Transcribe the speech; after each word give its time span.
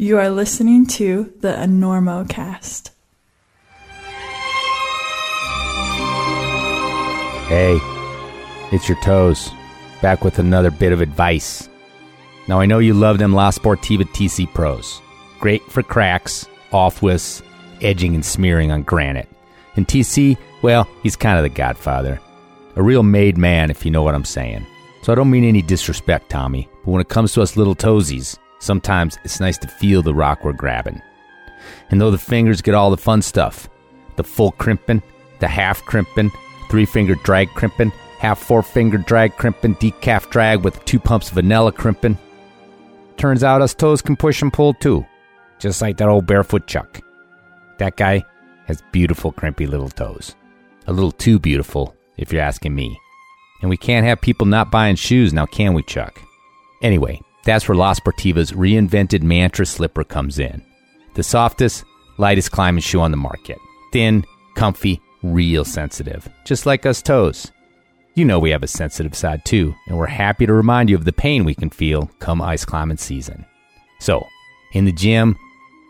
You 0.00 0.16
are 0.16 0.30
listening 0.30 0.86
to 0.96 1.30
the 1.40 1.52
Enormocast. 1.52 2.88
Hey, 7.48 7.78
it's 8.72 8.88
your 8.88 8.98
toes, 9.02 9.50
back 10.00 10.24
with 10.24 10.38
another 10.38 10.70
bit 10.70 10.92
of 10.92 11.02
advice. 11.02 11.68
Now, 12.48 12.60
I 12.60 12.64
know 12.64 12.78
you 12.78 12.94
love 12.94 13.18
them 13.18 13.34
La 13.34 13.50
Sportiva 13.50 14.04
TC 14.04 14.50
Pros. 14.54 15.02
Great 15.38 15.62
for 15.64 15.82
cracks, 15.82 16.46
off 16.72 17.02
widths, 17.02 17.42
edging 17.82 18.14
and 18.14 18.24
smearing 18.24 18.72
on 18.72 18.84
granite. 18.84 19.28
And 19.76 19.86
TC, 19.86 20.38
well, 20.62 20.88
he's 21.02 21.14
kind 21.14 21.36
of 21.36 21.42
the 21.42 21.50
godfather. 21.50 22.18
A 22.76 22.82
real 22.82 23.02
made 23.02 23.36
man, 23.36 23.70
if 23.70 23.84
you 23.84 23.90
know 23.90 24.02
what 24.02 24.14
I'm 24.14 24.24
saying. 24.24 24.66
So 25.02 25.12
I 25.12 25.14
don't 25.14 25.30
mean 25.30 25.44
any 25.44 25.60
disrespect, 25.60 26.30
Tommy, 26.30 26.70
but 26.86 26.90
when 26.90 27.02
it 27.02 27.10
comes 27.10 27.34
to 27.34 27.42
us 27.42 27.58
little 27.58 27.76
toesies, 27.76 28.38
sometimes 28.60 29.18
it's 29.24 29.40
nice 29.40 29.58
to 29.58 29.68
feel 29.68 30.02
the 30.02 30.14
rock 30.14 30.44
we're 30.44 30.52
grabbing. 30.52 31.02
And 31.90 32.00
though 32.00 32.10
the 32.10 32.18
fingers 32.18 32.62
get 32.62 32.74
all 32.74 32.90
the 32.90 32.96
fun 32.96 33.22
stuff, 33.22 33.68
the 34.16 34.24
full 34.24 34.52
crimping, 34.52 35.02
the 35.40 35.48
half 35.48 35.82
crimping, 35.84 36.30
three 36.70 36.86
finger 36.86 37.16
drag 37.16 37.48
crimping, 37.50 37.90
half 38.18 38.38
four 38.38 38.62
finger 38.62 38.98
drag 38.98 39.36
crimping, 39.36 39.74
decaf 39.76 40.30
drag 40.30 40.62
with 40.62 40.84
two 40.84 41.00
pumps 41.00 41.30
vanilla 41.30 41.72
crimping. 41.72 42.18
Turns 43.16 43.42
out 43.42 43.62
us 43.62 43.74
toes 43.74 44.00
can 44.02 44.16
push 44.16 44.42
and 44.42 44.52
pull 44.52 44.74
too, 44.74 45.04
just 45.58 45.82
like 45.82 45.96
that 45.96 46.08
old 46.08 46.26
barefoot 46.26 46.66
Chuck. 46.66 47.00
That 47.78 47.96
guy 47.96 48.24
has 48.66 48.82
beautiful 48.92 49.32
crimpy 49.32 49.66
little 49.68 49.88
toes. 49.88 50.36
A 50.86 50.92
little 50.92 51.12
too 51.12 51.38
beautiful, 51.38 51.94
if 52.16 52.32
you're 52.32 52.42
asking 52.42 52.74
me. 52.74 52.98
And 53.60 53.68
we 53.68 53.76
can't 53.76 54.06
have 54.06 54.20
people 54.20 54.46
not 54.46 54.70
buying 54.70 54.96
shoes 54.96 55.32
now, 55.32 55.46
can 55.46 55.74
we, 55.74 55.82
Chuck? 55.82 56.20
Anyway, 56.82 57.20
that's 57.44 57.68
where 57.68 57.76
La 57.76 57.94
Sportiva's 57.94 58.52
reinvented 58.52 59.22
Mantra 59.22 59.66
slipper 59.66 60.04
comes 60.04 60.38
in. 60.38 60.62
The 61.14 61.22
softest, 61.22 61.84
lightest 62.18 62.52
climbing 62.52 62.82
shoe 62.82 63.00
on 63.00 63.10
the 63.10 63.16
market. 63.16 63.58
Thin, 63.92 64.24
comfy, 64.54 65.00
real 65.22 65.64
sensitive, 65.64 66.28
just 66.44 66.66
like 66.66 66.86
us 66.86 67.02
toes. 67.02 67.50
You 68.14 68.24
know 68.24 68.38
we 68.38 68.50
have 68.50 68.62
a 68.62 68.68
sensitive 68.68 69.14
side 69.14 69.44
too, 69.44 69.74
and 69.86 69.96
we're 69.96 70.06
happy 70.06 70.46
to 70.46 70.52
remind 70.52 70.90
you 70.90 70.96
of 70.96 71.04
the 71.04 71.12
pain 71.12 71.44
we 71.44 71.54
can 71.54 71.70
feel 71.70 72.10
come 72.18 72.42
ice 72.42 72.64
climbing 72.64 72.98
season. 72.98 73.46
So, 74.00 74.26
in 74.72 74.84
the 74.84 74.92
gym, 74.92 75.36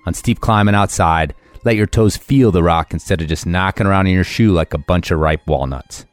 on 0.06 0.14
steep 0.14 0.40
climbing 0.40 0.74
outside, 0.74 1.34
let 1.64 1.76
your 1.76 1.86
toes 1.86 2.16
feel 2.16 2.50
the 2.50 2.62
rock 2.62 2.92
instead 2.92 3.20
of 3.20 3.28
just 3.28 3.46
knocking 3.46 3.86
around 3.86 4.06
in 4.06 4.14
your 4.14 4.24
shoe 4.24 4.52
like 4.52 4.74
a 4.74 4.78
bunch 4.78 5.10
of 5.10 5.18
ripe 5.18 5.46
walnuts 5.46 6.06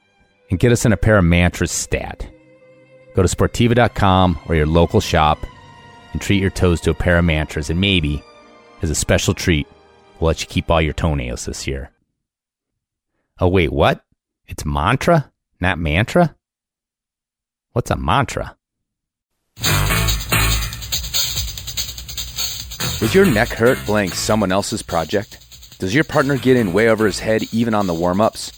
and 0.50 0.60
get 0.60 0.72
us 0.72 0.86
in 0.86 0.94
a 0.94 0.98
pair 0.98 1.18
of 1.18 1.26
mantras 1.26 1.72
stat. 1.72 2.30
Go 3.18 3.24
to 3.24 3.36
Sportiva.com 3.36 4.38
or 4.48 4.54
your 4.54 4.68
local 4.68 5.02
shop 5.02 5.40
and 6.14 6.22
treat 6.22 6.40
your 6.40 6.52
toes 6.52 6.80
to 6.82 6.92
a 6.92 6.94
pair 6.94 7.18
of 7.18 7.26
mantras, 7.26 7.72
and 7.72 7.82
maybe, 7.82 8.22
as 8.84 8.92
a 8.92 8.96
special 8.96 9.34
treat, 9.34 9.66
we'll 10.20 10.28
let 10.28 10.42
you 10.42 10.46
keep 10.46 10.70
all 10.70 10.80
your 10.80 10.94
toenails 10.94 11.46
this 11.46 11.66
year. 11.66 11.90
Oh, 13.40 13.48
wait, 13.48 13.74
what? 13.74 14.06
It's 14.46 14.66
mantra, 14.66 15.32
not 15.60 15.80
mantra? 15.80 16.36
What's 17.72 17.90
a 17.90 17.96
mantra? 17.96 18.56
Does 23.00 23.16
your 23.16 23.26
neck 23.26 23.50
hurt 23.50 23.80
playing 23.80 24.12
someone 24.12 24.52
else's 24.52 24.84
project? 24.84 25.44
Does 25.80 25.96
your 25.96 26.04
partner 26.04 26.38
get 26.38 26.56
in 26.56 26.72
way 26.72 26.88
over 26.88 27.08
his 27.08 27.18
head 27.18 27.42
even 27.52 27.74
on 27.74 27.88
the 27.88 27.96
warm 27.96 28.22
ups? 28.22 28.52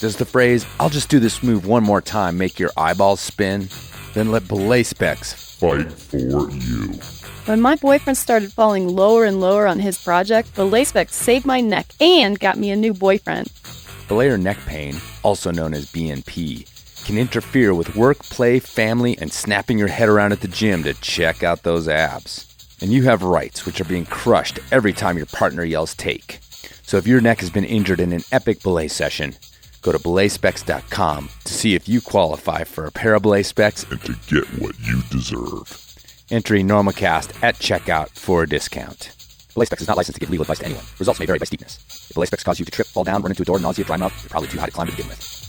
Does 0.00 0.16
the 0.16 0.24
phrase, 0.24 0.66
I'll 0.80 0.90
just 0.90 1.10
do 1.10 1.20
this 1.20 1.44
move 1.44 1.64
one 1.64 1.84
more 1.84 2.02
time, 2.02 2.38
make 2.38 2.58
your 2.58 2.70
eyeballs 2.76 3.20
spin? 3.20 3.68
Then 4.14 4.32
let 4.32 4.48
Belay 4.48 4.82
Specs 4.82 5.56
fight 5.58 5.92
for 5.92 6.50
you. 6.50 6.98
When 7.44 7.60
my 7.60 7.76
boyfriend 7.76 8.16
started 8.16 8.52
falling 8.52 8.88
lower 8.88 9.24
and 9.24 9.40
lower 9.40 9.66
on 9.66 9.78
his 9.78 10.02
project, 10.02 10.54
the 10.54 10.84
specs 10.84 11.14
saved 11.14 11.46
my 11.46 11.60
neck 11.60 11.86
and 12.00 12.38
got 12.38 12.58
me 12.58 12.70
a 12.70 12.76
new 12.76 12.92
boyfriend. 12.92 13.48
Belayer 14.08 14.40
neck 14.40 14.58
pain, 14.66 14.96
also 15.22 15.50
known 15.50 15.72
as 15.72 15.90
BNP, 15.92 17.04
can 17.06 17.16
interfere 17.16 17.74
with 17.74 17.96
work, 17.96 18.18
play, 18.18 18.58
family, 18.58 19.16
and 19.18 19.32
snapping 19.32 19.78
your 19.78 19.88
head 19.88 20.08
around 20.08 20.32
at 20.32 20.40
the 20.40 20.48
gym 20.48 20.82
to 20.82 20.94
check 20.94 21.42
out 21.42 21.62
those 21.62 21.88
abs. 21.88 22.46
And 22.80 22.92
you 22.92 23.04
have 23.04 23.22
rights, 23.22 23.66
which 23.66 23.80
are 23.80 23.84
being 23.84 24.06
crushed 24.06 24.58
every 24.72 24.92
time 24.92 25.16
your 25.16 25.26
partner 25.26 25.64
yells 25.64 25.94
take. 25.94 26.40
So 26.82 26.96
if 26.96 27.06
your 27.06 27.20
neck 27.20 27.40
has 27.40 27.50
been 27.50 27.64
injured 27.64 28.00
in 28.00 28.12
an 28.12 28.22
epic 28.32 28.62
belay 28.62 28.88
session, 28.88 29.34
go 29.82 29.92
to 29.92 29.98
belayspecs.com 29.98 31.28
to 31.44 31.52
see 31.52 31.74
if 31.74 31.88
you 31.88 32.00
qualify 32.00 32.64
for 32.64 32.86
a 32.86 32.92
pair 32.92 33.14
of 33.14 33.22
belay 33.22 33.42
specs 33.42 33.84
and 33.90 34.00
to 34.02 34.14
get 34.26 34.44
what 34.60 34.78
you 34.80 35.02
deserve. 35.10 35.86
Entering 36.30 36.68
NormaCast 36.68 37.42
at 37.42 37.56
checkout 37.56 38.10
for 38.10 38.44
a 38.44 38.48
discount. 38.48 39.12
Belay 39.54 39.66
Specs 39.66 39.82
is 39.82 39.88
not 39.88 39.96
licensed 39.96 40.14
to 40.16 40.20
give 40.20 40.30
legal 40.30 40.42
advice 40.42 40.60
to 40.60 40.66
anyone. 40.66 40.84
Results 40.98 41.18
may 41.18 41.26
vary 41.26 41.38
by 41.38 41.44
steepness. 41.44 41.78
If 42.08 42.14
Belay 42.14 42.26
Specs 42.26 42.44
cause 42.44 42.58
you 42.58 42.64
to 42.64 42.70
trip, 42.70 42.86
fall 42.86 43.04
down, 43.04 43.20
run 43.22 43.32
into 43.32 43.42
a 43.42 43.44
door, 43.44 43.58
nausea, 43.58 43.84
dry 43.84 43.96
mouth, 43.96 44.16
you're 44.22 44.30
probably 44.30 44.48
too 44.48 44.58
high 44.58 44.66
to 44.66 44.72
climb 44.72 44.86
to 44.86 44.92
begin 44.92 45.08
with. 45.08 45.40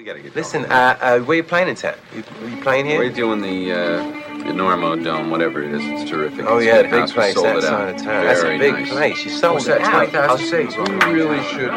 We 0.00 0.06
gotta 0.06 0.20
get 0.22 0.34
Listen, 0.34 0.62
going. 0.62 0.72
uh, 0.72 0.96
uh, 0.98 1.20
where 1.20 1.36
you 1.36 1.42
playing 1.42 1.68
in 1.68 1.74
town? 1.74 1.94
You, 2.16 2.24
you 2.48 2.56
playing 2.62 2.86
here? 2.86 3.00
We're 3.00 3.12
doing 3.12 3.42
the 3.42 3.70
uh, 3.70 4.02
the 4.46 4.54
Normo 4.54 5.04
Dome, 5.04 5.28
whatever 5.28 5.62
it 5.62 5.72
is. 5.72 5.82
It's 5.84 6.10
terrific. 6.10 6.46
Oh 6.46 6.56
It's 6.56 6.64
yeah, 6.68 6.80
big 6.80 6.90
big 6.90 7.00
house. 7.00 7.12
Place 7.12 7.34
sold 7.34 7.44
that 7.44 7.56
it 7.58 7.62
side 7.64 7.72
out. 7.74 7.94
of 7.96 7.96
town. 8.02 8.24
That's 8.24 8.40
a 8.42 8.56
big 8.56 8.72
nice. 8.72 8.88
place. 8.88 9.24
You 9.26 9.30
sold 9.30 9.54
What's 9.56 9.66
it 9.66 9.78
that, 9.82 10.14
out. 10.14 10.30
I'll 10.30 10.38
see. 10.38 10.70
seats? 10.70 10.74
We 10.78 10.84
really 11.12 11.42
should. 11.48 11.68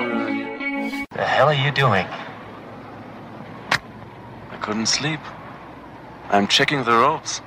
The 1.12 1.26
hell 1.26 1.50
are 1.50 1.54
you 1.54 1.70
doing? 1.72 2.08
I 4.52 4.56
couldn't 4.62 4.86
sleep. 4.86 5.20
I'm 6.30 6.48
checking 6.48 6.86
the 6.86 6.94
ropes. 6.94 7.42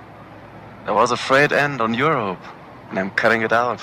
There 0.84 0.92
was 0.92 1.10
a 1.10 1.16
frayed 1.16 1.54
end 1.54 1.80
on 1.80 1.94
your 1.94 2.12
rope, 2.16 2.44
and 2.90 2.98
I'm 2.98 3.12
cutting 3.12 3.40
it 3.40 3.50
out. 3.50 3.80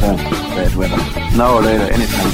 Weather, 0.00 0.16
bad 0.16 0.76
weather. 0.76 0.96
Now 1.36 1.56
or 1.56 1.62
later, 1.62 1.92
anytime. 1.92 2.30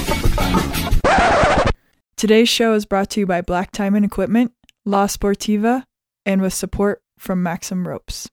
Time. 1.07 1.71
Today's 2.15 2.49
show 2.49 2.75
is 2.75 2.85
brought 2.85 3.09
to 3.11 3.21
you 3.21 3.27
by 3.27 3.41
Black 3.41 3.73
Diamond 3.73 4.05
Equipment, 4.05 4.53
La 4.85 5.07
Sportiva, 5.07 5.85
and 6.27 6.43
with 6.43 6.53
support 6.53 7.03
from 7.19 7.43
Maxim 7.43 7.89
Ropes. 7.89 8.29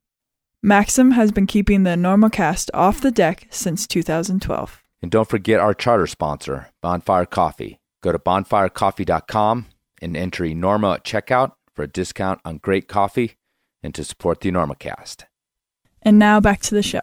Maxim 0.62 1.12
has 1.12 1.32
been 1.32 1.48
keeping 1.48 1.84
the 1.84 1.92
Normocast 1.92 2.70
off 2.74 3.00
the 3.00 3.10
deck 3.10 3.48
since 3.50 3.88
2012. 3.88 4.84
And 5.02 5.10
don't 5.10 5.30
forget 5.30 5.62
our 5.62 5.74
charter 5.74 6.08
sponsor, 6.08 6.68
Bonfire 6.82 7.26
Coffee. 7.26 7.80
Go 8.02 8.12
to 8.12 8.20
bonfirecoffee.com 8.20 9.68
and 10.02 10.18
enter 10.18 10.46
Norma 10.54 10.92
at 10.96 11.06
checkout 11.06 11.54
for 11.74 11.84
a 11.84 11.88
discount 11.88 12.42
on 12.44 12.58
great 12.58 12.90
coffee 12.90 13.38
and 13.82 13.96
to 13.96 14.04
support 14.04 14.42
the 14.42 14.52
Enormocast. 14.52 15.24
And 16.02 16.20
now 16.20 16.42
back 16.42 16.60
to 16.64 16.76
the 16.76 16.84
show. 16.84 17.00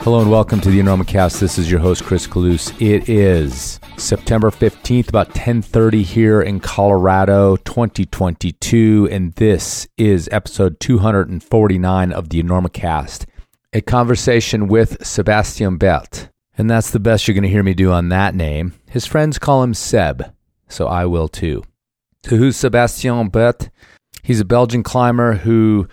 Hello 0.00 0.20
and 0.20 0.30
welcome 0.30 0.60
to 0.60 0.68
the 0.70 0.78
Enormocast. 0.78 1.40
This 1.40 1.56
is 1.56 1.70
your 1.70 1.80
host 1.80 2.04
Chris 2.04 2.26
Kalous. 2.26 2.70
It 2.82 3.08
is 3.08 3.80
September 3.96 4.50
15th, 4.50 5.08
about 5.08 5.32
10:30 5.32 6.02
here 6.02 6.42
in 6.42 6.60
Colorado, 6.60 7.56
2022, 7.56 9.08
and 9.10 9.32
this 9.36 9.88
is 9.96 10.28
episode 10.30 10.80
249 10.80 12.12
of 12.12 12.28
the 12.28 12.42
Enormocast. 12.42 13.24
A 13.72 13.80
conversation 13.80 14.68
with 14.68 15.02
Sebastian 15.02 15.78
Berthe. 15.78 16.28
And 16.58 16.68
that's 16.68 16.90
the 16.90 16.98
best 16.98 17.26
you're 17.26 17.36
going 17.36 17.44
to 17.44 17.48
hear 17.48 17.62
me 17.62 17.72
do 17.72 17.92
on 17.92 18.08
that 18.08 18.34
name. 18.34 18.74
His 18.90 19.06
friends 19.06 19.38
call 19.38 19.62
him 19.62 19.74
Seb, 19.74 20.34
so 20.68 20.88
I 20.88 21.06
will 21.06 21.28
too. 21.28 21.62
So 22.24 22.36
who's 22.36 22.56
Sebastian 22.56 23.30
Berthe? 23.30 23.70
He's 24.24 24.40
a 24.40 24.44
Belgian 24.44 24.82
climber 24.82 25.34
who 25.34 25.86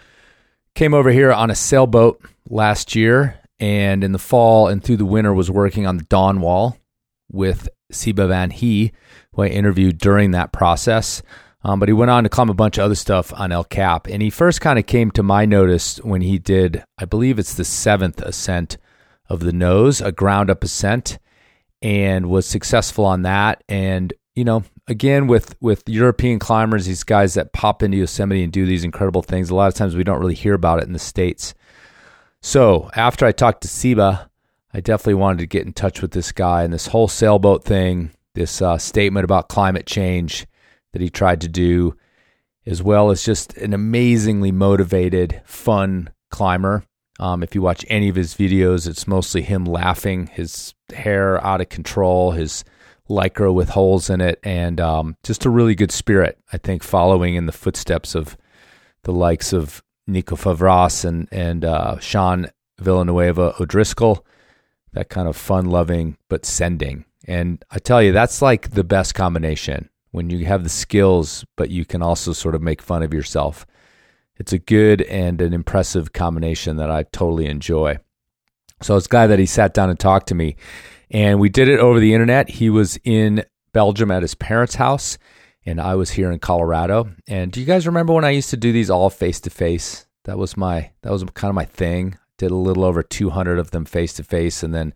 came 0.73 0.95
over 0.95 1.11
here 1.11 1.31
on 1.31 1.51
a 1.51 1.55
sailboat 1.55 2.19
last 2.49 2.95
year 2.95 3.39
and 3.59 4.03
in 4.03 4.11
the 4.11 4.19
fall 4.19 4.67
and 4.67 4.83
through 4.83 4.97
the 4.97 5.05
winter 5.05 5.33
was 5.33 5.51
working 5.51 5.85
on 5.85 5.97
the 5.97 6.03
Dawn 6.05 6.41
Wall 6.41 6.77
with 7.31 7.69
Siebe 7.93 8.27
Vanhee, 8.27 8.91
who 9.33 9.43
I 9.43 9.47
interviewed 9.47 9.99
during 9.99 10.31
that 10.31 10.51
process. 10.51 11.21
Um, 11.63 11.79
but 11.79 11.89
he 11.89 11.93
went 11.93 12.11
on 12.11 12.23
to 12.23 12.29
climb 12.29 12.49
a 12.49 12.55
bunch 12.55 12.79
of 12.79 12.85
other 12.85 12.95
stuff 12.95 13.31
on 13.33 13.51
El 13.51 13.63
Cap. 13.63 14.07
And 14.07 14.21
he 14.21 14.31
first 14.31 14.61
kind 14.61 14.79
of 14.79 14.87
came 14.87 15.11
to 15.11 15.23
my 15.23 15.45
notice 15.45 15.97
when 15.97 16.21
he 16.21 16.39
did, 16.39 16.83
I 16.97 17.05
believe 17.05 17.37
it's 17.37 17.53
the 17.53 17.63
seventh 17.63 18.19
ascent 18.21 18.77
of 19.29 19.39
the 19.39 19.53
nose, 19.53 20.01
a 20.01 20.11
ground 20.11 20.49
up 20.49 20.63
ascent, 20.63 21.19
and 21.81 22.29
was 22.29 22.45
successful 22.45 23.05
on 23.05 23.23
that. 23.23 23.63
And, 23.67 24.13
you 24.35 24.43
know, 24.43 24.63
again, 24.87 25.27
with, 25.27 25.55
with 25.61 25.83
European 25.87 26.39
climbers, 26.39 26.85
these 26.85 27.03
guys 27.03 27.33
that 27.33 27.53
pop 27.53 27.83
into 27.83 27.97
Yosemite 27.97 28.43
and 28.43 28.53
do 28.53 28.65
these 28.65 28.83
incredible 28.83 29.21
things, 29.21 29.49
a 29.49 29.55
lot 29.55 29.67
of 29.67 29.73
times 29.73 29.95
we 29.95 30.03
don't 30.03 30.19
really 30.19 30.35
hear 30.35 30.53
about 30.53 30.79
it 30.79 30.85
in 30.85 30.93
the 30.93 30.99
States. 30.99 31.53
So 32.41 32.89
after 32.95 33.25
I 33.25 33.31
talked 33.31 33.61
to 33.61 33.67
Siebe, 33.67 34.29
I 34.73 34.79
definitely 34.79 35.15
wanted 35.15 35.39
to 35.39 35.47
get 35.47 35.65
in 35.65 35.73
touch 35.73 36.01
with 36.01 36.11
this 36.11 36.31
guy 36.31 36.63
and 36.63 36.73
this 36.73 36.87
whole 36.87 37.07
sailboat 37.07 37.63
thing 37.63 38.11
this 38.35 38.61
uh, 38.61 38.77
statement 38.77 39.23
about 39.23 39.49
climate 39.49 39.87
change 39.87 40.45
that 40.93 41.01
he 41.01 41.09
tried 41.09 41.41
to 41.41 41.47
do, 41.47 41.95
as 42.65 42.83
well 42.83 43.09
as 43.09 43.25
just 43.25 43.57
an 43.57 43.73
amazingly 43.73 44.51
motivated, 44.51 45.41
fun 45.45 46.09
climber. 46.29 46.83
Um, 47.19 47.43
if 47.43 47.55
you 47.55 47.61
watch 47.61 47.85
any 47.87 48.09
of 48.09 48.15
his 48.15 48.35
videos, 48.35 48.87
it's 48.87 49.07
mostly 49.07 49.41
him 49.41 49.65
laughing, 49.65 50.27
his 50.27 50.73
hair 50.93 51.43
out 51.45 51.61
of 51.61 51.69
control, 51.69 52.31
his 52.31 52.63
lycra 53.09 53.53
with 53.53 53.69
holes 53.69 54.09
in 54.09 54.21
it, 54.21 54.39
and 54.43 54.81
um, 54.81 55.15
just 55.23 55.45
a 55.45 55.49
really 55.49 55.75
good 55.75 55.91
spirit. 55.91 56.37
I 56.51 56.57
think 56.57 56.83
following 56.83 57.35
in 57.35 57.45
the 57.45 57.51
footsteps 57.51 58.15
of 58.15 58.37
the 59.03 59.13
likes 59.13 59.53
of 59.53 59.83
Nico 60.07 60.35
Favresse 60.35 61.05
and 61.05 61.27
and 61.31 61.63
uh, 61.63 61.99
Sean 61.99 62.47
Villanueva 62.79 63.55
O'Driscoll, 63.59 64.25
that 64.93 65.09
kind 65.09 65.27
of 65.27 65.37
fun 65.37 65.65
loving 65.65 66.17
but 66.29 66.45
sending. 66.45 67.05
And 67.27 67.63
I 67.71 67.79
tell 67.79 68.03
you, 68.03 68.11
that's 68.11 68.41
like 68.41 68.71
the 68.71 68.83
best 68.83 69.15
combination 69.15 69.89
when 70.11 70.29
you 70.29 70.45
have 70.45 70.63
the 70.63 70.69
skills, 70.69 71.45
but 71.55 71.69
you 71.69 71.85
can 71.85 72.01
also 72.01 72.33
sort 72.33 72.55
of 72.55 72.61
make 72.61 72.81
fun 72.81 73.03
of 73.03 73.13
yourself. 73.13 73.65
It's 74.37 74.53
a 74.53 74.59
good 74.59 75.01
and 75.03 75.39
an 75.41 75.53
impressive 75.53 76.13
combination 76.13 76.77
that 76.77 76.91
I 76.91 77.03
totally 77.03 77.45
enjoy. 77.45 77.97
So 78.81 78.97
it's 78.97 79.07
guy 79.07 79.27
that 79.27 79.39
he 79.39 79.45
sat 79.45 79.73
down 79.73 79.89
and 79.89 79.99
talked 79.99 80.27
to 80.27 80.35
me, 80.35 80.57
and 81.09 81.39
we 81.39 81.49
did 81.49 81.69
it 81.69 81.79
over 81.79 81.99
the 81.99 82.13
internet. 82.13 82.49
He 82.49 82.69
was 82.69 82.97
in 83.03 83.45
Belgium 83.71 84.11
at 84.11 84.21
his 84.21 84.35
parents' 84.35 84.75
house, 84.75 85.17
and 85.65 85.79
I 85.79 85.95
was 85.95 86.11
here 86.11 86.31
in 86.31 86.39
Colorado. 86.39 87.11
And 87.27 87.51
do 87.51 87.59
you 87.59 87.65
guys 87.65 87.87
remember 87.87 88.13
when 88.13 88.25
I 88.25 88.31
used 88.31 88.49
to 88.49 88.57
do 88.57 88.71
these 88.71 88.89
all 88.89 89.09
face 89.09 89.39
to 89.41 89.49
face? 89.49 90.05
That 90.25 90.37
was 90.37 90.57
my 90.57 90.91
that 91.01 91.11
was 91.11 91.23
kind 91.33 91.49
of 91.49 91.55
my 91.55 91.65
thing. 91.65 92.17
Did 92.37 92.51
a 92.51 92.55
little 92.55 92.83
over 92.83 93.01
200 93.01 93.59
of 93.59 93.71
them 93.71 93.85
face 93.85 94.13
to 94.13 94.23
face, 94.23 94.61
and 94.61 94.73
then 94.73 94.93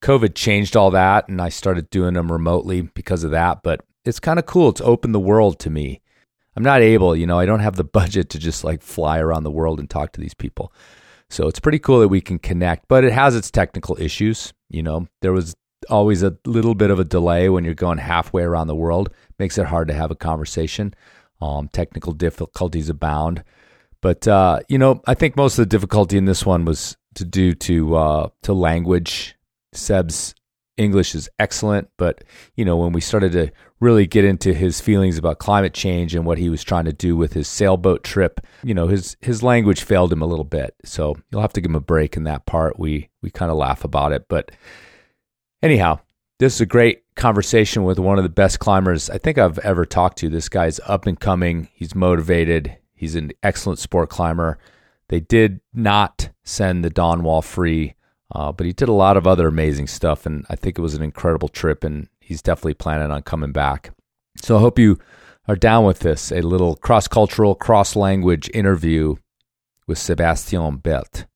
COVID 0.00 0.34
changed 0.34 0.76
all 0.76 0.90
that, 0.92 1.28
and 1.28 1.40
I 1.40 1.50
started 1.50 1.90
doing 1.90 2.14
them 2.14 2.32
remotely 2.32 2.80
because 2.80 3.24
of 3.24 3.30
that. 3.32 3.62
But 3.62 3.84
it's 4.04 4.20
kind 4.20 4.38
of 4.38 4.46
cool. 4.46 4.70
It's 4.70 4.80
opened 4.80 5.14
the 5.14 5.20
world 5.20 5.58
to 5.60 5.70
me. 5.70 6.00
I'm 6.56 6.62
not 6.62 6.82
able, 6.82 7.16
you 7.16 7.26
know, 7.26 7.38
I 7.38 7.46
don't 7.46 7.60
have 7.60 7.76
the 7.76 7.84
budget 8.00 8.30
to 8.30 8.38
just 8.38 8.64
like 8.64 8.82
fly 8.82 9.18
around 9.18 9.44
the 9.44 9.50
world 9.50 9.80
and 9.80 9.88
talk 9.88 10.12
to 10.12 10.20
these 10.20 10.34
people. 10.34 10.72
So 11.30 11.48
it's 11.48 11.60
pretty 11.60 11.78
cool 11.78 12.00
that 12.00 12.08
we 12.08 12.20
can 12.20 12.38
connect, 12.38 12.88
but 12.88 13.04
it 13.04 13.12
has 13.12 13.34
its 13.34 13.50
technical 13.50 13.96
issues. 13.98 14.52
You 14.68 14.82
know, 14.82 15.06
there 15.22 15.32
was 15.32 15.56
always 15.88 16.22
a 16.22 16.36
little 16.44 16.74
bit 16.74 16.90
of 16.90 17.00
a 17.00 17.04
delay 17.04 17.48
when 17.48 17.64
you're 17.64 17.74
going 17.74 17.98
halfway 17.98 18.42
around 18.42 18.66
the 18.66 18.76
world. 18.76 19.10
Makes 19.38 19.56
it 19.56 19.66
hard 19.66 19.88
to 19.88 19.94
have 19.94 20.10
a 20.10 20.16
conversation. 20.16 20.94
Um, 21.40 21.68
technical 21.68 22.12
difficulties 22.12 22.88
abound, 22.88 23.42
but 24.00 24.28
uh, 24.28 24.60
you 24.68 24.78
know, 24.78 25.02
I 25.06 25.14
think 25.14 25.34
most 25.34 25.58
of 25.58 25.62
the 25.62 25.66
difficulty 25.66 26.16
in 26.16 26.24
this 26.24 26.46
one 26.46 26.64
was 26.64 26.96
to 27.14 27.24
do 27.24 27.54
to 27.54 27.96
uh, 27.96 28.28
to 28.42 28.52
language. 28.52 29.36
Seb's 29.72 30.34
English 30.76 31.14
is 31.14 31.28
excellent, 31.38 31.88
but 31.98 32.24
you 32.56 32.64
know, 32.64 32.76
when 32.76 32.92
we 32.92 33.00
started 33.00 33.32
to 33.32 33.50
really 33.80 34.06
get 34.06 34.24
into 34.24 34.54
his 34.54 34.80
feelings 34.80 35.18
about 35.18 35.38
climate 35.38 35.74
change 35.74 36.14
and 36.14 36.24
what 36.24 36.38
he 36.38 36.48
was 36.48 36.64
trying 36.64 36.84
to 36.84 36.92
do 36.92 37.16
with 37.16 37.32
his 37.34 37.48
sailboat 37.48 38.04
trip, 38.04 38.40
you 38.62 38.74
know, 38.74 38.88
his 38.88 39.16
his 39.20 39.42
language 39.42 39.82
failed 39.82 40.12
him 40.12 40.22
a 40.22 40.26
little 40.26 40.44
bit. 40.44 40.74
So 40.84 41.16
you'll 41.30 41.42
have 41.42 41.52
to 41.54 41.60
give 41.60 41.70
him 41.70 41.76
a 41.76 41.80
break 41.80 42.16
in 42.16 42.24
that 42.24 42.46
part. 42.46 42.78
We 42.78 43.10
we 43.22 43.30
kind 43.30 43.50
of 43.50 43.56
laugh 43.56 43.84
about 43.84 44.12
it, 44.12 44.26
but 44.28 44.50
anyhow, 45.62 46.00
this 46.38 46.54
is 46.54 46.60
a 46.60 46.66
great 46.66 47.02
conversation 47.14 47.84
with 47.84 47.98
one 47.98 48.18
of 48.18 48.24
the 48.24 48.30
best 48.30 48.58
climbers 48.58 49.10
I 49.10 49.18
think 49.18 49.38
I've 49.38 49.58
ever 49.60 49.84
talked 49.84 50.18
to. 50.18 50.28
This 50.28 50.48
guy's 50.48 50.80
up 50.86 51.06
and 51.06 51.18
coming. 51.18 51.68
He's 51.74 51.94
motivated. 51.94 52.78
He's 52.94 53.14
an 53.14 53.32
excellent 53.42 53.78
sport 53.78 54.10
climber. 54.10 54.58
They 55.08 55.20
did 55.20 55.60
not 55.74 56.30
send 56.42 56.84
the 56.84 56.90
Dawn 56.90 57.22
Wall 57.22 57.42
free, 57.42 57.94
uh, 58.34 58.52
but 58.52 58.66
he 58.66 58.72
did 58.72 58.88
a 58.88 58.92
lot 58.92 59.16
of 59.16 59.26
other 59.26 59.46
amazing 59.46 59.86
stuff, 59.86 60.26
and 60.26 60.46
I 60.48 60.56
think 60.56 60.78
it 60.78 60.82
was 60.82 60.94
an 60.94 61.02
incredible 61.02 61.48
trip. 61.48 61.84
And 61.84 62.08
he's 62.20 62.42
definitely 62.42 62.74
planning 62.74 63.10
on 63.10 63.22
coming 63.22 63.52
back. 63.52 63.92
So 64.36 64.56
I 64.56 64.60
hope 64.60 64.78
you 64.78 64.98
are 65.48 65.56
down 65.56 65.84
with 65.84 66.00
this 66.00 66.32
a 66.32 66.40
little 66.40 66.76
cross 66.76 67.08
cultural, 67.08 67.54
cross 67.54 67.94
language 67.94 68.50
interview 68.54 69.16
with 69.86 69.98
Sebastian 69.98 70.76
Belt. 70.76 71.26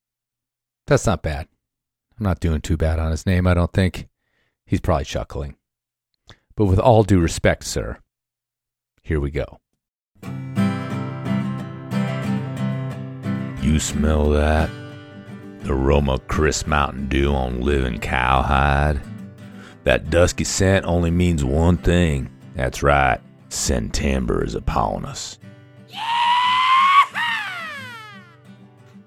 That's 0.86 1.06
not 1.06 1.22
bad. 1.22 1.48
I'm 2.18 2.24
not 2.24 2.40
doing 2.40 2.60
too 2.60 2.76
bad 2.76 2.98
on 2.98 3.10
his 3.10 3.26
name, 3.26 3.46
I 3.46 3.54
don't 3.54 3.72
think. 3.72 4.08
He's 4.64 4.80
probably 4.80 5.04
chuckling. 5.04 5.56
But 6.56 6.64
with 6.66 6.78
all 6.78 7.02
due 7.02 7.20
respect, 7.20 7.64
sir, 7.64 7.98
here 9.02 9.20
we 9.20 9.30
go. 9.30 9.60
You 13.60 13.78
smell 13.80 14.30
that? 14.30 14.70
The 15.66 15.72
aroma 15.72 16.12
of 16.12 16.28
crisp 16.28 16.68
Mountain 16.68 17.08
Dew 17.08 17.34
on 17.34 17.60
living 17.60 17.98
cowhide? 17.98 19.00
That 19.82 20.10
dusky 20.10 20.44
scent 20.44 20.86
only 20.86 21.10
means 21.10 21.44
one 21.44 21.76
thing. 21.76 22.30
That's 22.54 22.84
right, 22.84 23.18
September 23.48 24.44
is 24.44 24.54
upon 24.54 25.04
us. 25.04 25.40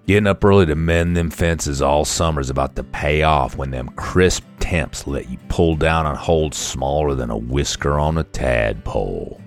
Getting 0.05 0.27
up 0.27 0.43
early 0.43 0.65
to 0.65 0.75
mend 0.75 1.15
them 1.15 1.29
fences 1.29 1.81
all 1.81 2.03
summer's 2.03 2.49
about 2.49 2.75
to 2.75 2.83
pay 2.83 3.23
off 3.23 3.55
when 3.55 3.71
them 3.71 3.87
crisp 3.91 4.43
temps 4.59 5.07
let 5.07 5.29
you 5.29 5.37
pull 5.47 5.77
down 5.77 6.05
on 6.05 6.17
holes 6.17 6.57
smaller 6.57 7.15
than 7.15 7.29
a 7.29 7.37
whisker 7.37 7.97
on 7.97 8.17
a 8.17 8.25
tadpole. 8.25 9.39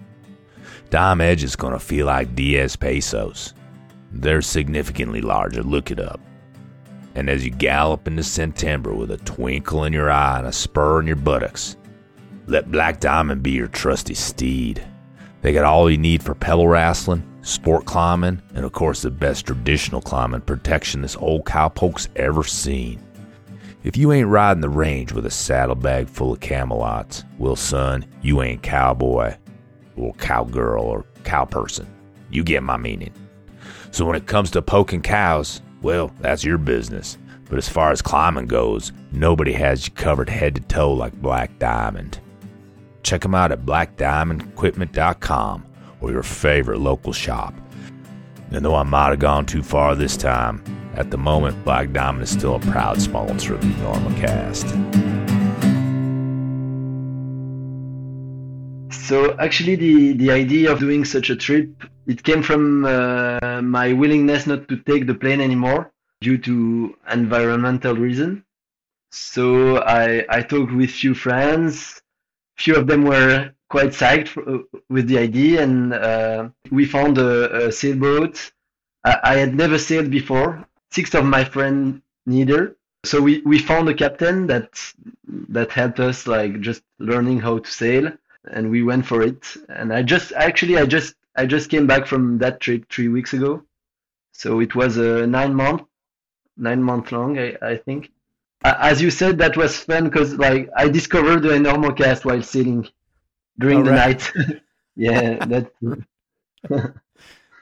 Dime 0.89 1.21
Edge 1.21 1.45
is 1.45 1.57
going 1.57 1.75
to 1.75 1.79
feel 1.79 2.07
like 2.07 2.35
Diez 2.35 2.75
Pesos. 2.75 3.53
They're 4.13 4.41
significantly 4.41 5.21
larger, 5.21 5.63
look 5.63 5.91
it 5.91 6.01
up. 6.01 6.19
And 7.15 7.29
as 7.29 7.45
you 7.45 7.51
gallop 7.51 8.07
into 8.07 8.23
September 8.23 8.95
with 8.95 9.11
a 9.11 9.19
twinkle 9.19 9.85
in 9.85 9.93
your 9.93 10.11
eye 10.11 10.39
and 10.39 10.47
a 10.47 10.53
spur 10.53 11.01
in 11.01 11.07
your 11.07 11.17
buttocks, 11.17 11.77
let 12.47 12.71
Black 12.71 13.01
Diamond 13.01 13.43
be 13.43 13.53
your 13.53 13.69
trusty 13.69 14.15
steed. 14.15 14.83
They 15.43 15.53
got 15.53 15.65
all 15.65 15.91
you 15.91 15.99
need 15.99 16.23
for 16.23 16.35
pebble 16.35 16.69
wrestling, 16.69 17.23
sport 17.43 17.85
climbing, 17.85 18.41
and 18.55 18.65
of 18.65 18.73
course 18.73 19.03
the 19.03 19.11
best 19.11 19.47
traditional 19.47 20.01
climbing 20.01 20.41
protection 20.41 21.03
this 21.03 21.17
old 21.17 21.45
cowpoke's 21.45 22.09
ever 22.17 22.45
seen. 22.45 23.01
If 23.85 23.97
you 23.97 24.13
ain't 24.13 24.29
riding 24.29 24.61
the 24.61 24.69
range 24.69 25.13
with 25.13 25.27
a 25.27 25.31
saddlebag 25.31 26.09
full 26.09 26.33
of 26.33 26.41
Camalots, 26.41 27.25
well, 27.39 27.57
son, 27.57 28.05
you 28.23 28.41
ain't 28.41 28.63
cowboy 28.63 29.35
or 29.97 30.15
cowgirl 30.15 30.85
or 30.85 31.05
cowperson. 31.25 31.87
You 32.31 32.45
get 32.45 32.63
my 32.63 32.77
meaning. 32.77 33.13
So 33.91 34.05
when 34.07 34.17
it 34.17 34.27
comes 34.27 34.53
to 34.53 34.63
poking 34.63 35.03
cows, 35.03 35.61
well, 35.83 36.13
that's 36.21 36.45
your 36.45 36.59
business. 36.59 37.19
But 37.49 37.59
as 37.59 37.69
far 37.69 37.91
as 37.91 38.01
climbing 38.01 38.47
goes, 38.47 38.93
nobody 39.11 39.53
has 39.53 39.87
you 39.87 39.93
covered 39.93 40.31
head 40.31 40.55
to 40.55 40.61
toe 40.63 40.93
like 40.93 41.21
Black 41.21 41.59
Diamond. 41.59 42.21
Check 43.03 43.23
them 43.23 43.35
out 43.35 43.51
at 43.53 43.67
blackdiamondequipment.com 43.67 45.67
or 46.01 46.11
your 46.11 46.23
favorite 46.23 46.79
local 46.79 47.13
shop. 47.13 47.53
And 48.51 48.65
though 48.65 48.77
I 48.77 48.85
might 48.85 49.11
have 49.11 49.19
gone 49.19 49.45
too 49.47 49.63
far 49.63 49.95
this 49.95 50.17
time, 50.17 50.65
at 50.95 51.11
the 51.11 51.19
moment, 51.19 51.65
Black 51.65 51.93
Diamond 51.93 52.23
is 52.23 52.31
still 52.31 52.57
a 52.57 52.61
proud 52.61 53.01
sponsor 53.01 53.55
of 53.55 53.63
the 53.63 53.69
Normacast. 53.69 55.32
So 58.93 59.37
actually, 59.39 59.77
the, 59.77 60.13
the 60.13 60.31
idea 60.31 60.71
of 60.71 60.79
doing 60.79 61.05
such 61.05 61.31
a 61.31 61.37
trip, 61.37 61.71
it 62.07 62.23
came 62.23 62.43
from 62.43 62.85
uh, 62.85 63.61
my 63.63 63.93
willingness 63.93 64.47
not 64.47 64.69
to 64.69 64.77
take 64.77 65.07
the 65.07 65.15
plane 65.15 65.41
anymore 65.41 65.93
due 66.21 66.39
to 66.39 66.97
environmental 67.11 67.95
reason. 67.97 68.45
So 69.11 69.79
I, 69.83 70.25
I 70.29 70.43
talked 70.43 70.73
with 70.73 70.91
few 70.91 71.15
friends. 71.15 72.01
Few 72.57 72.77
of 72.77 72.87
them 72.87 73.05
were 73.05 73.53
quite 73.69 73.91
psyched 73.91 74.29
for, 74.29 74.43
uh, 74.49 74.59
with 74.89 75.09
the 75.09 75.19
idea, 75.19 75.63
and 75.63 75.93
uh, 75.93 76.49
we 76.71 76.85
found 76.85 77.19
a, 77.19 77.67
a 77.67 77.73
sailboat. 77.73 78.53
I, 79.05 79.19
I, 79.25 79.35
had 79.37 79.55
never 79.55 79.79
sailed 79.79 80.11
before. 80.11 80.65
Six 80.91 81.15
of 81.15 81.25
my 81.25 81.45
friends 81.45 82.01
neither. 82.27 82.77
So 83.05 83.21
we, 83.21 83.43
we 83.45 83.59
found 83.59 83.89
a 83.89 83.95
captain 83.95 84.47
that 84.47 84.69
that 85.49 85.73
helped 85.73 86.01
us 86.01 86.27
like 86.27 86.61
just 86.61 86.83
learning 86.99 87.41
how 87.41 87.59
to 87.59 87.71
sail, 87.71 88.13
and 88.51 88.71
we 88.71 88.83
went 88.83 89.07
for 89.07 89.23
it. 89.23 89.57
And 89.69 89.93
I 89.93 90.03
just 90.03 90.33
actually 90.33 90.79
I 90.79 90.87
just 90.87 91.15
I 91.37 91.47
just 91.47 91.71
came 91.71 91.87
back 91.87 92.07
from 92.07 92.39
that 92.39 92.61
trip 92.61 92.91
three 92.91 93.09
weeks 93.09 93.33
ago. 93.33 93.63
So 94.33 94.61
it 94.61 94.75
was 94.75 94.97
a 94.97 95.27
nine 95.27 95.55
month 95.55 95.83
nine 96.57 96.83
month 96.83 97.13
long 97.13 97.39
I, 97.39 97.57
I 97.63 97.77
think 97.77 98.11
as 98.65 99.03
you 99.03 99.11
said, 99.11 99.39
that 99.39 99.57
was 99.57 99.77
fun 99.77 100.05
because 100.05 100.35
like 100.35 100.69
I 100.77 100.89
discovered 100.89 101.41
the 101.41 101.59
normal 101.59 101.93
cast 101.93 102.25
while 102.25 102.43
sailing 102.43 102.89
during 103.59 103.81
oh, 103.81 103.85
the 103.85 103.91
right. 103.91 104.33
night. 104.37 104.63
yeah, 104.97 105.45
that. 105.47 105.73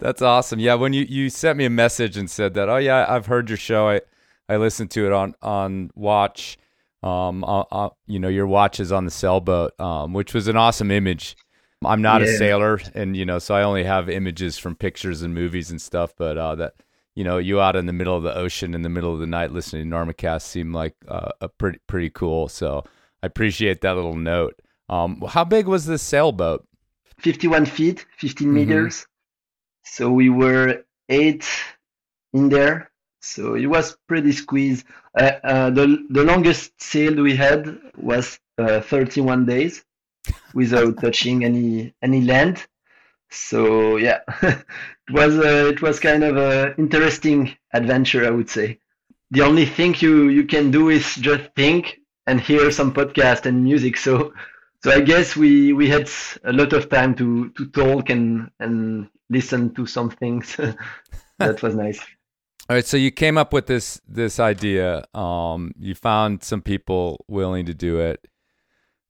That's 0.00 0.22
awesome. 0.22 0.60
Yeah, 0.60 0.74
when 0.74 0.92
you 0.92 1.04
you 1.08 1.30
sent 1.30 1.58
me 1.58 1.64
a 1.64 1.70
message 1.70 2.16
and 2.16 2.30
said 2.30 2.54
that, 2.54 2.68
oh 2.68 2.76
yeah, 2.76 3.06
I've 3.08 3.26
heard 3.26 3.48
your 3.48 3.58
show. 3.58 3.88
I 3.88 4.00
I 4.48 4.56
listened 4.56 4.90
to 4.92 5.06
it 5.06 5.12
on 5.12 5.34
on 5.42 5.90
Watch. 5.94 6.58
Um, 7.02 7.44
uh, 7.44 7.62
uh, 7.70 7.90
you 8.06 8.18
know, 8.18 8.28
your 8.28 8.46
watch 8.46 8.78
is 8.80 8.92
on 8.92 9.04
the 9.04 9.10
sailboat, 9.10 9.78
um, 9.80 10.12
which 10.12 10.34
was 10.34 10.48
an 10.48 10.56
awesome 10.56 10.90
image. 10.90 11.36
I'm 11.82 12.02
not 12.02 12.20
yeah. 12.20 12.28
a 12.28 12.32
sailor, 12.36 12.78
and 12.94 13.16
you 13.16 13.24
know, 13.24 13.38
so 13.38 13.54
I 13.54 13.62
only 13.62 13.84
have 13.84 14.10
images 14.10 14.58
from 14.58 14.76
pictures 14.76 15.22
and 15.22 15.34
movies 15.34 15.70
and 15.70 15.80
stuff. 15.80 16.12
But 16.16 16.36
uh, 16.36 16.54
that 16.56 16.74
you 17.14 17.24
know, 17.24 17.38
you 17.38 17.60
out 17.60 17.76
in 17.76 17.86
the 17.86 17.92
middle 17.92 18.16
of 18.16 18.22
the 18.22 18.34
ocean 18.34 18.74
in 18.74 18.82
the 18.82 18.88
middle 18.88 19.12
of 19.12 19.20
the 19.20 19.26
night 19.26 19.50
listening 19.52 19.88
to 19.88 19.96
Normacast 19.96 20.42
seemed 20.42 20.74
like 20.74 20.94
uh, 21.08 21.30
a 21.40 21.48
pretty 21.48 21.78
pretty 21.86 22.10
cool. 22.10 22.48
So 22.48 22.84
I 23.22 23.26
appreciate 23.26 23.80
that 23.80 23.96
little 23.96 24.16
note. 24.16 24.60
Um, 24.88 25.22
how 25.28 25.44
big 25.44 25.66
was 25.66 25.86
this 25.86 26.02
sailboat? 26.02 26.66
51 27.18 27.66
feet, 27.66 28.06
15 28.18 28.48
Mhm. 28.48 28.52
meters. 28.52 29.06
So 29.84 30.10
we 30.10 30.28
were 30.28 30.84
eight 31.08 31.46
in 32.32 32.48
there. 32.48 32.89
So 33.20 33.54
it 33.54 33.66
was 33.66 33.96
pretty 34.08 34.32
squeezed. 34.32 34.86
Uh, 35.18 35.32
uh, 35.44 35.70
the 35.70 36.06
the 36.10 36.24
longest 36.24 36.80
sail 36.80 37.14
we 37.22 37.36
had 37.36 37.78
was 37.96 38.38
uh, 38.58 38.80
31 38.80 39.46
days 39.46 39.84
without 40.54 41.00
touching 41.00 41.44
any 41.44 41.94
any 42.02 42.22
land. 42.22 42.66
So 43.30 43.96
yeah, 43.96 44.20
it 44.42 44.64
was 45.10 45.38
uh, 45.38 45.68
it 45.72 45.82
was 45.82 46.00
kind 46.00 46.24
of 46.24 46.36
a 46.36 46.74
interesting 46.78 47.56
adventure, 47.72 48.26
I 48.26 48.30
would 48.30 48.50
say. 48.50 48.78
The 49.30 49.42
only 49.42 49.66
thing 49.66 49.94
you 50.00 50.28
you 50.28 50.44
can 50.44 50.70
do 50.70 50.88
is 50.88 51.14
just 51.16 51.54
think 51.54 52.00
and 52.26 52.40
hear 52.40 52.70
some 52.70 52.92
podcast 52.92 53.46
and 53.46 53.62
music. 53.62 53.96
So 53.96 54.32
so 54.82 54.90
I 54.90 55.00
guess 55.00 55.36
we 55.36 55.72
we 55.74 55.88
had 55.88 56.08
a 56.44 56.52
lot 56.52 56.72
of 56.72 56.88
time 56.88 57.14
to 57.16 57.50
to 57.50 57.66
talk 57.66 58.08
and 58.10 58.50
and 58.58 59.08
listen 59.28 59.74
to 59.74 59.86
some 59.86 60.10
things. 60.10 60.56
that 61.38 61.62
was 61.62 61.74
nice. 61.74 62.00
All 62.70 62.76
right, 62.76 62.86
so 62.86 62.96
you 62.96 63.10
came 63.10 63.36
up 63.36 63.52
with 63.52 63.66
this 63.66 64.00
this 64.06 64.38
idea. 64.38 65.04
Um, 65.12 65.72
you 65.76 65.96
found 65.96 66.44
some 66.44 66.62
people 66.62 67.24
willing 67.26 67.66
to 67.66 67.74
do 67.74 67.98
it. 67.98 68.28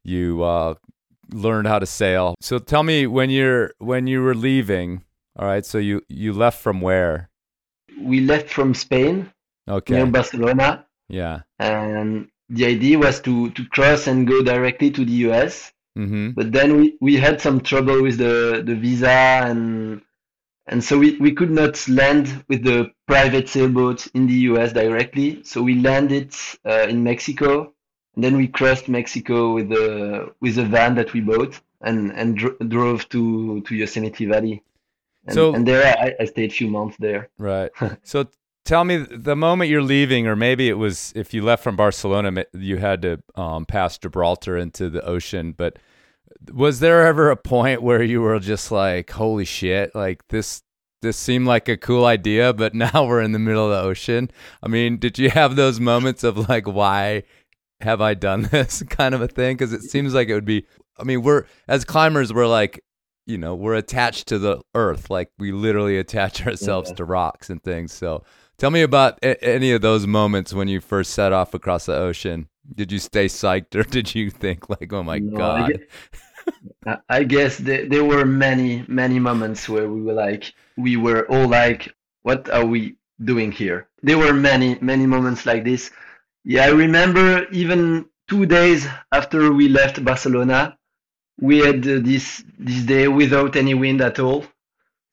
You 0.02 0.42
uh, 0.42 0.76
learned 1.30 1.66
how 1.68 1.78
to 1.78 1.84
sail. 1.84 2.36
So 2.40 2.58
tell 2.58 2.82
me 2.82 3.06
when 3.06 3.28
you're 3.28 3.74
when 3.76 4.06
you 4.06 4.22
were 4.22 4.34
leaving. 4.34 5.04
All 5.38 5.46
right, 5.46 5.66
so 5.66 5.76
you 5.76 6.00
you 6.08 6.32
left 6.32 6.58
from 6.58 6.80
where? 6.80 7.28
We 8.00 8.20
left 8.20 8.48
from 8.48 8.72
Spain 8.72 9.30
Okay. 9.68 9.92
near 9.94 10.06
Barcelona, 10.06 10.86
Yeah. 11.10 11.40
and 11.58 12.28
the 12.48 12.64
idea 12.64 12.98
was 12.98 13.20
to 13.20 13.50
to 13.50 13.64
cross 13.66 14.06
and 14.06 14.26
go 14.26 14.42
directly 14.42 14.90
to 14.92 15.04
the 15.04 15.28
US. 15.28 15.70
Mm-hmm. 15.98 16.30
But 16.30 16.52
then 16.52 16.78
we, 16.80 16.96
we 17.02 17.16
had 17.16 17.42
some 17.42 17.60
trouble 17.60 18.00
with 18.00 18.16
the, 18.16 18.62
the 18.64 18.74
visa 18.74 19.10
and 19.44 20.00
and 20.70 20.82
so 20.82 20.96
we, 20.98 21.16
we 21.18 21.32
could 21.32 21.50
not 21.50 21.86
land 21.88 22.44
with 22.48 22.62
the 22.62 22.90
private 23.06 23.48
sailboat 23.48 24.06
in 24.14 24.26
the 24.28 24.38
US 24.50 24.72
directly. 24.72 25.42
So 25.42 25.62
we 25.62 25.74
landed 25.74 26.32
uh, 26.64 26.86
in 26.88 27.02
Mexico 27.02 27.74
and 28.14 28.24
then 28.24 28.36
we 28.36 28.46
crossed 28.46 28.88
Mexico 28.88 29.52
with 29.52 29.68
the 29.68 30.32
with 30.40 30.58
a 30.58 30.64
van 30.64 30.94
that 30.94 31.12
we 31.12 31.20
bought 31.20 31.60
and 31.80 32.12
and 32.12 32.36
dro- 32.36 32.56
drove 32.68 33.08
to 33.10 33.60
to 33.62 33.74
Yosemite 33.74 34.26
Valley. 34.26 34.62
And, 35.26 35.34
So- 35.34 35.54
and 35.54 35.66
there 35.66 35.84
I, 35.86 36.14
I 36.22 36.24
stayed 36.26 36.50
a 36.50 36.54
few 36.54 36.68
months 36.68 36.96
there. 36.98 37.28
Right. 37.36 37.70
so 38.04 38.28
tell 38.64 38.84
me 38.84 38.98
the 38.98 39.36
moment 39.36 39.70
you're 39.70 39.82
leaving, 39.82 40.28
or 40.28 40.36
maybe 40.36 40.68
it 40.68 40.78
was 40.78 41.12
if 41.16 41.34
you 41.34 41.42
left 41.42 41.64
from 41.64 41.74
Barcelona, 41.74 42.44
you 42.52 42.76
had 42.76 43.02
to 43.02 43.22
um, 43.34 43.66
pass 43.66 43.98
Gibraltar 43.98 44.56
into 44.56 44.88
the 44.88 45.04
ocean. 45.04 45.52
But 45.52 45.78
was 46.52 46.80
there 46.80 47.06
ever 47.06 47.30
a 47.30 47.36
point 47.36 47.82
where 47.82 48.02
you 48.02 48.20
were 48.22 48.38
just 48.38 48.70
like, 48.72 49.10
"Holy 49.10 49.44
shit!" 49.44 49.94
Like 49.94 50.26
this. 50.28 50.62
This 51.02 51.16
seemed 51.16 51.46
like 51.46 51.66
a 51.66 51.78
cool 51.78 52.04
idea, 52.04 52.52
but 52.52 52.74
now 52.74 53.06
we're 53.06 53.22
in 53.22 53.32
the 53.32 53.38
middle 53.38 53.64
of 53.64 53.70
the 53.70 53.88
ocean. 53.88 54.30
I 54.62 54.68
mean, 54.68 54.98
did 54.98 55.18
you 55.18 55.30
have 55.30 55.56
those 55.56 55.80
moments 55.80 56.22
of 56.24 56.46
like, 56.50 56.66
why 56.66 57.22
have 57.80 58.02
I 58.02 58.12
done 58.12 58.42
this 58.52 58.82
kind 58.82 59.14
of 59.14 59.22
a 59.22 59.26
thing? 59.28 59.56
Because 59.56 59.72
it 59.72 59.80
seems 59.82 60.12
like 60.12 60.28
it 60.28 60.34
would 60.34 60.44
be. 60.44 60.66
I 60.98 61.04
mean, 61.04 61.22
we're 61.22 61.46
as 61.68 61.86
climbers, 61.86 62.34
we're 62.34 62.46
like, 62.46 62.84
you 63.26 63.38
know, 63.38 63.54
we're 63.54 63.76
attached 63.76 64.26
to 64.28 64.38
the 64.38 64.60
earth. 64.74 65.08
Like 65.08 65.30
we 65.38 65.52
literally 65.52 65.96
attach 65.96 66.46
ourselves 66.46 66.90
Yeah. 66.90 66.96
to 66.96 67.04
rocks 67.06 67.48
and 67.48 67.62
things. 67.62 67.94
So 67.94 68.22
tell 68.58 68.70
me 68.70 68.82
about 68.82 69.18
a- 69.22 69.42
any 69.42 69.72
of 69.72 69.80
those 69.80 70.06
moments 70.06 70.52
when 70.52 70.68
you 70.68 70.82
first 70.82 71.12
set 71.14 71.32
off 71.32 71.54
across 71.54 71.86
the 71.86 71.94
ocean. 71.96 72.48
Did 72.74 72.92
you 72.92 72.98
stay 72.98 73.24
psyched 73.26 73.74
or 73.74 73.84
did 73.84 74.14
you 74.14 74.28
think 74.28 74.68
like, 74.68 74.92
oh 74.92 75.02
my 75.02 75.18
No, 75.18 75.34
God? 75.38 75.80
I 77.08 77.24
guess 77.24 77.58
there, 77.58 77.86
there 77.88 78.04
were 78.04 78.24
many, 78.24 78.84
many 78.88 79.18
moments 79.18 79.68
where 79.68 79.88
we 79.88 80.02
were 80.02 80.12
like, 80.14 80.52
we 80.76 80.96
were 80.96 81.26
all 81.30 81.48
like, 81.48 81.94
what 82.22 82.48
are 82.50 82.64
we 82.64 82.96
doing 83.24 83.52
here? 83.52 83.88
There 84.02 84.18
were 84.18 84.32
many, 84.32 84.78
many 84.80 85.06
moments 85.06 85.46
like 85.46 85.64
this. 85.64 85.90
Yeah, 86.44 86.64
I 86.64 86.68
remember 86.70 87.46
even 87.50 88.08
two 88.28 88.46
days 88.46 88.86
after 89.12 89.52
we 89.52 89.68
left 89.68 90.04
Barcelona, 90.04 90.76
we 91.40 91.58
had 91.58 91.86
uh, 91.86 92.00
this 92.02 92.44
this 92.58 92.82
day 92.84 93.08
without 93.08 93.56
any 93.56 93.74
wind 93.74 94.00
at 94.00 94.18
all. 94.18 94.44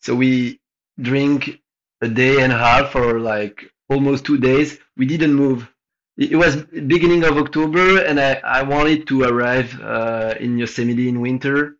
So 0.01 0.15
we 0.15 0.59
drink 1.01 1.61
a 2.01 2.07
day 2.09 2.41
and 2.43 2.51
a 2.53 2.57
half 2.57 2.95
or 2.95 3.19
like 3.19 3.71
almost 3.89 4.25
two 4.25 4.37
days. 4.37 4.79
We 4.97 5.05
didn't 5.05 5.33
move. 5.33 5.67
It 6.17 6.35
was 6.35 6.63
beginning 6.63 7.23
of 7.23 7.37
October, 7.37 8.03
and 8.03 8.19
I, 8.19 8.41
I 8.43 8.63
wanted 8.63 9.07
to 9.07 9.23
arrive 9.23 9.79
uh, 9.79 10.33
in 10.39 10.57
Yosemite 10.57 11.07
in 11.07 11.21
winter. 11.21 11.77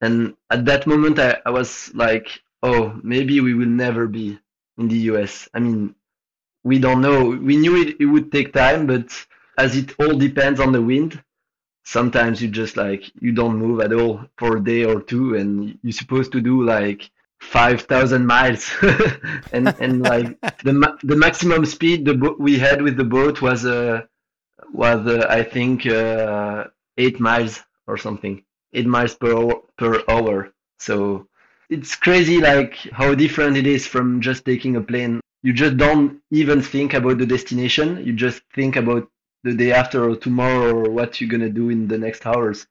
And 0.00 0.34
at 0.50 0.64
that 0.64 0.86
moment, 0.86 1.18
I, 1.18 1.38
I 1.44 1.50
was 1.50 1.92
like, 1.94 2.40
oh, 2.62 2.98
maybe 3.02 3.40
we 3.40 3.52
will 3.52 3.66
never 3.68 4.06
be 4.06 4.38
in 4.78 4.88
the 4.88 4.96
US. 5.10 5.48
I 5.52 5.60
mean, 5.60 5.94
we 6.64 6.78
don't 6.78 7.02
know. 7.02 7.28
We 7.28 7.56
knew 7.56 7.76
it, 7.76 7.96
it 8.00 8.06
would 8.06 8.32
take 8.32 8.54
time, 8.54 8.86
but 8.86 9.12
as 9.58 9.76
it 9.76 9.94
all 9.98 10.16
depends 10.16 10.58
on 10.58 10.72
the 10.72 10.82
wind, 10.82 11.22
sometimes 11.84 12.40
you 12.40 12.48
just 12.48 12.78
like, 12.78 13.04
you 13.20 13.32
don't 13.32 13.58
move 13.58 13.80
at 13.80 13.92
all 13.92 14.24
for 14.38 14.56
a 14.56 14.64
day 14.64 14.84
or 14.84 15.02
two, 15.02 15.36
and 15.36 15.78
you're 15.82 15.92
supposed 15.92 16.32
to 16.32 16.40
do 16.40 16.64
like 16.64 17.10
5,000 17.40 18.26
miles. 18.26 18.70
and, 19.52 19.74
and 19.80 20.02
like 20.02 20.38
the, 20.62 20.72
ma- 20.72 20.96
the 21.02 21.16
maximum 21.16 21.64
speed 21.64 22.04
the 22.04 22.14
bo- 22.14 22.36
we 22.38 22.58
had 22.58 22.82
with 22.82 22.96
the 22.96 23.04
boat 23.04 23.42
was, 23.42 23.64
uh, 23.64 24.02
was 24.72 25.06
uh, 25.06 25.26
I 25.28 25.42
think, 25.42 25.86
uh, 25.86 26.64
eight 26.96 27.20
miles 27.20 27.62
or 27.86 27.96
something, 27.96 28.42
eight 28.72 28.86
miles 28.86 29.14
per 29.14 29.36
hour, 29.36 29.62
per 29.76 30.02
hour. 30.08 30.52
So 30.78 31.28
it's 31.68 31.96
crazy, 31.96 32.38
like 32.40 32.76
how 32.92 33.14
different 33.14 33.56
it 33.56 33.66
is 33.66 33.86
from 33.86 34.20
just 34.20 34.44
taking 34.44 34.76
a 34.76 34.80
plane. 34.80 35.20
You 35.42 35.52
just 35.52 35.76
don't 35.76 36.20
even 36.30 36.62
think 36.62 36.94
about 36.94 37.18
the 37.18 37.26
destination. 37.26 38.04
You 38.04 38.12
just 38.12 38.42
think 38.54 38.76
about 38.76 39.08
the 39.44 39.54
day 39.54 39.72
after 39.72 40.08
or 40.08 40.16
tomorrow 40.16 40.74
or 40.74 40.90
what 40.90 41.20
you're 41.20 41.30
gonna 41.30 41.48
do 41.48 41.70
in 41.70 41.86
the 41.86 41.98
next 41.98 42.26
hours. 42.26 42.66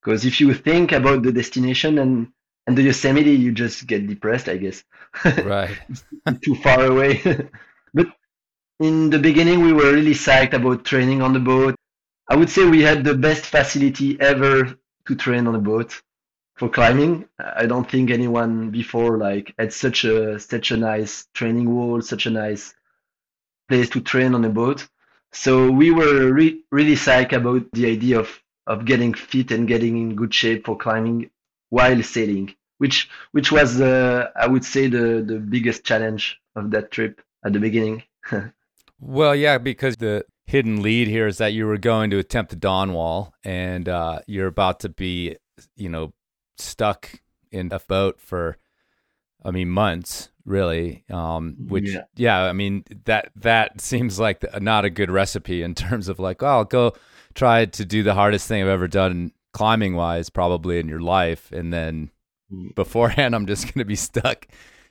Because 0.00 0.24
if 0.24 0.40
you 0.40 0.54
think 0.54 0.92
about 0.92 1.22
the 1.22 1.32
destination 1.32 1.98
and 1.98 2.32
and 2.66 2.76
the 2.78 2.82
Yosemite, 2.82 3.32
you 3.32 3.52
just 3.52 3.86
get 3.86 4.06
depressed, 4.06 4.48
I 4.48 4.56
guess. 4.56 4.84
right. 5.24 5.76
too 6.42 6.54
far 6.56 6.84
away. 6.86 7.20
but 7.94 8.06
in 8.80 9.10
the 9.10 9.18
beginning, 9.18 9.62
we 9.62 9.72
were 9.72 9.92
really 9.92 10.14
psyched 10.14 10.52
about 10.52 10.84
training 10.84 11.22
on 11.22 11.32
the 11.32 11.40
boat. 11.40 11.74
I 12.30 12.36
would 12.36 12.50
say 12.50 12.64
we 12.64 12.82
had 12.82 13.04
the 13.04 13.14
best 13.14 13.46
facility 13.46 14.20
ever 14.20 14.76
to 15.06 15.14
train 15.16 15.46
on 15.46 15.54
a 15.54 15.60
boat 15.60 16.00
for 16.56 16.68
climbing. 16.68 17.28
I 17.38 17.66
don't 17.66 17.90
think 17.90 18.10
anyone 18.10 18.70
before 18.70 19.18
like 19.18 19.54
had 19.58 19.72
such 19.72 20.04
a 20.04 20.38
such 20.38 20.70
a 20.70 20.76
nice 20.76 21.26
training 21.34 21.68
wall, 21.74 22.00
such 22.00 22.26
a 22.26 22.30
nice 22.30 22.74
place 23.68 23.88
to 23.90 24.00
train 24.00 24.34
on 24.34 24.44
a 24.44 24.48
boat. 24.48 24.88
So 25.32 25.70
we 25.70 25.90
were 25.90 26.32
re- 26.32 26.62
really 26.70 26.94
psyched 26.94 27.32
about 27.32 27.70
the 27.72 27.86
idea 27.86 28.20
of 28.20 28.40
of 28.66 28.84
getting 28.84 29.12
fit 29.12 29.50
and 29.50 29.66
getting 29.66 29.96
in 29.96 30.14
good 30.14 30.32
shape 30.32 30.66
for 30.66 30.76
climbing 30.76 31.30
while 31.72 32.02
sailing, 32.02 32.54
which 32.78 33.08
which 33.32 33.50
was 33.50 33.80
uh, 33.80 34.28
I 34.36 34.46
would 34.46 34.64
say 34.64 34.88
the 34.88 35.24
the 35.26 35.38
biggest 35.38 35.84
challenge 35.84 36.38
of 36.54 36.70
that 36.72 36.90
trip 36.90 37.22
at 37.44 37.52
the 37.52 37.60
beginning. 37.60 38.02
Well, 39.04 39.34
yeah, 39.34 39.58
because 39.58 39.96
the 39.96 40.24
hidden 40.46 40.80
lead 40.80 41.08
here 41.08 41.26
is 41.26 41.38
that 41.38 41.52
you 41.52 41.66
were 41.66 41.76
going 41.76 42.10
to 42.10 42.20
attempt 42.20 42.50
the 42.50 42.56
dawn 42.56 42.92
wall 42.92 43.34
and 43.42 43.88
uh, 43.88 44.20
you're 44.28 44.46
about 44.46 44.78
to 44.80 44.88
be, 44.88 45.38
you 45.74 45.88
know, 45.88 46.12
stuck 46.56 47.10
in 47.50 47.72
a 47.72 47.80
boat 47.80 48.20
for, 48.20 48.58
I 49.44 49.50
mean, 49.50 49.70
months, 49.70 50.30
really. 50.44 51.04
Um, 51.10 51.56
which, 51.66 51.90
yeah. 51.90 52.04
Yeah. 52.14 52.42
I 52.42 52.52
mean, 52.52 52.84
that 53.06 53.32
that 53.34 53.80
seems 53.80 54.20
like 54.20 54.38
the, 54.38 54.60
not 54.60 54.84
a 54.84 54.90
good 54.90 55.10
recipe 55.10 55.64
in 55.64 55.74
terms 55.74 56.06
of 56.06 56.20
like, 56.20 56.40
oh, 56.44 56.46
I'll 56.46 56.64
go 56.64 56.92
try 57.34 57.64
to 57.64 57.84
do 57.84 58.04
the 58.04 58.14
hardest 58.14 58.46
thing 58.46 58.62
I've 58.62 58.68
ever 58.68 58.86
done 58.86 59.32
climbing 59.52 59.94
wise, 59.94 60.30
probably 60.30 60.78
in 60.78 60.88
your 60.88 61.00
life, 61.00 61.50
and 61.52 61.72
then 61.72 62.10
beforehand, 62.74 63.34
I'm 63.34 63.46
just 63.46 63.64
going 63.66 63.78
to 63.78 63.84
be 63.84 63.96
stuck 63.96 64.46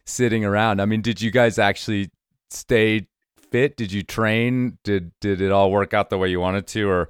sitting 0.06 0.46
around. 0.46 0.82
I 0.82 0.86
mean, 0.86 1.02
did 1.02 1.22
you 1.22 1.32
guys 1.32 1.60
actually 1.60 2.12
stay 2.50 3.08
fit? 3.52 3.78
Did 3.78 3.92
you 3.92 4.04
train? 4.04 4.78
Did 4.84 5.12
did 5.20 5.42
it 5.42 5.52
all 5.52 5.72
work 5.72 5.94
out 5.94 6.10
the 6.10 6.18
way 6.18 6.30
you 6.30 6.40
wanted 6.40 6.68
to, 6.68 6.90
or 6.90 7.10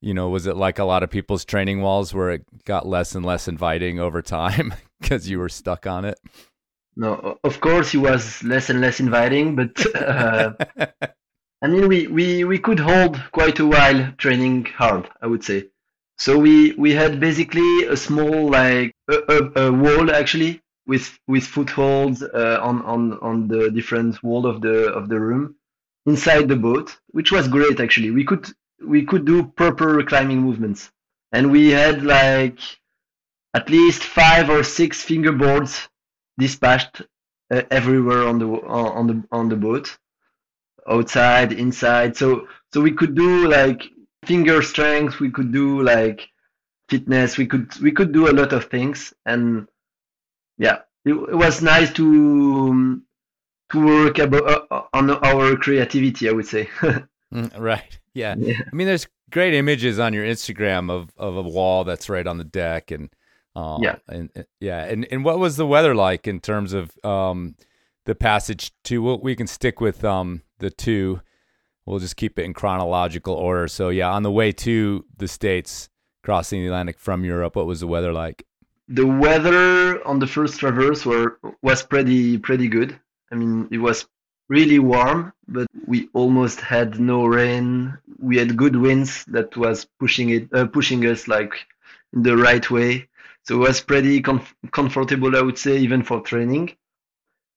you 0.00 0.12
know, 0.12 0.28
was 0.28 0.46
it 0.46 0.56
like 0.56 0.78
a 0.78 0.84
lot 0.84 1.02
of 1.02 1.10
people's 1.10 1.44
training 1.44 1.80
walls 1.80 2.12
where 2.12 2.30
it 2.30 2.64
got 2.64 2.86
less 2.86 3.14
and 3.14 3.24
less 3.24 3.46
inviting 3.46 4.00
over 4.00 4.20
time 4.20 4.74
because 5.00 5.30
you 5.30 5.38
were 5.38 5.48
stuck 5.48 5.86
on 5.86 6.04
it? 6.04 6.18
No, 6.94 7.38
of 7.42 7.60
course, 7.60 7.94
it 7.94 7.98
was 7.98 8.42
less 8.42 8.68
and 8.68 8.80
less 8.80 9.00
inviting, 9.00 9.56
but 9.56 9.96
uh, 9.96 10.52
I 11.62 11.68
mean, 11.68 11.88
we, 11.88 12.06
we, 12.08 12.44
we 12.44 12.58
could 12.58 12.80
hold 12.80 13.22
quite 13.32 13.60
a 13.60 13.66
while 13.66 14.12
training 14.18 14.66
hard, 14.66 15.08
I 15.22 15.28
would 15.28 15.44
say. 15.44 15.68
So 16.24 16.30
we, 16.38 16.72
we 16.84 16.90
had 17.02 17.20
basically 17.20 17.72
a 17.86 17.96
small, 17.96 18.50
like, 18.50 18.92
a, 19.08 19.16
a, 19.36 19.38
a 19.66 19.72
wall 19.72 20.06
actually 20.20 20.60
with, 20.86 21.06
with 21.26 21.44
footholds 21.44 22.22
uh, 22.22 22.58
on, 22.62 22.76
on, 22.94 23.18
on 23.20 23.48
the 23.48 23.70
different 23.70 24.22
wall 24.22 24.46
of 24.46 24.60
the, 24.62 24.76
of 24.98 25.08
the 25.08 25.18
room 25.20 25.56
inside 26.06 26.48
the 26.48 26.56
boat, 26.68 26.88
which 27.16 27.30
was 27.32 27.48
great 27.48 27.80
actually. 27.80 28.10
We 28.10 28.24
could, 28.24 28.44
we 28.94 29.04
could 29.04 29.24
do 29.24 29.38
proper 29.62 30.02
climbing 30.10 30.40
movements. 30.48 30.82
and 31.32 31.50
we 31.56 31.70
had 31.70 31.96
like 32.04 32.58
at 33.54 33.68
least 33.70 34.02
five 34.02 34.50
or 34.50 34.62
six 34.62 35.04
fingerboards 35.04 35.88
dispatched 36.38 37.02
uh, 37.50 37.62
everywhere 37.70 38.22
on 38.26 38.38
the 38.38 38.46
on 38.46 39.06
the 39.06 39.16
on 39.30 39.48
the 39.48 39.56
boat, 39.56 39.98
outside, 40.88 41.52
inside. 41.52 42.16
So 42.16 42.48
so 42.72 42.80
we 42.80 42.92
could 42.92 43.14
do 43.14 43.48
like 43.48 43.82
finger 44.24 44.62
strength. 44.62 45.20
We 45.20 45.30
could 45.30 45.52
do 45.52 45.82
like 45.82 46.28
fitness. 46.88 47.38
We 47.38 47.46
could 47.46 47.74
we 47.80 47.92
could 47.92 48.12
do 48.12 48.28
a 48.28 48.32
lot 48.32 48.52
of 48.52 48.66
things, 48.66 49.12
and 49.26 49.68
yeah, 50.58 50.80
it, 51.04 51.12
it 51.12 51.36
was 51.36 51.62
nice 51.62 51.92
to 51.94 52.04
um, 52.04 53.04
to 53.70 53.84
work 53.84 54.18
about 54.18 54.66
uh, 54.70 54.82
on 54.92 55.10
our 55.10 55.56
creativity. 55.56 56.28
I 56.28 56.32
would 56.32 56.46
say. 56.46 56.66
mm, 57.34 57.60
right. 57.60 57.98
Yeah. 58.14 58.34
yeah. 58.38 58.60
I 58.70 58.76
mean, 58.76 58.86
there's 58.86 59.08
great 59.30 59.54
images 59.54 59.98
on 59.98 60.12
your 60.12 60.24
Instagram 60.24 60.90
of 60.90 61.10
of 61.16 61.36
a 61.36 61.42
wall 61.42 61.84
that's 61.84 62.08
right 62.08 62.26
on 62.26 62.38
the 62.38 62.44
deck, 62.44 62.90
and 62.90 63.10
uh, 63.56 63.78
yeah, 63.80 63.96
and 64.08 64.30
yeah, 64.60 64.84
and 64.84 65.06
and 65.10 65.24
what 65.24 65.38
was 65.38 65.56
the 65.56 65.66
weather 65.66 65.94
like 65.94 66.26
in 66.26 66.40
terms 66.40 66.72
of 66.72 66.92
um 67.04 67.56
the 68.04 68.14
passage 68.14 68.72
to? 68.84 69.02
Well, 69.02 69.20
we 69.20 69.34
can 69.34 69.46
stick 69.46 69.80
with 69.80 70.04
um 70.04 70.42
the 70.58 70.70
two. 70.70 71.20
We'll 71.86 71.98
just 71.98 72.16
keep 72.16 72.38
it 72.38 72.44
in 72.44 72.54
chronological 72.54 73.34
order. 73.34 73.68
So 73.68 73.88
yeah, 73.88 74.10
on 74.10 74.22
the 74.22 74.30
way 74.30 74.52
to 74.52 75.04
the 75.16 75.28
states, 75.28 75.88
crossing 76.22 76.60
the 76.60 76.66
Atlantic 76.66 76.98
from 76.98 77.24
Europe, 77.24 77.56
what 77.56 77.66
was 77.66 77.80
the 77.80 77.86
weather 77.86 78.12
like? 78.12 78.46
The 78.88 79.06
weather 79.06 80.06
on 80.06 80.18
the 80.18 80.26
first 80.26 80.60
traverse 80.60 81.04
were 81.04 81.38
was 81.62 81.82
pretty 81.82 82.38
pretty 82.38 82.68
good. 82.68 82.98
I 83.30 83.34
mean, 83.34 83.68
it 83.70 83.78
was 83.78 84.06
really 84.48 84.78
warm, 84.78 85.32
but 85.48 85.66
we 85.86 86.08
almost 86.12 86.60
had 86.60 87.00
no 87.00 87.24
rain. 87.24 87.96
We 88.18 88.36
had 88.36 88.56
good 88.56 88.76
winds 88.76 89.24
that 89.26 89.56
was 89.56 89.86
pushing 89.98 90.30
it, 90.30 90.48
uh, 90.52 90.66
pushing 90.66 91.06
us 91.06 91.26
like 91.26 91.54
in 92.12 92.22
the 92.22 92.36
right 92.36 92.70
way. 92.70 93.08
So 93.44 93.56
it 93.56 93.58
was 93.68 93.80
pretty 93.80 94.20
comf- 94.20 94.54
comfortable, 94.70 95.36
I 95.36 95.40
would 95.40 95.58
say, 95.58 95.78
even 95.78 96.02
for 96.02 96.20
training. 96.20 96.76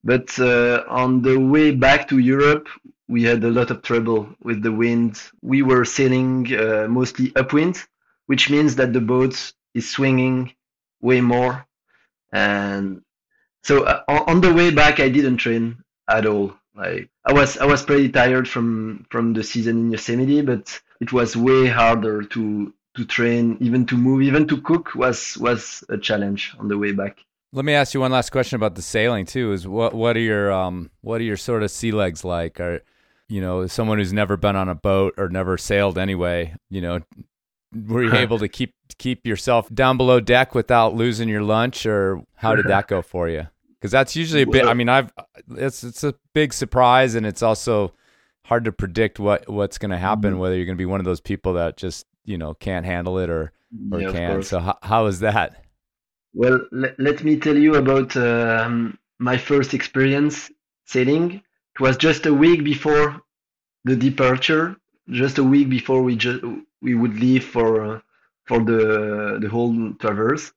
But 0.02 0.38
uh, 0.38 0.84
on 0.88 1.22
the 1.22 1.38
way 1.38 1.72
back 1.72 2.08
to 2.08 2.18
Europe, 2.18 2.68
we 3.08 3.22
had 3.22 3.42
a 3.44 3.50
lot 3.50 3.70
of 3.70 3.82
trouble 3.82 4.28
with 4.42 4.62
the 4.62 4.72
wind. 4.72 5.20
We 5.42 5.62
were 5.62 5.84
sailing 5.84 6.52
uh, 6.54 6.86
mostly 6.88 7.32
upwind, 7.36 7.84
which 8.26 8.50
means 8.50 8.76
that 8.76 8.92
the 8.92 9.00
boat 9.00 9.52
is 9.74 9.88
swinging 9.88 10.52
way 11.00 11.20
more. 11.20 11.66
And 12.32 13.02
so 13.62 13.84
uh, 13.84 14.02
on 14.08 14.40
the 14.40 14.52
way 14.52 14.70
back, 14.70 15.00
I 15.00 15.08
didn't 15.08 15.38
train 15.38 15.82
at 16.08 16.26
all. 16.26 16.54
Like 16.74 17.08
I 17.24 17.32
was, 17.32 17.56
I 17.58 17.64
was 17.64 17.82
pretty 17.82 18.10
tired 18.10 18.48
from 18.48 19.06
from 19.10 19.32
the 19.32 19.42
season 19.42 19.78
in 19.78 19.90
Yosemite, 19.92 20.42
but 20.42 20.78
it 21.00 21.12
was 21.12 21.36
way 21.36 21.66
harder 21.66 22.22
to 22.22 22.74
to 22.96 23.04
train, 23.04 23.56
even 23.60 23.86
to 23.86 23.96
move, 23.96 24.22
even 24.22 24.46
to 24.48 24.60
cook 24.60 24.94
was 24.94 25.38
was 25.38 25.84
a 25.88 25.96
challenge 25.96 26.54
on 26.58 26.68
the 26.68 26.76
way 26.76 26.92
back. 26.92 27.18
Let 27.52 27.64
me 27.64 27.72
ask 27.72 27.94
you 27.94 28.00
one 28.00 28.12
last 28.12 28.30
question 28.30 28.56
about 28.56 28.74
the 28.74 28.82
sailing 28.82 29.24
too. 29.24 29.52
Is 29.52 29.66
what 29.66 29.94
what 29.94 30.16
are 30.16 30.20
your 30.20 30.52
um 30.52 30.90
what 31.00 31.20
are 31.20 31.24
your 31.24 31.38
sort 31.38 31.62
of 31.62 31.70
sea 31.70 31.92
legs 31.92 32.24
like? 32.24 32.60
Are 32.60 32.82
you 33.28 33.40
know 33.40 33.66
someone 33.66 33.98
who's 33.98 34.12
never 34.12 34.36
been 34.36 34.56
on 34.56 34.68
a 34.68 34.74
boat 34.74 35.14
or 35.16 35.28
never 35.28 35.58
sailed 35.58 35.98
anyway? 35.98 36.54
You 36.70 36.80
know, 36.80 37.00
were 37.74 38.04
you 38.04 38.14
able 38.14 38.38
to 38.38 38.48
keep 38.48 38.74
keep 38.98 39.26
yourself 39.26 39.72
down 39.72 39.96
below 39.96 40.20
deck 40.20 40.54
without 40.54 40.94
losing 40.94 41.28
your 41.28 41.42
lunch, 41.42 41.86
or 41.86 42.22
how 42.36 42.54
did 42.54 42.66
that 42.66 42.88
go 42.88 43.02
for 43.02 43.28
you? 43.28 43.46
Because 43.80 43.90
that's 43.90 44.16
usually 44.16 44.42
a 44.42 44.46
bit. 44.46 44.66
I 44.66 44.74
mean, 44.74 44.88
I've 44.88 45.12
it's 45.50 45.84
it's 45.84 46.04
a 46.04 46.14
big 46.34 46.52
surprise, 46.52 47.14
and 47.14 47.26
it's 47.26 47.42
also 47.42 47.92
hard 48.44 48.64
to 48.64 48.72
predict 48.72 49.18
what 49.18 49.48
what's 49.48 49.78
going 49.78 49.90
to 49.90 49.98
happen. 49.98 50.32
Mm-hmm. 50.32 50.40
Whether 50.40 50.56
you're 50.56 50.66
going 50.66 50.76
to 50.76 50.82
be 50.82 50.86
one 50.86 51.00
of 51.00 51.06
those 51.06 51.20
people 51.20 51.54
that 51.54 51.76
just 51.76 52.06
you 52.24 52.38
know 52.38 52.54
can't 52.54 52.86
handle 52.86 53.18
it 53.18 53.30
or 53.30 53.52
or 53.92 54.00
yeah, 54.00 54.12
can. 54.12 54.42
So 54.42 54.60
how 54.60 54.78
how 54.82 55.06
is 55.06 55.20
that? 55.20 55.64
Well, 56.34 56.60
l- 56.72 56.94
let 56.98 57.24
me 57.24 57.38
tell 57.38 57.56
you 57.56 57.74
about 57.76 58.16
um, 58.16 58.98
my 59.18 59.36
first 59.36 59.74
experience 59.74 60.50
sailing. 60.84 61.42
It 61.76 61.80
was 61.80 61.98
just 61.98 62.24
a 62.24 62.32
week 62.32 62.64
before 62.64 63.20
the 63.84 63.96
departure, 63.96 64.76
just 65.10 65.36
a 65.36 65.44
week 65.44 65.68
before 65.68 66.00
we 66.02 66.16
just 66.16 66.42
we 66.80 66.94
would 66.94 67.20
leave 67.20 67.44
for 67.44 67.84
uh, 67.84 68.00
for 68.46 68.64
the 68.64 69.36
the 69.42 69.48
whole 69.50 69.92
traverse, 70.00 70.52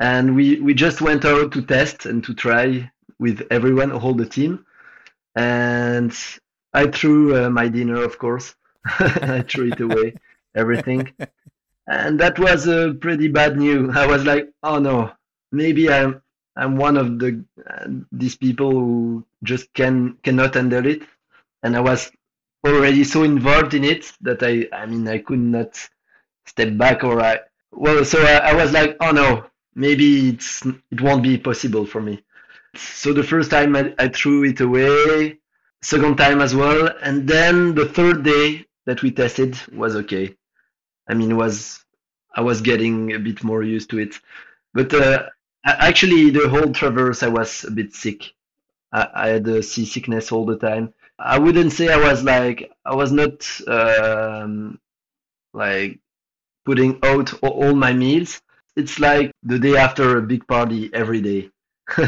and 0.00 0.34
we 0.34 0.58
we 0.60 0.74
just 0.74 1.00
went 1.00 1.24
out 1.24 1.52
to 1.52 1.62
test 1.62 2.04
and 2.04 2.24
to 2.24 2.34
try 2.34 2.90
with 3.20 3.46
everyone, 3.52 3.92
all 3.92 4.12
the 4.12 4.26
team, 4.26 4.66
and 5.36 6.12
I 6.74 6.88
threw 6.88 7.36
uh, 7.36 7.48
my 7.48 7.68
dinner, 7.68 8.02
of 8.02 8.18
course. 8.18 8.56
I 8.84 9.42
threw 9.42 9.70
it 9.70 9.80
away 9.80 10.14
everything. 10.56 11.12
and 11.86 12.18
that 12.18 12.40
was 12.40 12.66
a 12.66 12.94
pretty 12.94 13.28
bad 13.28 13.56
news. 13.56 13.96
I 13.96 14.04
was 14.06 14.24
like, 14.24 14.48
oh 14.64 14.80
no, 14.80 15.12
maybe 15.52 15.88
I'm 15.88 16.20
I'm 16.56 16.76
one 16.76 16.96
of 16.96 17.20
the 17.20 17.44
uh, 17.70 17.86
these 18.10 18.34
people 18.36 18.72
who 18.72 19.24
just 19.44 19.72
can 19.74 20.16
cannot 20.22 20.54
handle 20.54 20.86
it, 20.86 21.02
and 21.62 21.76
I 21.76 21.80
was 21.80 22.10
already 22.66 23.04
so 23.04 23.22
involved 23.24 23.74
in 23.74 23.84
it 23.84 24.12
that 24.20 24.42
I 24.42 24.66
I 24.72 24.86
mean 24.86 25.06
I 25.08 25.18
could 25.18 25.38
not 25.38 25.76
step 26.46 26.76
back 26.76 27.04
or 27.04 27.20
I 27.20 27.40
well 27.72 28.04
so 28.04 28.20
I, 28.22 28.50
I 28.50 28.54
was 28.54 28.72
like 28.72 28.96
oh 29.00 29.12
no 29.12 29.50
maybe 29.74 30.30
it's 30.30 30.64
it 30.90 31.00
won't 31.00 31.22
be 31.22 31.38
possible 31.38 31.86
for 31.86 32.00
me. 32.00 32.22
So 32.76 33.12
the 33.12 33.22
first 33.24 33.50
time 33.50 33.74
I, 33.76 33.94
I 33.98 34.08
threw 34.08 34.44
it 34.44 34.60
away, 34.60 35.38
second 35.82 36.16
time 36.16 36.40
as 36.40 36.54
well, 36.54 36.88
and 37.02 37.28
then 37.28 37.74
the 37.74 37.86
third 37.86 38.22
day 38.22 38.66
that 38.86 39.02
we 39.02 39.10
tested 39.10 39.56
was 39.72 39.96
okay. 39.96 40.36
I 41.08 41.14
mean, 41.14 41.36
was 41.36 41.84
I 42.34 42.42
was 42.42 42.60
getting 42.60 43.12
a 43.14 43.18
bit 43.18 43.42
more 43.42 43.62
used 43.62 43.90
to 43.90 43.98
it, 43.98 44.14
but 44.74 44.92
uh, 44.94 45.28
actually 45.64 46.30
the 46.30 46.48
whole 46.48 46.72
traverse 46.72 47.22
I 47.22 47.28
was 47.28 47.64
a 47.64 47.70
bit 47.70 47.94
sick. 47.94 48.32
I, 48.92 49.08
I 49.14 49.28
had 49.28 49.46
a 49.48 49.62
seasickness 49.62 50.32
all 50.32 50.44
the 50.46 50.56
time. 50.56 50.94
I 51.18 51.38
wouldn't 51.38 51.72
say 51.72 51.92
I 51.92 51.98
was 51.98 52.22
like 52.24 52.70
I 52.84 52.94
was 52.94 53.12
not 53.12 53.46
um, 53.68 54.80
like 55.52 55.98
putting 56.64 56.98
out 57.02 57.32
all 57.42 57.74
my 57.74 57.92
meals. 57.92 58.40
It's 58.76 58.98
like 58.98 59.32
the 59.42 59.58
day 59.58 59.76
after 59.76 60.16
a 60.16 60.22
big 60.22 60.46
party 60.46 60.90
every 60.94 61.20
day. 61.20 61.50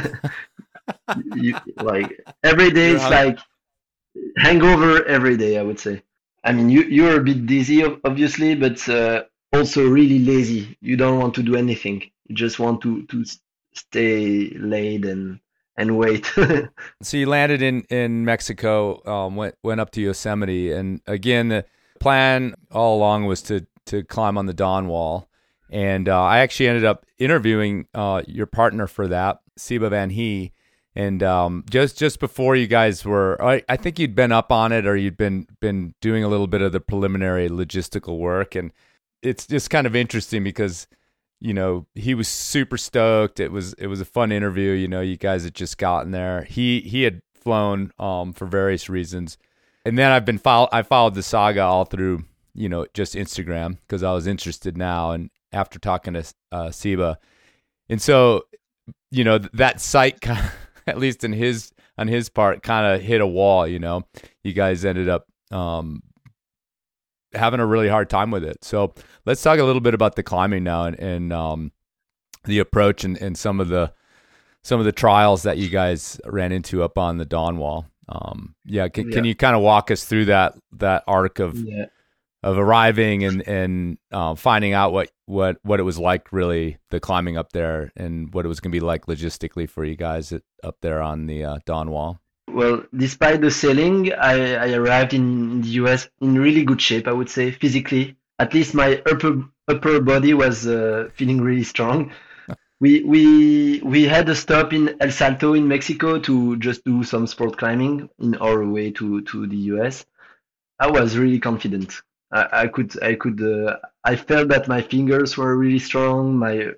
you, 1.36 1.56
like 1.76 2.20
every 2.42 2.70
day 2.70 2.92
it's 2.92 3.04
like 3.04 3.38
hangover 4.38 5.04
every 5.04 5.36
day. 5.36 5.58
I 5.58 5.62
would 5.62 5.78
say. 5.80 6.02
I 6.44 6.52
mean, 6.52 6.70
you 6.70 6.82
you're 6.82 7.20
a 7.20 7.24
bit 7.24 7.46
dizzy, 7.46 7.84
obviously, 7.84 8.54
but 8.54 8.88
uh, 8.88 9.24
also 9.52 9.86
really 9.88 10.18
lazy. 10.18 10.76
You 10.80 10.96
don't 10.96 11.18
want 11.20 11.34
to 11.34 11.42
do 11.42 11.56
anything. 11.56 12.02
You 12.26 12.34
just 12.34 12.58
want 12.58 12.80
to 12.82 13.04
to 13.06 13.24
stay 13.74 14.50
laid 14.50 15.04
and 15.04 15.40
and 15.76 15.96
wait. 15.98 16.26
so 17.02 17.16
you 17.16 17.26
landed 17.26 17.62
in 17.62 17.82
in 17.82 18.24
Mexico, 18.24 19.02
um, 19.06 19.36
went 19.36 19.56
went 19.62 19.80
up 19.80 19.90
to 19.90 20.00
Yosemite, 20.00 20.72
and 20.72 21.00
again 21.06 21.48
the 21.48 21.64
plan 22.00 22.54
all 22.70 22.96
along 22.96 23.26
was 23.26 23.42
to 23.42 23.66
to 23.86 24.02
climb 24.04 24.38
on 24.38 24.46
the 24.46 24.54
Dawn 24.54 24.88
Wall. 24.88 25.28
And 25.70 26.08
uh, 26.08 26.22
I 26.22 26.40
actually 26.40 26.68
ended 26.68 26.84
up 26.84 27.06
interviewing 27.18 27.86
uh, 27.94 28.22
your 28.26 28.46
partner 28.46 28.86
for 28.86 29.08
that, 29.08 29.40
Siebe 29.58 29.88
Vanhee, 29.88 30.52
and 30.94 31.22
um, 31.22 31.64
just 31.70 31.98
just 31.98 32.20
before 32.20 32.54
you 32.56 32.66
guys 32.66 33.04
were, 33.04 33.42
I, 33.42 33.62
I, 33.68 33.76
think 33.76 33.98
you'd 33.98 34.14
been 34.14 34.32
up 34.32 34.52
on 34.52 34.72
it, 34.72 34.86
or 34.86 34.96
you'd 34.96 35.16
been 35.16 35.46
been 35.60 35.94
doing 36.02 36.24
a 36.24 36.28
little 36.28 36.46
bit 36.46 36.60
of 36.60 36.72
the 36.72 36.80
preliminary 36.80 37.48
logistical 37.48 38.18
work, 38.18 38.54
and 38.54 38.72
it's 39.22 39.46
just 39.46 39.70
kind 39.70 39.86
of 39.86 39.96
interesting 39.96 40.44
because 40.44 40.86
you 41.42 41.52
know 41.52 41.86
he 41.94 42.14
was 42.14 42.28
super 42.28 42.78
stoked. 42.78 43.40
It 43.40 43.50
was 43.50 43.72
it 43.74 43.88
was 43.88 44.00
a 44.00 44.04
fun 44.04 44.30
interview. 44.30 44.70
You 44.70 44.86
know, 44.86 45.00
you 45.00 45.16
guys 45.16 45.42
had 45.42 45.54
just 45.54 45.76
gotten 45.76 46.12
there. 46.12 46.44
He 46.44 46.80
he 46.80 47.02
had 47.02 47.20
flown 47.34 47.92
um, 47.98 48.32
for 48.32 48.46
various 48.46 48.88
reasons, 48.88 49.36
and 49.84 49.98
then 49.98 50.12
I've 50.12 50.24
been 50.24 50.38
follow 50.38 50.68
I 50.70 50.82
followed 50.82 51.14
the 51.14 51.22
saga 51.22 51.62
all 51.62 51.84
through 51.84 52.24
you 52.54 52.68
know 52.68 52.86
just 52.94 53.16
Instagram 53.16 53.78
because 53.80 54.04
I 54.04 54.12
was 54.12 54.28
interested 54.28 54.76
now, 54.76 55.10
and 55.10 55.30
after 55.52 55.80
talking 55.80 56.14
to 56.14 56.20
uh, 56.52 56.68
Siebe, 56.68 57.16
and 57.88 58.00
so 58.00 58.44
you 59.10 59.24
know 59.24 59.38
that 59.38 59.80
site 59.80 60.20
kind 60.20 60.38
of 60.38 60.54
at 60.86 60.98
least 60.98 61.24
in 61.24 61.32
his 61.32 61.72
on 61.98 62.06
his 62.06 62.28
part, 62.28 62.62
kind 62.62 62.94
of 62.94 63.02
hit 63.02 63.20
a 63.20 63.26
wall. 63.26 63.66
You 63.66 63.80
know, 63.80 64.04
you 64.44 64.52
guys 64.52 64.84
ended 64.84 65.08
up 65.08 65.26
um, 65.50 66.04
having 67.34 67.60
a 67.60 67.66
really 67.66 67.88
hard 67.88 68.10
time 68.10 68.30
with 68.30 68.44
it. 68.44 68.64
So 68.64 68.94
let's 69.26 69.42
talk 69.42 69.58
a 69.58 69.64
little 69.64 69.80
bit 69.80 69.94
about 69.94 70.16
the 70.16 70.22
climbing 70.22 70.64
now 70.64 70.84
and, 70.84 70.98
and 70.98 71.32
um, 71.32 71.72
the 72.44 72.58
approach 72.58 73.04
and, 73.04 73.16
and 73.18 73.36
some 73.36 73.60
of 73.60 73.68
the 73.68 73.92
some 74.64 74.78
of 74.78 74.86
the 74.86 74.92
trials 74.92 75.42
that 75.42 75.58
you 75.58 75.68
guys 75.68 76.20
ran 76.24 76.52
into 76.52 76.82
up 76.82 76.96
on 76.96 77.16
the 77.16 77.24
Dawn 77.24 77.58
Wall. 77.58 77.86
Um, 78.08 78.54
yeah, 78.64 78.88
can, 78.88 79.08
yeah. 79.08 79.14
can 79.14 79.24
you 79.24 79.34
kind 79.34 79.56
of 79.56 79.62
walk 79.62 79.90
us 79.90 80.04
through 80.04 80.26
that 80.26 80.54
that 80.72 81.04
arc 81.06 81.38
of 81.38 81.56
yeah 81.56 81.86
of 82.42 82.58
arriving 82.58 83.24
and 83.24 83.46
and 83.46 83.98
uh, 84.10 84.34
finding 84.34 84.72
out 84.72 84.92
what 84.92 85.10
what 85.26 85.58
what 85.62 85.78
it 85.80 85.84
was 85.84 85.98
like 85.98 86.32
really 86.32 86.76
the 86.90 87.00
climbing 87.00 87.36
up 87.36 87.52
there 87.52 87.92
and 87.96 88.34
what 88.34 88.44
it 88.44 88.48
was 88.48 88.60
going 88.60 88.72
to 88.72 88.76
be 88.76 88.84
like 88.84 89.06
logistically 89.06 89.68
for 89.68 89.84
you 89.84 89.94
guys 89.94 90.32
at, 90.32 90.42
up 90.64 90.76
there 90.80 91.00
on 91.00 91.26
the 91.26 91.44
uh, 91.44 91.58
Dawn 91.66 91.90
Wall. 91.90 92.20
Well, 92.52 92.84
despite 92.94 93.40
the 93.40 93.50
sailing, 93.50 94.12
I, 94.12 94.54
I 94.54 94.72
arrived 94.74 95.14
in 95.14 95.62
the 95.62 95.68
US 95.82 96.08
in 96.20 96.38
really 96.38 96.64
good 96.64 96.80
shape. 96.80 97.08
I 97.08 97.12
would 97.12 97.30
say 97.30 97.50
physically, 97.50 98.16
at 98.38 98.54
least 98.54 98.74
my 98.74 99.02
upper 99.10 99.44
upper 99.68 100.00
body 100.00 100.34
was 100.34 100.66
uh, 100.66 101.08
feeling 101.14 101.40
really 101.40 101.64
strong. 101.64 102.12
We 102.80 103.02
we 103.04 103.80
we 103.84 104.04
had 104.04 104.28
a 104.28 104.34
stop 104.34 104.72
in 104.72 104.96
El 105.00 105.10
Salto 105.10 105.54
in 105.54 105.68
Mexico 105.68 106.18
to 106.18 106.56
just 106.58 106.84
do 106.84 107.04
some 107.04 107.26
sport 107.26 107.56
climbing 107.56 108.10
in 108.18 108.34
our 108.36 108.66
way 108.66 108.90
to 108.92 109.22
to 109.22 109.46
the 109.46 109.60
US. 109.72 110.04
I 110.78 110.90
was 110.90 111.16
really 111.16 111.38
confident. 111.38 112.02
I, 112.32 112.48
I 112.64 112.66
could 112.66 112.90
I 113.02 113.14
could 113.14 113.40
uh, 113.40 113.76
I 114.04 114.16
felt 114.16 114.48
that 114.48 114.68
my 114.68 114.82
fingers 114.82 115.36
were 115.36 115.56
really 115.56 115.78
strong. 115.78 116.36
My 116.36 116.72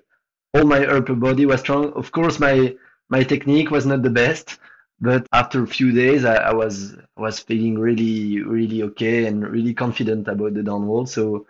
all 0.53 0.65
my 0.65 0.85
upper 0.85 1.15
body 1.15 1.45
was 1.45 1.61
strong. 1.61 1.91
Of 1.93 2.11
course, 2.11 2.39
my 2.39 2.75
my 3.09 3.23
technique 3.23 3.71
was 3.71 3.85
not 3.85 4.03
the 4.03 4.09
best, 4.23 4.59
but 4.99 5.27
after 5.33 5.63
a 5.63 5.67
few 5.67 5.91
days, 5.91 6.25
I, 6.25 6.35
I 6.35 6.53
was 6.53 6.95
was 7.17 7.39
feeling 7.39 7.77
really 7.79 8.41
really 8.41 8.83
okay 8.83 9.25
and 9.27 9.45
really 9.47 9.73
confident 9.73 10.27
about 10.27 10.53
the 10.53 10.63
Dawn 10.63 10.87
Wall. 10.87 11.05
So 11.05 11.47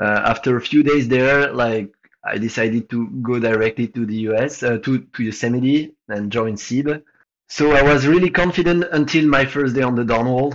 uh, 0.00 0.22
after 0.24 0.56
a 0.56 0.60
few 0.60 0.82
days 0.82 1.08
there, 1.08 1.52
like 1.52 1.92
I 2.24 2.38
decided 2.38 2.88
to 2.90 3.08
go 3.22 3.38
directly 3.38 3.88
to 3.88 4.06
the 4.06 4.16
US 4.30 4.62
uh, 4.62 4.78
to 4.78 4.98
to 5.00 5.22
Yosemite 5.22 5.94
and 6.08 6.30
join 6.32 6.54
Siebe. 6.56 7.02
So 7.48 7.72
I 7.72 7.82
was 7.82 8.06
really 8.06 8.30
confident 8.30 8.84
until 8.92 9.26
my 9.28 9.44
first 9.44 9.74
day 9.74 9.82
on 9.82 9.94
the 9.94 10.04
Dawn 10.04 10.26
Wall. 10.28 10.54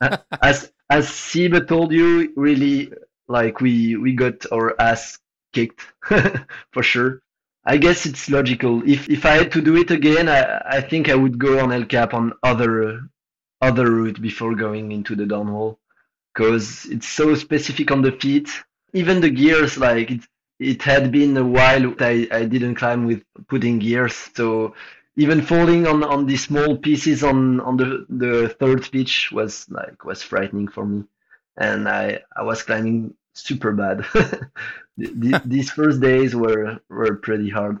as 0.42 0.72
as 0.90 1.08
Siebe 1.08 1.66
told 1.66 1.92
you, 1.92 2.32
really 2.36 2.92
like 3.28 3.60
we 3.60 3.96
we 3.96 4.12
got 4.14 4.44
our 4.52 4.80
ass 4.80 5.18
kicked 5.52 5.80
for 6.72 6.82
sure. 6.82 7.22
I 7.66 7.78
guess 7.78 8.06
it's 8.06 8.28
logical. 8.30 8.82
If 8.88 9.08
if 9.08 9.24
I 9.24 9.32
had 9.36 9.52
to 9.52 9.62
do 9.62 9.76
it 9.76 9.90
again, 9.90 10.28
I, 10.28 10.60
I 10.78 10.80
think 10.80 11.08
I 11.08 11.14
would 11.14 11.38
go 11.38 11.60
on 11.60 11.72
El 11.72 11.84
Cap 11.86 12.12
on 12.14 12.32
other 12.42 13.08
other 13.60 13.90
route 13.90 14.20
before 14.20 14.54
going 14.54 14.92
into 14.92 15.16
the 15.16 15.26
Dawn 15.26 15.52
Wall, 15.52 15.78
because 16.34 16.84
it's 16.86 17.08
so 17.08 17.34
specific 17.34 17.90
on 17.90 18.02
the 18.02 18.12
feet. 18.12 18.50
Even 18.92 19.20
the 19.20 19.30
gears, 19.30 19.78
like 19.78 20.10
it 20.10 20.20
it 20.58 20.82
had 20.82 21.10
been 21.10 21.36
a 21.36 21.44
while 21.44 21.94
I, 22.00 22.28
I 22.30 22.44
didn't 22.44 22.76
climb 22.76 23.06
with 23.06 23.24
putting 23.48 23.78
gears, 23.78 24.14
so 24.36 24.74
even 25.16 25.42
falling 25.42 25.86
on 25.86 26.04
on 26.04 26.26
these 26.26 26.44
small 26.44 26.76
pieces 26.76 27.24
on 27.24 27.60
on 27.60 27.76
the 27.78 28.06
the 28.10 28.48
third 28.60 28.90
pitch 28.92 29.32
was 29.32 29.66
like 29.70 30.04
was 30.04 30.22
frightening 30.22 30.68
for 30.68 30.84
me, 30.84 31.04
and 31.56 31.88
I 31.88 32.20
I 32.36 32.42
was 32.42 32.62
climbing 32.62 33.14
super 33.32 33.72
bad. 33.72 34.04
these 34.96 35.70
first 35.70 36.00
days 36.00 36.34
were 36.34 36.78
were 36.88 37.16
pretty 37.16 37.50
hard. 37.50 37.78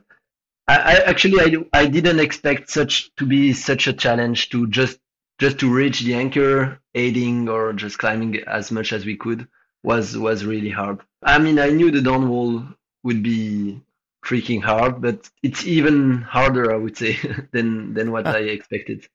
I, 0.66 0.76
I 0.76 0.94
actually 1.04 1.40
I, 1.40 1.80
I 1.82 1.86
didn't 1.86 2.20
expect 2.20 2.70
such 2.70 3.14
to 3.16 3.26
be 3.26 3.52
such 3.52 3.86
a 3.86 3.92
challenge 3.92 4.50
to 4.50 4.66
just 4.68 4.98
just 5.38 5.58
to 5.60 5.72
reach 5.72 6.00
the 6.00 6.14
anchor, 6.14 6.80
aiding 6.94 7.48
or 7.48 7.72
just 7.72 7.98
climbing 7.98 8.38
as 8.46 8.70
much 8.70 8.92
as 8.92 9.04
we 9.04 9.16
could 9.16 9.46
was 9.82 10.16
was 10.16 10.44
really 10.44 10.70
hard. 10.70 11.00
I 11.22 11.38
mean, 11.38 11.58
I 11.58 11.70
knew 11.70 11.90
the 11.90 12.02
Dawn 12.02 12.28
Wall 12.28 12.64
would 13.02 13.22
be 13.22 13.80
freaking 14.24 14.62
hard, 14.62 15.02
but 15.02 15.28
it's 15.42 15.66
even 15.66 16.22
harder, 16.22 16.72
I 16.72 16.76
would 16.76 16.96
say, 16.96 17.18
than 17.52 17.94
than 17.94 18.10
what 18.10 18.26
I 18.26 18.38
expected. 18.38 19.06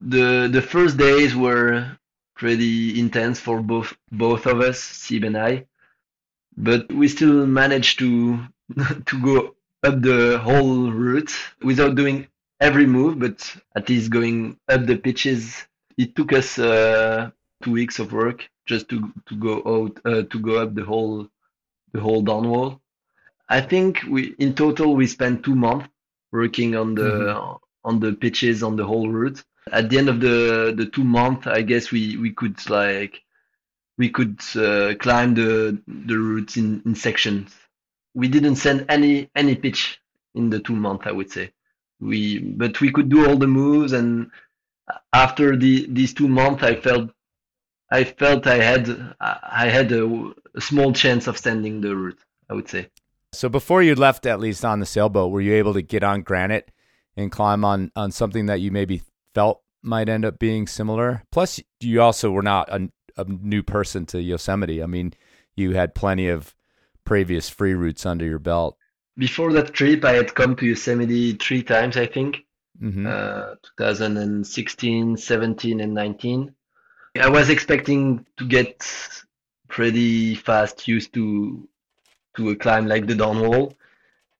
The 0.00 0.48
the 0.50 0.62
first 0.62 0.96
days 0.96 1.34
were 1.34 1.98
pretty 2.36 2.98
intense 3.00 3.40
for 3.40 3.60
both 3.60 3.96
both 4.12 4.46
of 4.46 4.60
us, 4.60 4.78
Siebe 4.80 5.26
and 5.26 5.36
I 5.36 5.66
but 6.56 6.92
we 6.92 7.08
still 7.08 7.46
managed 7.46 7.98
to 7.98 8.38
to 9.06 9.22
go 9.22 9.54
up 9.82 10.02
the 10.02 10.38
whole 10.38 10.90
route 10.90 11.32
without 11.62 11.94
doing 11.94 12.26
every 12.60 12.86
move, 12.86 13.18
but 13.18 13.56
at 13.74 13.88
least 13.88 14.10
going 14.10 14.58
up 14.68 14.86
the 14.86 14.96
pitches. 14.96 15.66
It 15.96 16.14
took 16.14 16.32
us 16.32 16.58
uh, 16.58 17.30
two 17.62 17.72
weeks 17.72 17.98
of 17.98 18.12
work 18.12 18.48
just 18.66 18.88
to 18.88 19.12
to 19.26 19.36
go 19.36 19.62
out 19.64 20.00
uh, 20.04 20.22
to 20.22 20.38
go 20.38 20.56
up 20.56 20.74
the 20.74 20.84
whole 20.84 21.28
the 21.92 22.00
whole 22.00 22.22
Dawn 22.22 22.48
Wall. 22.48 22.80
I 23.48 23.60
think 23.60 24.02
we 24.08 24.34
in 24.38 24.54
total 24.54 24.94
we 24.94 25.06
spent 25.06 25.44
two 25.44 25.54
months 25.54 25.88
working 26.32 26.74
on 26.76 26.94
the 26.94 27.10
mm-hmm. 27.10 27.56
on 27.84 28.00
the 28.00 28.12
pitches 28.12 28.62
on 28.62 28.76
the 28.76 28.84
whole 28.84 29.08
route. 29.08 29.42
At 29.72 29.90
the 29.90 29.98
end 29.98 30.08
of 30.08 30.20
the 30.20 30.74
the 30.76 30.86
two 30.86 31.04
months, 31.04 31.46
I 31.46 31.62
guess 31.62 31.90
we 31.90 32.16
we 32.16 32.32
could 32.32 32.58
like 32.68 33.22
we 33.98 34.10
could 34.10 34.40
uh, 34.56 34.94
climb 34.96 35.34
the 35.34 35.80
the 35.86 36.18
routes 36.18 36.56
in, 36.56 36.82
in 36.84 36.94
sections. 36.94 37.54
We 38.14 38.28
didn't 38.28 38.56
send 38.56 38.86
any 38.88 39.30
any 39.34 39.54
pitch 39.54 40.00
in 40.34 40.50
the 40.50 40.60
two 40.60 40.76
months, 40.76 41.04
I 41.06 41.12
would 41.12 41.30
say. 41.30 41.52
We 42.00 42.38
but 42.38 42.80
we 42.80 42.92
could 42.92 43.08
do 43.08 43.26
all 43.26 43.36
the 43.36 43.46
moves, 43.46 43.92
and 43.92 44.30
after 45.12 45.56
the 45.56 45.86
these 45.88 46.14
two 46.14 46.28
months, 46.28 46.62
I 46.62 46.76
felt 46.76 47.10
I 47.90 48.04
felt 48.04 48.46
I 48.46 48.62
had 48.62 49.14
I 49.20 49.68
had 49.68 49.92
a, 49.92 50.32
a 50.54 50.60
small 50.60 50.92
chance 50.92 51.26
of 51.26 51.38
standing 51.38 51.80
the 51.80 51.96
route. 51.96 52.18
I 52.48 52.54
would 52.54 52.68
say. 52.68 52.88
So 53.32 53.48
before 53.48 53.82
you 53.82 53.94
left, 53.94 54.24
at 54.24 54.40
least 54.40 54.64
on 54.64 54.80
the 54.80 54.86
sailboat, 54.86 55.30
were 55.30 55.40
you 55.40 55.54
able 55.54 55.74
to 55.74 55.82
get 55.82 56.04
on 56.04 56.22
granite 56.22 56.70
and 57.16 57.30
climb 57.30 57.64
on 57.64 57.90
on 57.96 58.10
something 58.12 58.46
that 58.46 58.60
you 58.60 58.70
maybe 58.70 59.02
felt 59.34 59.62
might 59.82 60.08
end 60.08 60.24
up 60.24 60.38
being 60.38 60.66
similar? 60.66 61.22
Plus, 61.32 61.60
you 61.80 62.00
also 62.00 62.30
were 62.30 62.42
not 62.42 62.68
a, 62.68 62.88
a 63.16 63.24
new 63.24 63.62
person 63.62 64.06
to 64.06 64.20
Yosemite. 64.20 64.82
I 64.82 64.86
mean, 64.86 65.14
you 65.54 65.72
had 65.72 65.94
plenty 65.94 66.28
of 66.28 66.54
previous 67.04 67.48
free 67.48 67.74
routes 67.74 68.04
under 68.04 68.24
your 68.24 68.38
belt. 68.38 68.76
Before 69.16 69.52
that 69.54 69.72
trip, 69.72 70.04
I 70.04 70.12
had 70.12 70.34
come 70.34 70.56
to 70.56 70.66
Yosemite 70.66 71.34
three 71.34 71.62
times, 71.62 71.96
I 71.96 72.06
think. 72.06 72.44
Mm-hmm. 72.82 73.06
Uh, 73.06 73.54
2016, 73.78 75.16
17, 75.16 75.80
and 75.80 75.94
19. 75.94 76.54
I 77.18 77.28
was 77.30 77.48
expecting 77.48 78.26
to 78.36 78.46
get 78.46 78.86
pretty 79.68 80.34
fast 80.34 80.86
used 80.86 81.12
to 81.14 81.68
to 82.36 82.50
a 82.50 82.56
climb 82.56 82.86
like 82.86 83.06
the 83.06 83.14
Dawn 83.14 83.40
Wall. 83.40 83.74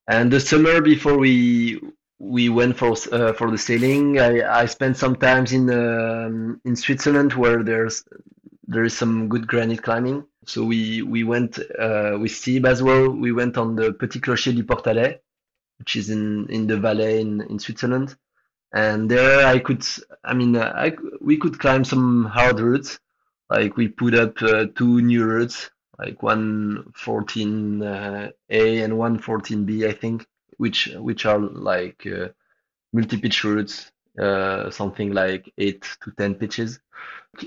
And 0.06 0.30
the 0.30 0.40
summer 0.40 0.80
before 0.82 1.16
we 1.18 1.80
we 2.18 2.48
went 2.48 2.76
for 2.76 2.92
uh, 3.12 3.32
for 3.32 3.50
the 3.50 3.58
sailing, 3.58 4.20
I, 4.20 4.62
I 4.62 4.66
spent 4.66 4.96
some 4.96 5.16
times 5.16 5.52
in 5.52 5.70
um, 5.70 6.60
in 6.64 6.76
Switzerland 6.76 7.32
where 7.32 7.62
there's 7.62 8.04
there 8.68 8.84
is 8.84 8.96
some 8.96 9.28
good 9.28 9.46
granite 9.46 9.82
climbing. 9.82 10.24
So 10.44 10.64
we 10.64 11.02
we 11.02 11.24
went 11.24 11.58
uh, 11.58 12.16
with 12.20 12.32
Siebe 12.32 12.66
as 12.66 12.82
well. 12.82 13.10
We 13.10 13.32
went 13.32 13.56
on 13.58 13.76
the 13.76 13.92
Petit 13.92 14.20
Clocher 14.20 14.52
du 14.52 14.64
Portalet, 14.64 15.20
which 15.78 15.96
is 15.96 16.10
in 16.10 16.48
in 16.50 16.66
the 16.66 16.76
Valais 16.76 17.20
in 17.20 17.40
in 17.42 17.58
Switzerland. 17.58 18.16
And 18.72 19.10
there 19.10 19.46
I 19.46 19.58
could, 19.58 19.86
I 20.24 20.34
mean, 20.34 20.56
uh, 20.56 20.72
I, 20.74 20.92
we 21.20 21.38
could 21.38 21.58
climb 21.58 21.84
some 21.84 22.24
hard 22.24 22.60
routes. 22.60 22.98
Like 23.48 23.76
we 23.76 23.88
put 23.88 24.14
up 24.14 24.42
uh, 24.42 24.66
two 24.74 25.00
new 25.00 25.24
routes, 25.24 25.70
like 25.98 26.22
one 26.22 26.92
14A 26.98 28.32
uh, 28.50 28.84
and 28.84 28.98
one 28.98 29.20
14B, 29.20 29.88
I 29.88 29.92
think, 29.92 30.26
which 30.56 30.88
which 30.96 31.26
are 31.26 31.38
like 31.38 32.06
uh, 32.06 32.28
multi-pitch 32.92 33.44
routes, 33.44 33.92
uh, 34.20 34.68
something 34.70 35.12
like 35.12 35.52
eight 35.58 35.86
to 36.02 36.10
ten 36.18 36.34
pitches 36.34 36.80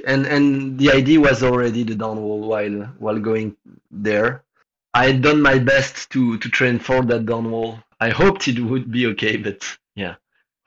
and 0.06 0.26
and 0.26 0.78
the 0.80 0.92
idea 0.92 1.20
was 1.20 1.44
already 1.44 1.84
the 1.84 1.96
Dawn 1.96 2.22
Wall 2.22 2.42
while 2.42 2.84
while 3.00 3.20
going 3.20 3.56
there. 3.92 4.44
I 4.94 5.06
had 5.08 5.22
done 5.22 5.42
my 5.42 5.60
best 5.60 6.10
to 6.12 6.38
to 6.38 6.50
train 6.50 6.80
for 6.80 7.04
that 7.04 7.26
Dawn 7.26 7.52
Wall. 7.52 7.80
I 8.00 8.10
hoped 8.10 8.48
it 8.48 8.60
would 8.60 8.92
be 8.92 9.08
okay, 9.08 9.38
but 9.38 9.64
yeah. 9.96 10.16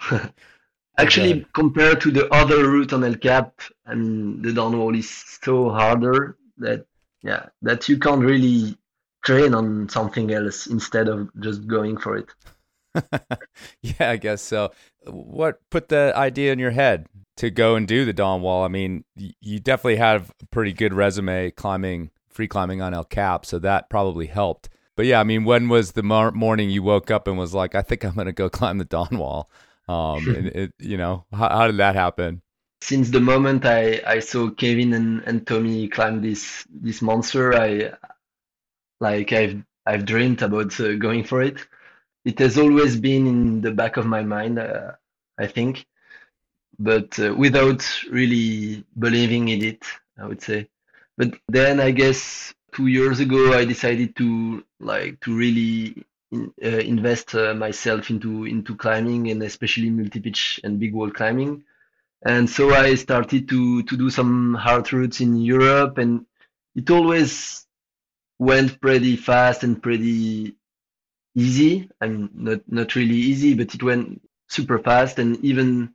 Actually, 0.98 1.32
okay. 1.32 1.46
compared 1.54 2.00
to 2.02 2.11
the 2.11 2.28
other 2.32 2.68
route 2.68 2.92
on 2.92 3.02
El 3.02 3.14
Cap, 3.14 3.61
I 3.87 3.94
mean, 3.94 4.42
the 4.42 4.52
Dawn 4.52 4.78
Wall 4.78 4.94
is 4.94 5.11
so 5.42 5.70
harder 5.70 6.37
that 6.58 6.85
yeah, 7.22 7.46
that 7.62 7.88
you 7.88 7.98
can't 7.98 8.22
really 8.22 8.76
train 9.24 9.54
on 9.54 9.88
something 9.88 10.32
else 10.32 10.66
instead 10.66 11.08
of 11.08 11.30
just 11.40 11.66
going 11.66 11.96
for 11.96 12.16
it. 12.16 12.28
yeah, 13.83 14.11
I 14.11 14.16
guess 14.16 14.42
so. 14.42 14.72
What 15.07 15.61
put 15.70 15.88
the 15.88 16.12
idea 16.14 16.52
in 16.52 16.59
your 16.59 16.70
head? 16.70 17.07
to 17.37 17.50
go 17.50 17.76
and 17.76 17.88
do 17.88 18.05
the 18.05 18.12
Dawn 18.12 18.42
Wall. 18.42 18.64
I 18.64 18.68
mean, 18.68 19.05
you 19.16 19.59
definitely 19.59 19.96
have 19.96 20.33
a 20.42 20.46
pretty 20.46 20.72
good 20.72 20.92
resume 20.92 21.50
climbing, 21.50 22.11
free 22.28 22.48
climbing 22.48 22.83
on 22.83 22.94
El 22.94 23.05
Cap, 23.05 23.46
so 23.46 23.59
that 23.61 23.90
probably 23.90 24.26
helped. 24.26 24.68
But 24.96 25.07
yeah, 25.07 25.20
I 25.20 25.24
mean, 25.24 25.44
when 25.44 25.68
was 25.68 25.92
the 25.92 26.02
mar- 26.02 26.33
morning 26.33 26.70
you 26.70 26.83
woke 26.83 27.11
up 27.11 27.26
and 27.26 27.38
was 27.38 27.55
like, 27.55 27.74
I 27.74 27.83
think 27.83 28.05
I'm 28.05 28.14
going 28.14 28.26
to 28.26 28.33
go 28.33 28.48
climb 28.50 28.78
the 28.78 28.85
Dawn 28.85 29.18
Wall? 29.18 29.50
Um, 29.88 30.28
and 30.28 30.46
it, 30.55 30.74
you 30.78 30.96
know, 30.96 31.24
how, 31.33 31.48
how, 31.48 31.66
did 31.66 31.78
that 31.78 31.94
happen? 31.94 32.42
Since 32.83 33.11
the 33.11 33.20
moment 33.20 33.64
I, 33.64 34.02
I 34.07 34.18
saw 34.18 34.50
Kevin 34.50 34.92
and, 34.92 35.22
and 35.24 35.46
Tommy 35.46 35.88
climb 35.88 36.20
this 36.20 36.66
this 36.68 37.00
monster, 37.00 37.55
I 37.55 37.92
like 39.00 39.33
I've 39.33 39.62
I've 39.87 40.05
dreamed 40.05 40.42
about 40.42 40.78
uh, 40.81 40.96
going 40.96 41.22
for 41.22 41.42
it. 41.42 41.64
It 42.24 42.38
has 42.38 42.58
always 42.58 42.96
been 42.96 43.26
in 43.26 43.61
the 43.61 43.72
back 43.72 43.96
of 43.96 44.06
my 44.06 44.22
mind. 44.22 44.58
Uh, 44.58 44.92
I 45.38 45.46
think 45.46 45.87
but 46.78 47.18
uh, 47.18 47.35
without 47.35 47.87
really 48.11 48.85
believing 48.98 49.48
in 49.48 49.62
it, 49.62 49.85
I 50.18 50.26
would 50.26 50.42
say. 50.42 50.68
But 51.16 51.35
then 51.48 51.80
I 51.80 51.90
guess 51.90 52.52
two 52.72 52.87
years 52.87 53.20
ago 53.20 53.52
I 53.52 53.64
decided 53.64 54.16
to 54.16 54.64
like 54.80 55.20
to 55.20 55.37
really 55.37 56.04
in, 56.30 56.52
uh, 56.64 56.68
invest 56.68 57.35
uh, 57.35 57.54
myself 57.54 58.11
into 58.11 58.46
into 58.46 58.74
climbing 58.74 59.30
and 59.30 59.42
especially 59.42 59.90
multi-pitch 59.90 60.61
and 60.64 60.80
big 60.80 60.94
wall 60.94 61.11
climbing. 61.11 61.64
And 62.24 62.48
so 62.48 62.74
I 62.74 62.94
started 62.94 63.48
to 63.50 63.82
to 63.82 63.96
do 63.96 64.11
some 64.11 64.54
hard 64.54 64.92
routes 64.92 65.20
in 65.20 65.37
Europe, 65.37 65.98
and 65.98 66.26
it 66.74 66.90
always 66.90 67.66
went 68.38 68.80
pretty 68.80 69.16
fast 69.16 69.62
and 69.62 69.82
pretty 69.82 70.56
easy. 71.34 71.88
I 72.00 72.08
mean, 72.08 72.30
not 72.34 72.60
not 72.68 72.94
really 72.94 73.16
easy, 73.16 73.54
but 73.54 73.74
it 73.74 73.82
went 73.82 74.20
super 74.48 74.78
fast. 74.78 75.18
And 75.18 75.36
even 75.44 75.94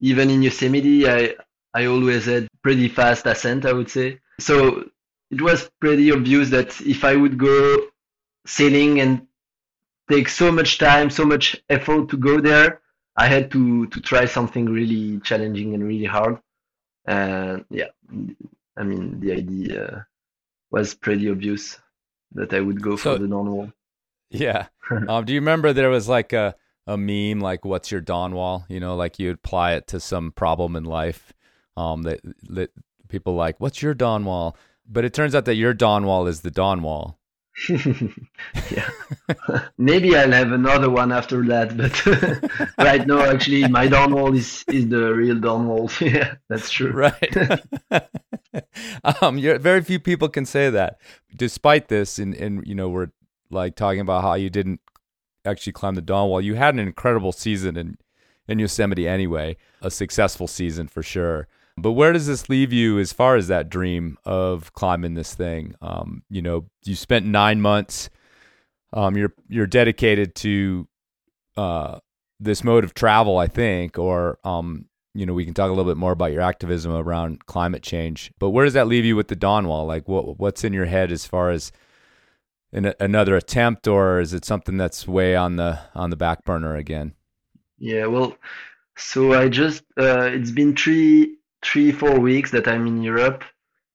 even 0.00 0.30
in 0.30 0.42
Yosemite, 0.42 1.08
I 1.08 1.36
I 1.74 1.86
always 1.86 2.26
had 2.26 2.48
pretty 2.62 2.88
fast 2.88 3.26
ascent, 3.26 3.64
I 3.66 3.72
would 3.72 3.90
say. 3.90 4.20
So 4.40 4.88
it 5.30 5.40
was 5.40 5.70
pretty 5.80 6.12
obvious 6.12 6.50
that 6.50 6.80
if 6.82 7.04
I 7.04 7.16
would 7.16 7.38
go 7.38 7.88
sailing 8.46 9.00
and 9.00 9.26
take 10.10 10.28
so 10.28 10.52
much 10.52 10.78
time, 10.78 11.10
so 11.10 11.24
much 11.24 11.56
effort 11.68 12.08
to 12.10 12.16
go 12.16 12.40
there, 12.40 12.80
I 13.16 13.26
had 13.26 13.50
to 13.52 13.86
to 13.86 14.00
try 14.00 14.24
something 14.26 14.66
really 14.66 15.20
challenging 15.20 15.74
and 15.74 15.84
really 15.84 16.04
hard. 16.04 16.38
And 17.06 17.64
yeah, 17.70 17.90
I 18.76 18.82
mean 18.82 19.20
the 19.20 19.32
idea 19.32 20.06
was 20.70 20.94
pretty 20.94 21.30
obvious 21.30 21.78
that 22.32 22.52
I 22.52 22.60
would 22.60 22.82
go 22.82 22.96
So- 22.96 23.14
for 23.16 23.18
the 23.22 23.28
Wall. 23.28 23.72
Yeah. 24.34 24.66
um, 25.08 25.24
do 25.24 25.32
you 25.32 25.40
remember 25.40 25.72
there 25.72 25.90
was 25.90 26.08
like 26.08 26.32
a, 26.32 26.54
a 26.86 26.96
meme 26.96 27.40
like 27.40 27.64
"What's 27.64 27.90
your 27.90 28.00
Dawn 28.00 28.34
wall?" 28.34 28.66
You 28.68 28.80
know, 28.80 28.96
like 28.96 29.18
you 29.18 29.30
apply 29.30 29.74
it 29.74 29.86
to 29.88 30.00
some 30.00 30.32
problem 30.32 30.76
in 30.76 30.84
life. 30.84 31.32
Um, 31.76 32.02
that, 32.02 32.20
that 32.50 32.70
people 33.08 33.34
like, 33.34 33.60
"What's 33.60 33.82
your 33.82 33.94
Dawn 33.94 34.24
wall?" 34.24 34.56
But 34.86 35.04
it 35.04 35.14
turns 35.14 35.34
out 35.34 35.46
that 35.46 35.54
your 35.54 35.72
Dawn 35.72 36.04
wall 36.04 36.26
is 36.26 36.42
the 36.42 36.50
Dawn 36.50 36.82
wall. 36.82 37.18
yeah. 37.68 38.90
Maybe 39.78 40.16
I'll 40.16 40.32
have 40.32 40.50
another 40.50 40.90
one 40.90 41.12
after 41.12 41.42
that, 41.44 41.76
but 41.76 42.74
right 42.78 43.06
now, 43.06 43.20
actually, 43.20 43.68
my 43.68 43.86
Dawn 43.86 44.12
Wall 44.12 44.34
is 44.34 44.64
is 44.68 44.88
the 44.88 45.14
real 45.14 45.38
Dawn 45.38 45.68
Wall. 45.68 45.88
yeah, 46.00 46.34
that's 46.48 46.68
true. 46.68 46.90
Right. 46.90 47.62
um, 49.20 49.38
you're, 49.38 49.58
very 49.60 49.82
few 49.82 50.00
people 50.00 50.28
can 50.28 50.44
say 50.44 50.68
that. 50.70 51.00
Despite 51.34 51.88
this, 51.88 52.18
and 52.18 52.34
and 52.34 52.66
you 52.66 52.74
know, 52.74 52.88
we're 52.88 53.10
like 53.50 53.76
talking 53.76 54.00
about 54.00 54.22
how 54.22 54.34
you 54.34 54.50
didn't 54.50 54.80
actually 55.44 55.72
climb 55.72 55.94
the 55.94 56.02
dawn 56.02 56.28
wall. 56.28 56.40
You 56.40 56.54
had 56.54 56.74
an 56.74 56.80
incredible 56.80 57.32
season 57.32 57.76
in 57.76 57.96
in 58.46 58.58
Yosemite 58.58 59.08
anyway, 59.08 59.56
a 59.80 59.90
successful 59.90 60.46
season 60.46 60.86
for 60.86 61.02
sure. 61.02 61.48
But 61.76 61.92
where 61.92 62.12
does 62.12 62.26
this 62.26 62.48
leave 62.48 62.72
you 62.72 62.98
as 62.98 63.12
far 63.12 63.36
as 63.36 63.48
that 63.48 63.68
dream 63.68 64.16
of 64.24 64.72
climbing 64.74 65.14
this 65.14 65.34
thing? 65.34 65.74
Um, 65.80 66.22
you 66.28 66.40
know, 66.42 66.66
you 66.84 66.94
spent 66.94 67.26
nine 67.26 67.60
months. 67.60 68.10
Um, 68.92 69.16
you're 69.16 69.32
you're 69.48 69.66
dedicated 69.66 70.34
to 70.36 70.86
uh, 71.56 71.98
this 72.38 72.62
mode 72.62 72.84
of 72.84 72.94
travel, 72.94 73.38
I 73.38 73.48
think, 73.48 73.98
or 73.98 74.38
um, 74.44 74.86
you 75.14 75.26
know, 75.26 75.32
we 75.32 75.44
can 75.44 75.54
talk 75.54 75.68
a 75.68 75.72
little 75.72 75.90
bit 75.90 75.96
more 75.96 76.12
about 76.12 76.32
your 76.32 76.42
activism 76.42 76.92
around 76.92 77.46
climate 77.46 77.82
change. 77.82 78.32
But 78.38 78.50
where 78.50 78.64
does 78.64 78.74
that 78.74 78.86
leave 78.86 79.04
you 79.04 79.16
with 79.16 79.28
the 79.28 79.36
dawn 79.36 79.66
wall? 79.66 79.86
Like, 79.86 80.06
what 80.06 80.38
what's 80.38 80.62
in 80.62 80.72
your 80.72 80.86
head 80.86 81.10
as 81.10 81.26
far 81.26 81.50
as 81.50 81.72
an, 82.74 82.92
another 83.00 83.36
attempt, 83.36 83.86
or 83.86 84.20
is 84.20 84.34
it 84.34 84.44
something 84.44 84.76
that's 84.76 85.08
way 85.08 85.36
on 85.36 85.56
the 85.56 85.78
on 85.94 86.10
the 86.10 86.16
back 86.16 86.44
burner 86.44 86.76
again? 86.76 87.14
Yeah, 87.78 88.06
well, 88.06 88.36
so 88.96 89.32
I 89.32 89.48
just 89.48 89.84
uh, 89.98 90.28
it's 90.32 90.50
been 90.50 90.76
three, 90.76 91.36
three, 91.62 91.92
four 91.92 92.18
weeks 92.18 92.50
that 92.50 92.68
I'm 92.68 92.86
in 92.86 93.02
Europe, 93.02 93.44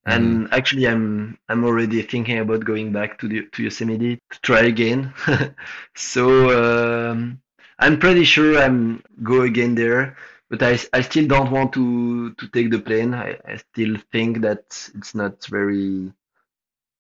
and 0.06 0.48
actually 0.52 0.88
I'm 0.88 1.38
I'm 1.50 1.64
already 1.64 2.02
thinking 2.02 2.40
about 2.40 2.66
going 2.66 2.92
back 2.92 3.20
to 3.20 3.28
the 3.28 3.48
to 3.52 3.64
Yosemite 3.64 4.20
to 4.32 4.40
try 4.42 4.62
again. 4.62 5.14
so 5.96 7.12
um, 7.12 7.42
I'm 7.78 8.00
pretty 8.00 8.24
sure 8.24 8.58
I'm 8.58 9.04
go 9.22 9.42
again 9.42 9.76
there, 9.76 10.18
but 10.50 10.64
I 10.64 10.80
I 10.94 11.02
still 11.02 11.28
don't 11.28 11.52
want 11.52 11.74
to 11.74 12.34
to 12.34 12.48
take 12.48 12.72
the 12.72 12.80
plane. 12.80 13.14
I, 13.14 13.38
I 13.46 13.58
still 13.58 13.98
think 14.12 14.42
that 14.42 14.64
it's 14.96 15.14
not 15.14 15.46
very 15.46 16.12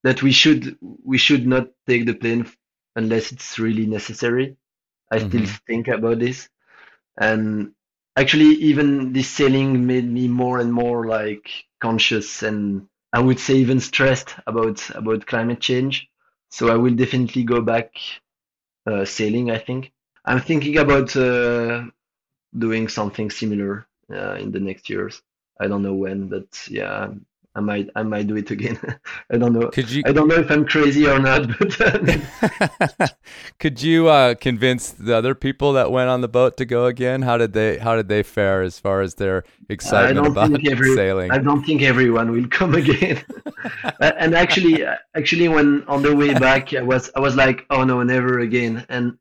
that 0.03 0.23
we 0.23 0.31
should 0.31 0.77
we 1.03 1.17
should 1.17 1.45
not 1.47 1.69
take 1.87 2.05
the 2.05 2.13
plane 2.13 2.45
unless 2.95 3.31
it's 3.31 3.59
really 3.59 3.85
necessary. 3.87 4.57
I 5.11 5.19
still 5.19 5.45
Mhm. 5.45 5.59
think 5.67 5.87
about 5.87 6.19
this. 6.19 6.49
And 7.19 7.73
actually, 8.17 8.51
even 8.71 9.13
this 9.13 9.29
sailing 9.29 9.85
made 9.87 10.09
me 10.09 10.27
more 10.27 10.59
and 10.59 10.73
more 10.73 11.07
like 11.07 11.49
conscious 11.81 12.43
and 12.43 12.87
I 13.13 13.19
would 13.19 13.39
say 13.39 13.55
even 13.57 13.79
stressed 13.79 14.35
about 14.47 14.89
about 14.91 15.25
climate 15.27 15.59
change. 15.61 16.09
So 16.49 16.69
I 16.69 16.75
will 16.77 16.95
definitely 16.95 17.43
go 17.43 17.61
back 17.61 17.93
uh, 18.85 19.05
sailing. 19.05 19.51
I 19.51 19.57
think 19.57 19.91
I'm 20.25 20.39
thinking 20.41 20.77
about 20.77 21.15
uh, 21.15 21.85
doing 22.57 22.87
something 22.87 23.29
similar 23.31 23.87
uh, 24.11 24.35
in 24.35 24.51
the 24.51 24.59
next 24.59 24.89
years. 24.89 25.21
I 25.59 25.67
don't 25.67 25.83
know 25.83 25.95
when, 25.95 26.27
but 26.29 26.47
yeah, 26.69 27.09
I 27.55 27.61
might 27.61 27.89
I 27.95 28.03
might 28.03 28.27
do 28.27 28.37
it 28.37 28.51
again. 28.51 28.77
I 29.31 29.37
don't 29.37 29.53
know. 29.53 29.69
Could 29.69 29.89
you- 29.89 30.03
I 30.05 30.11
don't 30.11 30.27
know 30.27 30.35
if 30.35 30.51
I'm 30.51 30.65
crazy 30.65 31.07
or 31.07 31.19
not, 31.19 31.47
but 31.59 33.15
Could 33.59 33.81
you 33.81 34.07
uh, 34.07 34.35
convince 34.35 34.91
the 34.91 35.15
other 35.15 35.33
people 35.33 35.73
that 35.73 35.91
went 35.91 36.09
on 36.09 36.21
the 36.21 36.27
boat 36.27 36.57
to 36.57 36.65
go 36.65 36.85
again? 36.85 37.23
How 37.23 37.37
did 37.37 37.53
they 37.53 37.77
How 37.79 37.95
did 37.95 38.07
they 38.07 38.23
fare 38.23 38.61
as 38.61 38.79
far 38.79 39.01
as 39.01 39.15
their 39.15 39.43
excitement 39.67 40.27
about 40.27 40.51
every, 40.67 40.95
sailing? 40.95 41.31
I 41.31 41.39
don't 41.39 41.63
think 41.63 41.81
everyone 41.81 42.31
will 42.31 42.47
come 42.47 42.75
again. 42.75 43.23
and 43.99 44.35
actually, 44.35 44.85
actually, 45.15 45.47
when 45.47 45.83
on 45.87 46.03
the 46.03 46.15
way 46.15 46.33
back, 46.33 46.73
I 46.73 46.81
was 46.83 47.11
I 47.15 47.19
was 47.19 47.35
like, 47.35 47.65
oh 47.71 47.83
no, 47.83 48.03
never 48.03 48.39
again. 48.39 48.85
And 48.89 49.17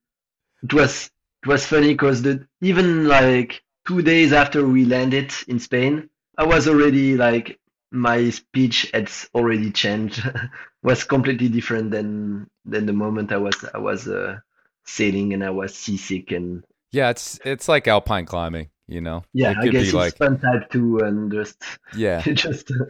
it 0.62 0.72
was 0.74 1.10
it 1.42 1.48
was 1.48 1.64
funny 1.64 1.88
because 1.88 2.22
the 2.22 2.46
even 2.60 3.08
like 3.08 3.62
two 3.86 4.02
days 4.02 4.32
after 4.34 4.66
we 4.66 4.84
landed 4.84 5.32
in 5.48 5.58
Spain, 5.58 6.10
I 6.36 6.44
was 6.44 6.68
already 6.68 7.16
like 7.16 7.58
my 7.90 8.30
speech 8.30 8.90
had 8.92 9.10
already 9.34 9.70
changed. 9.70 10.22
was 10.82 11.04
completely 11.04 11.48
different 11.48 11.90
than 11.90 12.48
than 12.64 12.86
the 12.86 12.92
moment 12.92 13.32
I 13.32 13.36
was 13.36 13.64
I 13.74 13.78
was 13.78 14.06
uh, 14.06 14.38
sailing 14.84 15.32
and 15.34 15.44
I 15.44 15.50
was 15.50 15.74
seasick 15.74 16.30
and 16.30 16.64
yeah, 16.92 17.10
it's 17.10 17.38
it's 17.44 17.68
like 17.68 17.86
alpine 17.86 18.26
climbing. 18.26 18.70
You 18.86 19.02
know, 19.02 19.24
yeah, 19.34 19.50
it 19.50 19.58
I 19.58 19.64
guess 19.68 19.72
be 19.72 19.78
it's 19.88 19.92
like 19.92 20.16
fun 20.16 20.38
type 20.38 20.70
two 20.70 21.00
and 21.00 21.30
just 21.30 21.62
yeah, 21.94 22.20
just 22.32 22.70
uh, 22.70 22.84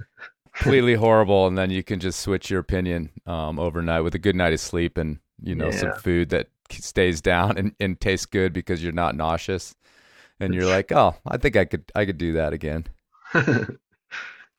completely 0.53 0.95
horrible, 0.95 1.49
and 1.49 1.59
then 1.59 1.71
you 1.71 1.83
can 1.83 1.99
just 1.99 2.21
switch 2.21 2.51
your 2.51 2.61
opinion 2.61 3.11
um, 3.27 3.59
overnight 3.59 4.05
with 4.05 4.15
a 4.15 4.19
good 4.19 4.37
night 4.37 4.53
of 4.53 4.61
sleep 4.61 4.97
and 4.97 5.19
you 5.43 5.57
know 5.57 5.73
some 5.73 5.93
food 5.95 6.29
that 6.29 6.49
stays 6.71 7.21
down 7.21 7.59
and, 7.59 7.75
and 7.81 8.01
tastes 8.01 8.27
good 8.27 8.53
because 8.53 8.83
you're 8.83 8.93
not 8.93 9.17
nauseous, 9.17 9.75
and 10.39 10.55
you're 10.55 10.67
like, 10.67 10.93
oh, 10.93 11.17
I 11.27 11.37
think 11.37 11.57
I 11.57 11.65
could 11.65 11.91
I 11.97 12.05
could 12.05 12.19
do 12.19 12.35
that 12.35 12.53
again. 12.53 12.87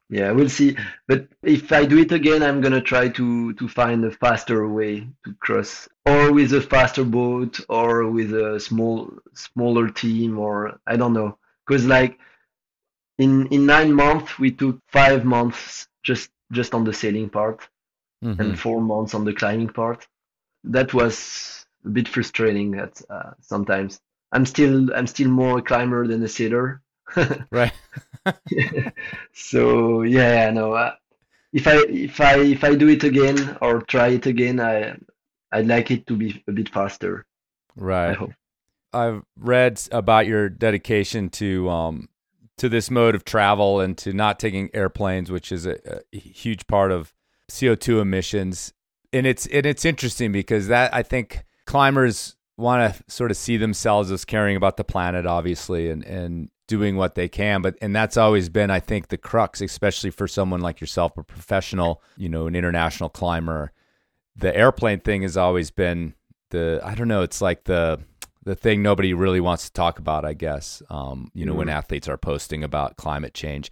Yeah, 0.10 0.32
we'll 0.32 0.50
see. 0.50 0.76
But 1.08 1.28
if 1.44 1.72
I 1.72 1.86
do 1.86 2.00
it 2.00 2.12
again, 2.12 2.42
I'm 2.42 2.62
gonna 2.62 2.82
try 2.82 3.10
to 3.10 3.54
to 3.54 3.68
find 3.68 4.04
a 4.06 4.12
faster 4.12 4.68
way 4.68 5.08
to 5.24 5.34
cross, 5.40 5.88
or 6.06 6.32
with 6.34 6.52
a 6.54 6.62
faster 6.62 7.04
boat, 7.06 7.60
or 7.70 8.10
with 8.10 8.34
a 8.34 8.60
small 8.60 9.12
smaller 9.36 9.90
team, 9.90 10.40
or 10.40 10.80
I 10.88 10.96
don't 10.98 11.14
know. 11.14 11.38
Because 11.68 11.86
like 11.86 12.20
in 13.18 13.48
in 13.48 13.66
nine 13.66 13.94
months, 13.94 14.40
we 14.40 14.52
took 14.52 14.80
five 14.88 15.26
months 15.26 15.88
just 16.04 16.32
just 16.52 16.74
on 16.74 16.84
the 16.84 16.94
sailing 16.94 17.30
part, 17.30 17.68
Mhm. 18.24 18.40
and 18.40 18.60
four 18.60 18.82
months 18.82 19.14
on 19.14 19.26
the 19.26 19.34
climbing 19.34 19.70
part. 19.70 20.08
That 20.64 20.94
was 20.94 21.66
a 21.86 21.90
bit 21.90 22.08
frustrating 22.10 22.76
at 22.80 23.02
uh, 23.10 23.32
sometimes. 23.42 24.02
I'm 24.32 24.46
still 24.46 24.94
I'm 24.96 25.08
still 25.08 25.30
more 25.30 25.60
a 25.60 25.62
climber 25.62 26.08
than 26.08 26.24
a 26.24 26.28
sailor. 26.28 26.82
Right. 27.52 27.74
so 29.34 30.02
yeah, 30.04 30.50
no. 30.52 30.74
Uh, 30.74 30.94
if 31.54 31.68
I 31.68 31.78
if 31.90 32.22
I 32.22 32.40
if 32.40 32.64
I 32.64 32.76
do 32.76 32.88
it 32.90 33.04
again 33.04 33.58
or 33.62 33.82
try 33.82 34.10
it 34.10 34.26
again, 34.26 34.60
I 34.60 34.98
I'd 35.52 35.68
like 35.68 35.92
it 35.92 36.06
to 36.08 36.16
be 36.16 36.44
a 36.48 36.52
bit 36.52 36.70
faster. 36.70 37.26
Right. 37.76 38.12
I 38.12 38.14
hope. 38.14 38.32
I've 38.92 39.24
read 39.38 39.82
about 39.92 40.28
your 40.28 40.50
dedication 40.50 41.30
to 41.32 41.70
um 41.70 42.10
to 42.58 42.70
this 42.70 42.92
mode 42.92 43.16
of 43.16 43.24
travel 43.24 43.80
and 43.80 43.98
to 44.00 44.14
not 44.14 44.40
taking 44.40 44.70
airplanes, 44.74 45.32
which 45.32 45.52
is 45.52 45.66
a, 45.66 46.02
a 46.14 46.18
huge 46.18 46.68
part 46.68 46.92
of 46.92 47.14
CO 47.50 47.76
two 47.76 48.00
emissions. 48.00 48.74
And 49.12 49.26
it's 49.26 49.48
and 49.48 49.66
it's 49.66 49.86
interesting 49.86 50.32
because 50.32 50.68
that 50.68 50.94
I 50.94 51.02
think 51.04 51.46
climbers 51.66 52.36
want 52.58 52.94
to 52.94 53.04
sort 53.12 53.32
of 53.32 53.38
see 53.38 53.58
themselves 53.58 54.12
as 54.12 54.26
caring 54.26 54.56
about 54.56 54.78
the 54.78 54.84
planet, 54.84 55.26
obviously, 55.26 55.90
and 55.90 56.04
and 56.04 56.50
doing 56.70 56.96
what 56.96 57.16
they 57.16 57.28
can. 57.28 57.62
But 57.62 57.76
and 57.82 57.94
that's 57.94 58.16
always 58.16 58.48
been, 58.48 58.70
I 58.72 58.80
think, 58.80 59.10
the 59.10 59.18
crux, 59.18 59.60
especially 59.60 60.12
for 60.12 60.28
someone 60.28 60.62
like 60.62 60.80
yourself, 60.80 61.18
a 61.18 61.24
professional, 61.24 62.02
you 62.16 62.30
know, 62.30 62.48
an 62.48 62.56
international 62.56 63.10
climber. 63.10 63.74
The 64.38 64.56
airplane 64.56 65.02
thing 65.02 65.24
has 65.24 65.36
always 65.36 65.72
been 65.72 66.14
the 66.52 66.80
I 66.84 66.96
don't 66.96 67.10
know, 67.10 67.24
it's 67.24 67.42
like 67.42 67.66
the 67.66 68.00
the 68.46 68.56
thing 68.56 68.82
nobody 68.82 69.14
really 69.14 69.42
wants 69.42 69.66
to 69.66 69.74
talk 69.74 70.00
about, 70.00 70.24
I 70.24 70.34
guess. 70.34 70.82
Um, 70.90 71.30
you 71.34 71.46
know, 71.46 71.54
when 71.54 71.68
Mhm. 71.68 71.74
athletes 71.74 72.08
are 72.08 72.18
posting 72.18 72.64
about 72.64 72.96
climate 72.96 73.34
change, 73.34 73.70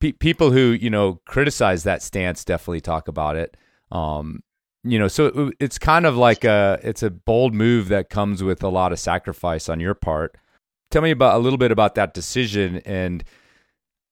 Pe- 0.00 0.12
people 0.12 0.50
who 0.50 0.72
you 0.72 0.90
know 0.90 1.20
criticize 1.26 1.84
that 1.84 2.02
stance 2.02 2.44
definitely 2.44 2.80
talk 2.82 3.06
about 3.08 3.36
it. 3.36 3.56
Um, 3.92 4.42
you 4.84 4.98
know, 4.98 5.08
so 5.08 5.26
it, 5.26 5.54
it's 5.60 5.78
kind 5.78 6.04
of 6.06 6.16
like 6.16 6.44
a 6.44 6.78
it's 6.82 7.02
a 7.02 7.10
bold 7.10 7.54
move 7.54 7.88
that 7.88 8.10
comes 8.10 8.42
with 8.42 8.62
a 8.62 8.68
lot 8.68 8.92
of 8.92 8.98
sacrifice 8.98 9.68
on 9.68 9.80
your 9.80 9.94
part. 9.94 10.36
Tell 10.90 11.02
me 11.02 11.10
about 11.10 11.36
a 11.36 11.38
little 11.38 11.58
bit 11.58 11.72
about 11.72 11.94
that 11.96 12.14
decision 12.14 12.78
and 12.84 13.24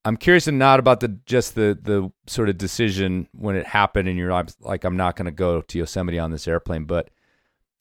I'm 0.05 0.17
curious 0.17 0.47
and 0.47 0.59
not 0.59 0.81
about 0.81 1.01
the 1.01 1.09
just 1.25 1.55
the 1.55 1.79
the 1.81 2.13
sort 2.27 2.49
of 2.51 2.59
decision 2.59 3.27
when 3.33 3.57
it 3.57 3.67
happened 3.67 4.09
and 4.09 4.19
you're 4.19 4.45
like 4.61 4.85
I'm 4.85 4.97
not 4.97 5.17
going 5.17 5.27
to 5.27 5.33
go 5.33 5.63
to 5.63 5.79
Yosemite 5.79 6.19
on 6.19 6.31
this 6.31 6.47
airplane, 6.47 6.85
but 6.85 7.09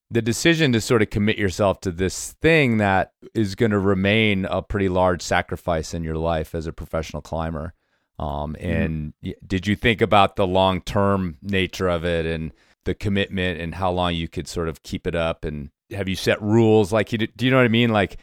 the 0.09 0.21
decision 0.21 0.71
to 0.71 0.79
sort 0.79 1.01
of 1.01 1.09
commit 1.09 1.37
yourself 1.37 1.81
to 1.81 1.91
this 1.91 2.33
thing 2.33 2.77
that 2.77 3.13
is 3.33 3.55
going 3.55 3.71
to 3.71 3.79
remain 3.79 4.45
a 4.45 4.61
pretty 4.61 4.87
large 4.87 5.21
sacrifice 5.21 5.93
in 5.93 6.03
your 6.03 6.17
life 6.17 6.53
as 6.53 6.67
a 6.67 6.73
professional 6.73 7.21
climber. 7.21 7.73
Um, 8.19 8.53
mm-hmm. 8.53 8.69
and 8.69 9.13
mm-hmm. 9.23 9.31
did 9.45 9.65
you 9.65 9.75
think 9.75 10.01
about 10.01 10.35
the 10.35 10.47
long 10.47 10.81
term 10.81 11.37
nature 11.41 11.89
of 11.89 12.05
it 12.05 12.25
and 12.25 12.53
the 12.85 12.93
commitment 12.93 13.59
and 13.59 13.75
how 13.75 13.91
long 13.91 14.13
you 14.13 14.27
could 14.27 14.47
sort 14.47 14.69
of 14.69 14.83
keep 14.83 15.07
it 15.07 15.15
up? 15.15 15.43
And 15.43 15.71
have 15.91 16.07
you 16.07 16.15
set 16.15 16.41
rules? 16.41 16.93
Like, 16.93 17.11
you, 17.11 17.17
do 17.17 17.45
you 17.45 17.51
know 17.51 17.57
what 17.57 17.65
I 17.65 17.69
mean? 17.69 17.89
Like, 17.89 18.17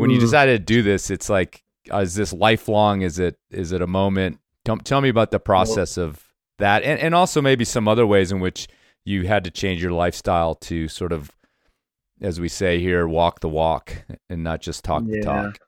when 0.00 0.10
you 0.10 0.20
decided 0.20 0.66
to 0.66 0.74
do 0.74 0.82
this, 0.82 1.10
it's 1.10 1.28
like, 1.28 1.62
is 1.92 2.14
this 2.14 2.32
lifelong? 2.32 3.02
Is 3.02 3.18
it 3.18 3.38
is 3.50 3.72
it 3.72 3.82
a 3.82 3.86
moment? 3.86 4.38
Tell, 4.64 4.76
tell 4.76 5.00
me 5.00 5.08
about 5.08 5.30
the 5.30 5.40
process 5.40 5.96
of 5.96 6.24
that, 6.58 6.82
and 6.82 6.98
and 7.00 7.14
also 7.14 7.40
maybe 7.40 7.64
some 7.64 7.88
other 7.88 8.06
ways 8.06 8.32
in 8.32 8.40
which 8.40 8.68
you 9.04 9.26
had 9.26 9.44
to 9.44 9.50
change 9.50 9.82
your 9.82 9.92
lifestyle 9.92 10.54
to 10.54 10.88
sort 10.88 11.12
of, 11.12 11.30
as 12.20 12.40
we 12.40 12.48
say 12.48 12.78
here, 12.80 13.06
walk 13.08 13.40
the 13.40 13.48
walk 13.48 14.04
and 14.28 14.42
not 14.42 14.60
just 14.60 14.84
talk 14.84 15.02
yeah. 15.06 15.16
the 15.16 15.22
talk. 15.22 15.58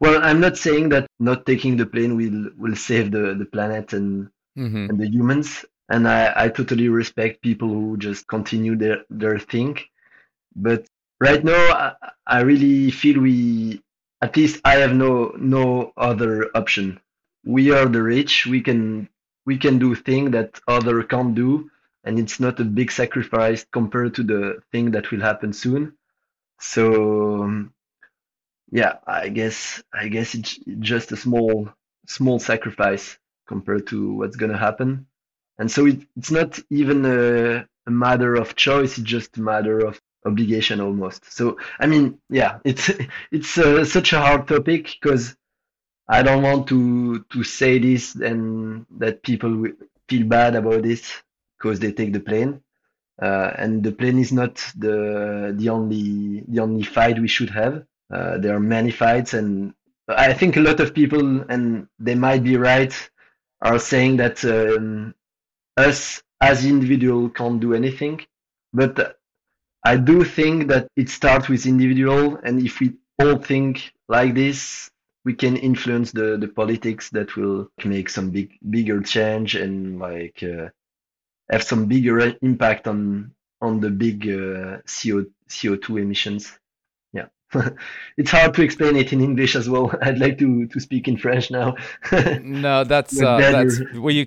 Well, 0.00 0.20
I'm 0.22 0.40
not 0.40 0.56
saying 0.56 0.88
that 0.90 1.06
not 1.18 1.46
taking 1.46 1.76
the 1.76 1.86
plane 1.86 2.16
will 2.16 2.50
will 2.56 2.76
save 2.76 3.10
the, 3.12 3.34
the 3.38 3.46
planet 3.46 3.92
and 3.92 4.28
mm-hmm. 4.58 4.90
and 4.90 4.98
the 4.98 5.08
humans. 5.08 5.64
And 5.92 6.06
I, 6.06 6.32
I 6.36 6.48
totally 6.48 6.88
respect 6.88 7.42
people 7.42 7.66
who 7.66 7.96
just 7.96 8.28
continue 8.28 8.76
their, 8.76 8.98
their 9.10 9.40
thing. 9.40 9.76
But 10.54 10.86
right 11.20 11.44
now, 11.44 11.54
I, 11.54 11.92
I 12.26 12.40
really 12.42 12.90
feel 12.90 13.20
we, 13.20 13.82
at 14.22 14.36
least 14.36 14.60
I 14.64 14.74
have 14.76 14.94
no 14.94 15.34
no 15.38 15.92
other 15.96 16.50
option. 16.56 17.00
We 17.44 17.72
are 17.72 17.86
the 17.86 18.02
rich. 18.02 18.46
We 18.46 18.60
can 18.62 19.08
we 19.46 19.56
can 19.58 19.78
do 19.78 19.94
things 19.94 20.32
that 20.32 20.60
other 20.68 21.02
can't 21.02 21.34
do, 21.34 21.70
and 22.04 22.18
it's 22.18 22.40
not 22.40 22.60
a 22.60 22.64
big 22.64 22.90
sacrifice 22.92 23.64
compared 23.72 24.14
to 24.16 24.22
the 24.22 24.62
thing 24.72 24.90
that 24.92 25.10
will 25.10 25.20
happen 25.20 25.52
soon. 25.52 25.94
So 26.60 27.66
yeah, 28.70 28.96
I 29.06 29.28
guess 29.28 29.82
I 29.92 30.08
guess 30.08 30.34
it's 30.34 30.58
just 30.80 31.12
a 31.12 31.16
small 31.16 31.68
small 32.06 32.38
sacrifice 32.38 33.18
compared 33.46 33.86
to 33.88 34.14
what's 34.14 34.36
gonna 34.36 34.58
happen. 34.58 35.06
And 35.58 35.70
so 35.70 35.86
it, 35.86 36.00
it's 36.16 36.30
not 36.30 36.58
even 36.70 37.04
a, 37.04 37.66
a 37.86 37.90
matter 37.90 38.34
of 38.36 38.54
choice; 38.56 38.98
it's 38.98 39.08
just 39.08 39.36
a 39.38 39.42
matter 39.42 39.78
of 39.80 40.00
obligation 40.24 40.80
almost. 40.80 41.32
So 41.32 41.58
I 41.78 41.86
mean, 41.86 42.18
yeah, 42.28 42.58
it's 42.64 42.90
it's 43.32 43.58
uh, 43.58 43.84
such 43.84 44.12
a 44.12 44.20
hard 44.20 44.48
topic 44.48 44.96
because 45.00 45.36
I 46.08 46.22
don't 46.22 46.42
want 46.42 46.66
to 46.68 47.20
to 47.30 47.44
say 47.44 47.78
this 47.78 48.14
and 48.16 48.86
that 48.98 49.22
people 49.22 49.66
feel 50.08 50.26
bad 50.26 50.56
about 50.56 50.82
this 50.82 51.12
because 51.58 51.78
they 51.80 51.92
take 51.92 52.12
the 52.12 52.20
plane. 52.20 52.62
Uh, 53.20 53.52
and 53.58 53.84
the 53.84 53.92
plane 53.92 54.18
is 54.18 54.32
not 54.32 54.56
the 54.76 55.54
the 55.56 55.68
only 55.68 56.42
the 56.48 56.60
only 56.60 56.82
fight 56.82 57.18
we 57.18 57.28
should 57.28 57.50
have. 57.50 57.84
Uh, 58.12 58.38
there 58.38 58.56
are 58.56 58.60
many 58.60 58.90
fights, 58.90 59.34
and 59.34 59.74
I 60.08 60.32
think 60.32 60.56
a 60.56 60.60
lot 60.60 60.80
of 60.80 60.94
people, 60.94 61.42
and 61.48 61.86
they 61.98 62.14
might 62.14 62.42
be 62.42 62.56
right, 62.56 62.92
are 63.60 63.78
saying 63.78 64.16
that 64.16 64.44
um, 64.44 65.14
us 65.76 66.22
as 66.40 66.64
individual 66.64 67.28
can't 67.28 67.60
do 67.60 67.74
anything. 67.74 68.20
But 68.72 69.19
I 69.84 69.96
do 69.96 70.24
think 70.24 70.68
that 70.68 70.88
it 70.96 71.08
starts 71.08 71.48
with 71.48 71.66
individual, 71.66 72.36
and 72.44 72.64
if 72.64 72.80
we 72.80 72.94
all 73.18 73.36
think 73.36 73.92
like 74.08 74.34
this, 74.34 74.90
we 75.24 75.34
can 75.34 75.56
influence 75.56 76.12
the, 76.12 76.36
the 76.38 76.48
politics 76.48 77.10
that 77.10 77.36
will 77.36 77.68
make 77.84 78.08
some 78.08 78.30
big 78.30 78.52
bigger 78.70 79.00
change 79.00 79.54
and 79.54 79.98
like 79.98 80.42
uh, 80.42 80.68
have 81.50 81.62
some 81.62 81.86
bigger 81.86 82.34
impact 82.42 82.86
on 82.86 83.32
on 83.60 83.80
the 83.80 83.90
big 83.90 84.28
uh, 84.28 84.78
CO 84.86 85.26
CO 85.48 85.76
two 85.76 85.98
emissions. 85.98 86.58
Yeah, 87.12 87.26
it's 88.16 88.30
hard 88.30 88.54
to 88.54 88.62
explain 88.62 88.96
it 88.96 89.12
in 89.12 89.20
English 89.20 89.56
as 89.56 89.68
well. 89.68 89.92
I'd 90.02 90.18
like 90.18 90.38
to 90.38 90.66
to 90.66 90.80
speak 90.80 91.08
in 91.08 91.16
French 91.16 91.50
now. 91.50 91.76
no, 92.42 92.84
that's 92.84 93.20
uh, 93.20 93.38
that's 93.38 93.80
well 93.94 94.14
you 94.14 94.26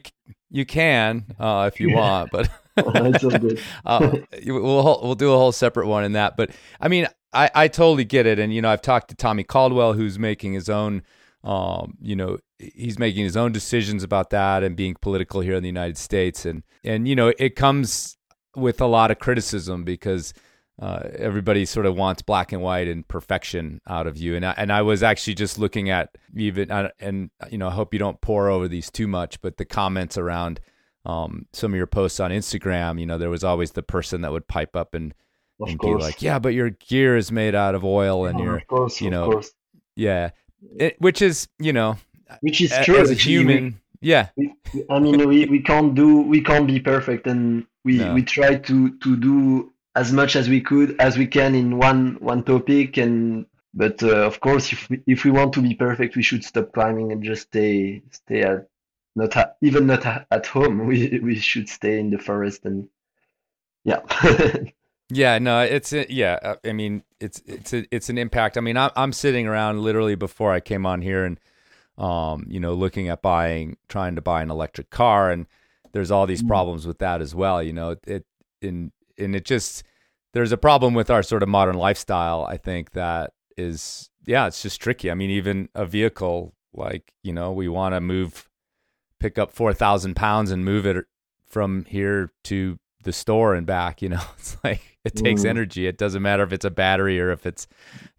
you 0.50 0.66
can 0.66 1.26
uh, 1.39 1.70
if 1.72 1.80
you 1.80 1.89
yeah. 1.89 1.96
want, 1.96 2.32
but 2.32 2.50
uh, 3.86 4.18
we'll 4.46 5.00
we'll 5.04 5.16
do 5.16 5.32
a 5.32 5.38
whole 5.38 5.52
separate 5.52 5.88
one 5.88 6.04
in 6.04 6.14
that. 6.14 6.36
But 6.36 6.52
I 6.80 6.88
mean, 6.88 7.08
I 7.32 7.50
I 7.54 7.68
totally 7.68 8.06
get 8.06 8.26
it, 8.26 8.40
and 8.40 8.54
you 8.54 8.62
know, 8.62 8.70
I've 8.70 8.82
talked 8.82 9.10
to 9.10 9.16
Tommy 9.16 9.44
Caldwell, 9.44 9.94
who's 9.94 10.18
making 10.18 10.54
his 10.54 10.70
own. 10.70 11.04
Um, 11.44 11.98
you 12.02 12.16
know, 12.16 12.38
he's 12.58 12.98
making 12.98 13.26
his 13.26 13.36
own 13.36 13.52
decisions 13.52 14.02
about 14.02 14.30
that 14.30 14.64
and 14.64 14.78
being 14.78 14.96
political 15.02 15.42
here 15.42 15.56
in 15.56 15.64
the 15.64 15.70
United 15.70 15.98
States, 15.98 16.46
and 16.46 16.64
and 16.84 17.08
you 17.08 17.16
know, 17.16 17.34
it 17.38 17.56
comes 17.56 18.18
with 18.56 18.80
a 18.82 18.86
lot 18.86 19.12
of 19.12 19.20
criticism 19.20 19.84
because 19.84 20.34
uh, 20.82 21.02
everybody 21.18 21.66
sort 21.66 21.86
of 21.86 21.96
wants 21.96 22.22
black 22.22 22.52
and 22.52 22.62
white 22.62 22.88
and 22.88 23.08
perfection 23.08 23.80
out 23.88 24.08
of 24.08 24.18
you. 24.18 24.36
And 24.36 24.46
I, 24.46 24.54
and 24.58 24.72
I 24.72 24.82
was 24.82 25.04
actually 25.04 25.36
just 25.36 25.60
looking 25.60 25.90
at 25.90 26.10
even 26.36 26.72
uh, 26.72 26.90
and 27.00 27.30
you 27.52 27.58
know 27.58 27.68
I 27.68 27.72
hope 27.72 27.94
you 27.94 28.00
don't 28.00 28.20
pour 28.22 28.50
over 28.50 28.68
these 28.68 28.90
too 28.90 29.08
much, 29.08 29.42
but 29.42 29.58
the 29.58 29.66
comments 29.66 30.18
around 30.18 30.60
um, 31.06 31.46
some 31.54 31.74
of 31.74 31.78
your 31.78 31.88
posts 31.88 32.20
on 32.20 32.32
Instagram, 32.32 33.00
you 33.00 33.06
know, 33.06 33.18
there 33.18 33.30
was 33.30 33.44
always 33.44 33.72
the 33.72 33.84
person 33.84 34.22
that 34.22 34.32
would 34.32 34.48
pipe 34.48 34.76
up 34.76 34.94
and, 34.94 35.13
and 35.60 35.80
be 35.80 35.94
like, 35.94 36.22
"Yeah, 36.22 36.39
but 36.39 36.54
your 36.54 36.72
gear 36.72 37.18
is 37.18 37.32
made 37.32 37.56
out 37.56 37.76
of 37.76 37.84
oil, 37.84 38.26
and 38.26 38.39
your, 38.39 38.62
course, 38.62 39.02
you 39.02 39.10
know, 39.10 39.42
yeah, 39.96 40.32
it, 40.78 40.96
which 41.00 41.22
is 41.22 41.48
you 41.60 41.74
know, 41.74 41.98
which 42.42 42.62
is 42.62 42.74
true 42.84 42.98
as 42.98 43.12
a 43.12 43.16
human." 43.16 43.66
We, 43.66 43.76
yeah, 44.02 44.30
we, 44.36 44.54
I 44.89 45.00
mean, 45.00 45.28
we, 45.28 45.46
we 45.46 45.62
can't 45.62 45.96
do 45.96 46.22
we 46.22 46.42
can't 46.42 46.68
be 46.68 46.80
perfect, 46.80 47.28
and 47.28 47.66
we 47.84 47.98
no. 47.98 48.13
we 48.13 48.24
try 48.24 48.56
to 48.56 48.98
to 48.98 49.16
do 49.16 49.74
as 49.96 50.12
much 50.12 50.36
as 50.36 50.50
we 50.50 50.62
could 50.62 51.00
as 51.00 51.18
we 51.18 51.28
can 51.28 51.56
in 51.56 51.78
one 51.78 52.18
one 52.20 52.44
topic 52.44 52.98
and 52.98 53.46
but 53.74 54.02
uh, 54.04 54.26
of 54.26 54.39
course 54.39 54.72
if 54.72 54.89
we, 54.89 55.02
if 55.08 55.24
we 55.24 55.32
want 55.32 55.54
to 55.54 55.62
be 55.62 55.76
perfect 55.76 56.16
we 56.16 56.24
should 56.24 56.44
stop 56.44 56.72
climbing 56.74 57.12
and 57.12 57.24
just 57.24 57.44
stay 57.44 58.02
stay 58.12 58.42
at 58.42 58.68
not 59.15 59.34
ha- 59.34 59.52
even 59.62 59.88
not 59.88 60.04
ha- 60.04 60.26
at 60.32 60.45
home 60.45 60.86
we 60.86 61.19
we 61.19 61.36
should 61.36 61.69
stay 61.69 61.99
in 61.99 62.10
the 62.10 62.17
forest 62.17 62.65
and 62.65 62.88
yeah 63.84 63.99
yeah 65.10 65.38
no 65.39 65.60
it's 65.60 65.93
a, 65.93 66.12
yeah 66.12 66.39
uh, 66.41 66.56
i 66.65 66.73
mean 66.73 67.04
it's 67.19 67.41
it's 67.45 67.73
a, 67.73 67.86
it's 67.93 68.10
an 68.10 68.17
impact 68.17 68.58
i 68.58 68.62
mean 68.62 68.78
I'm, 68.78 68.91
I'm 68.95 69.13
sitting 69.13 69.47
around 69.47 69.82
literally 69.82 70.15
before 70.15 70.52
i 70.52 70.60
came 70.60 70.86
on 70.86 71.02
here 71.02 71.26
and 71.26 71.39
um 71.97 72.45
you 72.47 72.60
know 72.60 72.73
looking 72.73 73.10
at 73.10 73.21
buying 73.21 73.78
trying 73.88 74.15
to 74.15 74.21
buy 74.21 74.41
an 74.41 74.49
electric 74.49 74.89
car 74.89 75.30
and 75.30 75.45
there's 75.91 76.10
all 76.10 76.26
these 76.26 76.41
mm. 76.41 76.47
problems 76.47 76.88
with 76.88 76.99
that 76.99 77.21
as 77.21 77.36
well 77.36 77.62
you 77.62 77.73
know 77.73 77.95
it 78.08 78.26
in 78.62 78.91
and 79.17 79.36
it 79.36 79.45
just 79.45 79.84
there's 80.34 80.52
a 80.52 80.58
problem 80.58 80.93
with 80.93 81.10
our 81.10 81.23
sort 81.23 81.43
of 81.43 81.49
modern 81.49 81.78
lifestyle. 81.78 82.45
I 82.45 82.58
think 82.58 82.91
that 82.91 83.34
is 83.56 84.10
yeah, 84.26 84.47
it's 84.47 84.62
just 84.62 84.82
tricky. 84.82 85.12
I 85.12 85.13
mean, 85.13 85.30
even 85.30 85.69
a 85.76 85.86
vehicle 85.86 86.54
like 86.73 87.13
you 87.23 87.34
know 87.34 87.52
we 87.52 87.67
want 87.67 87.93
to 87.93 88.02
move, 88.02 88.49
pick 89.24 89.40
up 89.40 89.54
four 89.54 89.74
thousand 89.74 90.16
pounds 90.16 90.52
and 90.52 90.66
move 90.66 90.86
it 90.86 91.06
from 91.46 91.86
here 91.86 92.30
to 92.44 92.78
the 93.04 93.14
store 93.14 93.56
and 93.56 93.66
back. 93.66 94.02
You 94.02 94.10
know, 94.10 94.22
it's 94.38 94.58
like 94.64 94.82
it 95.06 95.16
takes 95.16 95.44
mm. 95.44 95.50
energy. 95.50 95.88
It 95.88 95.98
doesn't 95.98 96.22
matter 96.22 96.44
if 96.44 96.52
it's 96.52 96.66
a 96.66 96.70
battery 96.70 97.22
or 97.22 97.32
if 97.32 97.46
it's 97.46 97.66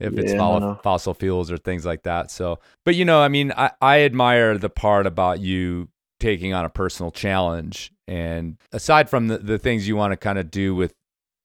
if 0.01 0.15
yeah, 0.15 0.21
it's 0.21 0.33
fossil, 0.33 0.75
fossil 0.83 1.15
fuels 1.15 1.53
or 1.53 1.59
things 1.59 1.85
like 1.85 2.05
that. 2.05 2.31
So, 2.31 2.59
but 2.87 2.95
you 2.95 3.05
know, 3.05 3.21
I 3.21 3.29
mean, 3.29 3.53
I, 3.55 3.71
I 3.83 4.01
admire 4.01 4.57
the 4.57 4.71
part 4.71 5.07
about 5.07 5.41
you 5.41 5.89
taking 6.21 6.55
on 6.55 6.65
a 6.65 6.71
personal 6.71 7.11
challenge 7.11 7.93
and 8.09 8.57
aside 8.73 9.11
from 9.11 9.29
the, 9.29 9.37
the 9.37 9.59
things 9.59 9.87
you 9.87 9.97
want 9.97 10.13
to 10.13 10.17
kind 10.17 10.39
of 10.39 10.51
do 10.51 10.75
with 10.75 10.95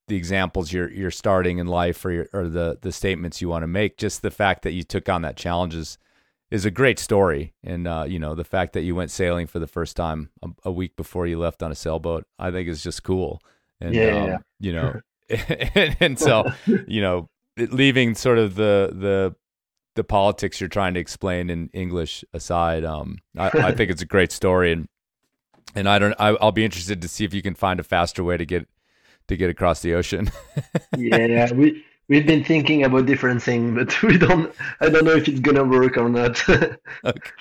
the 0.07 0.15
examples 0.15 0.71
you're 0.71 0.89
you're 0.89 1.11
starting 1.11 1.57
in 1.59 1.67
life 1.67 2.03
or 2.05 2.11
your, 2.11 2.27
or 2.31 2.47
the 2.47 2.77
the 2.81 2.93
statements 2.93 3.41
you 3.41 3.49
want 3.49 3.63
to 3.63 3.67
make, 3.67 3.97
just 3.97 4.21
the 4.21 4.31
fact 4.31 4.61
that 4.61 4.71
you 4.71 4.83
took 4.83 5.09
on 5.09 5.21
that 5.23 5.35
challenge 5.35 5.75
is 5.75 5.97
is 6.51 6.65
a 6.65 6.71
great 6.71 6.99
story. 6.99 7.53
And 7.63 7.87
uh, 7.87 8.05
you 8.07 8.19
know, 8.19 8.35
the 8.35 8.43
fact 8.43 8.73
that 8.73 8.81
you 8.81 8.95
went 8.95 9.11
sailing 9.11 9.47
for 9.47 9.59
the 9.59 9.67
first 9.67 9.95
time 9.95 10.29
a, 10.41 10.49
a, 10.65 10.71
week 10.71 10.95
before 10.95 11.27
you 11.27 11.39
left 11.39 11.61
on 11.61 11.71
a 11.71 11.75
sailboat, 11.75 12.25
I 12.37 12.51
think 12.51 12.67
is 12.67 12.83
just 12.83 13.03
cool. 13.03 13.41
And 13.79 13.93
yeah, 13.93 14.07
um, 14.07 14.27
yeah. 14.27 14.37
you 14.59 14.73
know, 14.73 15.01
and, 15.75 15.97
and 16.01 16.19
so 16.19 16.51
you 16.87 17.01
know, 17.01 17.29
leaving 17.57 18.15
sort 18.15 18.37
of 18.37 18.55
the 18.55 18.91
the 18.93 19.35
the 19.95 20.03
politics 20.03 20.61
you're 20.61 20.69
trying 20.69 20.93
to 20.93 20.99
explain 20.99 21.49
in 21.49 21.69
English 21.73 22.23
aside, 22.33 22.85
um, 22.85 23.17
I, 23.37 23.49
I 23.53 23.71
think 23.75 23.91
it's 23.91 24.01
a 24.01 24.05
great 24.05 24.31
story, 24.31 24.71
and 24.71 24.87
and 25.75 25.87
I 25.87 25.99
don't. 25.99 26.15
I, 26.19 26.31
will 26.31 26.51
be 26.51 26.65
interested 26.65 27.01
to 27.01 27.07
see 27.07 27.25
if 27.25 27.33
you 27.33 27.41
can 27.41 27.55
find 27.55 27.79
a 27.79 27.83
faster 27.83 28.23
way 28.23 28.37
to 28.37 28.45
get 28.45 28.67
to 29.27 29.37
get 29.37 29.49
across 29.49 29.81
the 29.81 29.93
ocean. 29.93 30.31
yeah, 30.97 31.51
we 31.53 31.83
we've 32.09 32.25
been 32.25 32.43
thinking 32.43 32.83
about 32.83 33.05
different 33.05 33.41
things, 33.41 33.75
but 33.75 34.01
we 34.03 34.17
don't. 34.17 34.53
I 34.81 34.89
don't 34.89 35.05
know 35.05 35.15
if 35.15 35.27
it's 35.27 35.39
gonna 35.39 35.63
work 35.63 35.97
or 35.97 36.09
not. 36.09 36.47
okay. 37.05 37.31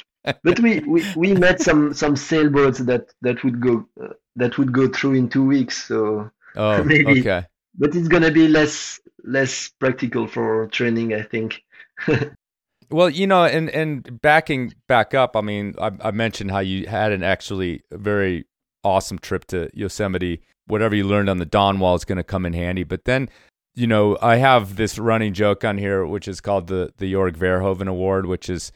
but 0.44 0.60
we, 0.60 0.80
we, 0.80 1.04
we 1.16 1.34
met 1.34 1.60
some 1.60 1.92
some 1.92 2.14
sailboats 2.14 2.78
that 2.80 3.12
that 3.22 3.42
would 3.42 3.60
go 3.60 3.84
uh, 4.00 4.12
that 4.36 4.58
would 4.58 4.72
go 4.72 4.88
through 4.88 5.14
in 5.14 5.28
two 5.28 5.44
weeks. 5.44 5.84
So 5.88 6.30
oh, 6.54 6.84
maybe. 6.84 7.20
Okay. 7.20 7.44
But 7.76 7.96
it's 7.96 8.08
gonna 8.08 8.30
be 8.30 8.46
less 8.46 9.00
less 9.24 9.70
practical 9.80 10.26
for 10.26 10.68
training, 10.68 11.14
I 11.14 11.22
think. 11.22 11.62
well, 12.90 13.10
you 13.10 13.26
know, 13.26 13.44
and 13.44 13.68
and 13.70 14.20
backing 14.20 14.74
back 14.86 15.14
up, 15.14 15.36
I 15.36 15.40
mean, 15.40 15.74
I, 15.80 15.90
I 16.00 16.10
mentioned 16.10 16.50
how 16.50 16.60
you 16.60 16.86
had 16.86 17.12
an 17.12 17.22
actually 17.22 17.82
very 17.92 18.46
awesome 18.84 19.18
trip 19.18 19.44
to 19.46 19.70
Yosemite. 19.74 20.42
Whatever 20.66 20.94
you 20.94 21.04
learned 21.04 21.30
on 21.30 21.38
the 21.38 21.46
Dawn 21.46 21.78
Wall 21.78 21.94
is 21.94 22.04
going 22.04 22.18
to 22.18 22.24
come 22.24 22.44
in 22.44 22.52
handy. 22.52 22.84
But 22.84 23.06
then, 23.06 23.30
you 23.78 23.86
know, 23.86 24.18
I 24.20 24.36
have 24.36 24.74
this 24.74 24.98
running 24.98 25.34
joke 25.34 25.64
on 25.64 25.78
here, 25.78 26.04
which 26.04 26.26
is 26.26 26.40
called 26.40 26.66
the 26.66 26.92
the 26.98 27.12
Jorg 27.12 27.36
Verhoeven 27.36 27.86
Award, 27.86 28.26
which 28.26 28.50
is 28.50 28.72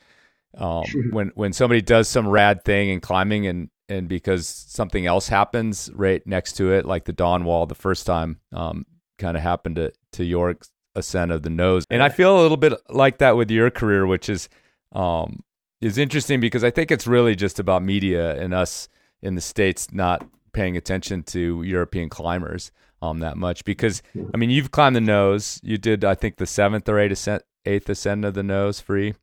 um, 0.57 0.85
when 1.11 1.33
when 1.35 1.53
somebody 1.53 1.83
does 1.83 2.09
some 2.09 2.29
rad 2.29 2.65
thing 2.65 2.89
in 2.89 3.01
climbing 3.01 3.47
and 3.47 3.69
and 3.89 4.09
because 4.09 4.47
something 4.47 5.05
else 5.05 5.29
happens 5.29 5.91
right 5.95 6.25
next 6.25 6.53
to 6.55 6.73
it, 6.73 6.87
like 6.87 7.05
the 7.05 7.13
Dawn 7.13 7.45
Wall 7.45 7.67
the 7.67 7.75
first 7.75 8.07
time, 8.07 8.39
um, 8.53 8.87
kind 9.19 9.37
of 9.37 9.43
happened 9.43 9.77
to 9.77 9.93
to 10.13 10.23
Jorg's 10.23 10.71
ascent 10.95 11.33
of 11.33 11.43
the 11.43 11.51
nose. 11.51 11.85
And 11.91 12.01
I 12.03 12.09
feel 12.09 12.39
a 12.39 12.41
little 12.41 12.57
bit 12.57 12.75
like 12.89 13.19
that 13.19 13.37
with 13.37 13.51
your 13.51 13.71
career, 13.71 14.07
which 14.07 14.29
is 14.29 14.49
um, 14.93 15.41
is 15.81 15.99
interesting 15.99 16.39
because 16.39 16.63
I 16.63 16.71
think 16.71 16.93
it's 16.93 17.09
really 17.09 17.35
just 17.35 17.59
about 17.59 17.83
media 17.83 18.41
and 18.41 18.55
us 18.55 18.89
in 19.21 19.35
the 19.35 19.41
states 19.41 19.93
not 19.93 20.25
paying 20.53 20.77
attention 20.77 21.25
to 21.25 21.63
European 21.65 22.09
climbers 22.09 22.71
um, 23.03 23.19
that 23.19 23.37
much. 23.37 23.65
Because 23.65 24.03
I 24.33 24.37
mean, 24.37 24.51
you've 24.51 24.71
climbed 24.71 24.97
the 24.97 25.01
nose. 25.01 25.61
You 25.63 25.77
did, 25.77 26.05
I 26.05 26.15
think, 26.15 26.37
the 26.37 26.47
seventh 26.47 26.89
or 26.89 26.99
eighth 26.99 27.13
ascent, 27.13 27.43
eighth 27.67 27.89
ascent 27.89 28.25
of 28.25 28.35
the 28.35 28.43
nose 28.43 28.81
free. 28.81 29.15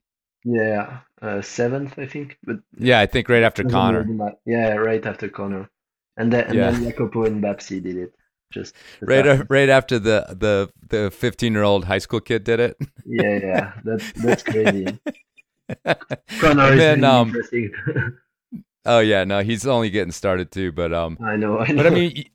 Yeah, 0.44 1.00
uh, 1.22 1.42
seventh, 1.42 1.98
I 1.98 2.06
think. 2.06 2.38
But 2.44 2.58
yeah, 2.78 3.00
I 3.00 3.06
think 3.06 3.30
right 3.30 3.44
after 3.44 3.64
Connor. 3.64 4.06
Yeah, 4.46 4.76
right 4.76 5.06
after 5.06 5.30
Connor, 5.30 5.70
and 6.18 6.32
then 6.32 6.46
and 6.46 6.56
yeah. 6.56 6.72
then 6.72 6.84
Jacopo 6.84 7.24
and 7.24 7.44
Babsi 7.44 7.82
did 7.82 7.98
it. 7.98 8.16
Just 8.52 8.76
right, 9.02 9.28
uh, 9.28 9.44
right 9.50 9.70
after 9.70 10.00
the 10.00 10.26
the 10.30 10.72
the 10.88 11.12
fifteen 11.12 11.54
year 11.54 11.64
old 11.64 11.86
high 11.86 12.00
school 12.00 12.20
kid 12.20 12.44
did 12.44 12.60
it. 12.60 12.78
yeah, 13.06 13.38
yeah, 13.38 13.74
that's 13.84 14.12
that's 14.14 14.44
crazy. 14.44 15.00
Connor 16.40 16.74
is 16.74 16.80
then, 16.80 17.04
um, 17.04 17.28
interesting. 17.28 17.72
oh 18.86 19.00
yeah, 19.00 19.24
no, 19.24 19.42
he's 19.42 19.68
only 19.68 19.92
getting 19.92 20.12
started 20.12 20.52
too. 20.52 20.72
But 20.72 20.94
um, 20.94 21.18
I 21.24 21.36
know, 21.36 21.60
I 21.60 21.68
know. 21.68 21.76
But 21.84 21.88
I 21.88 21.90
mean, 21.92 22.26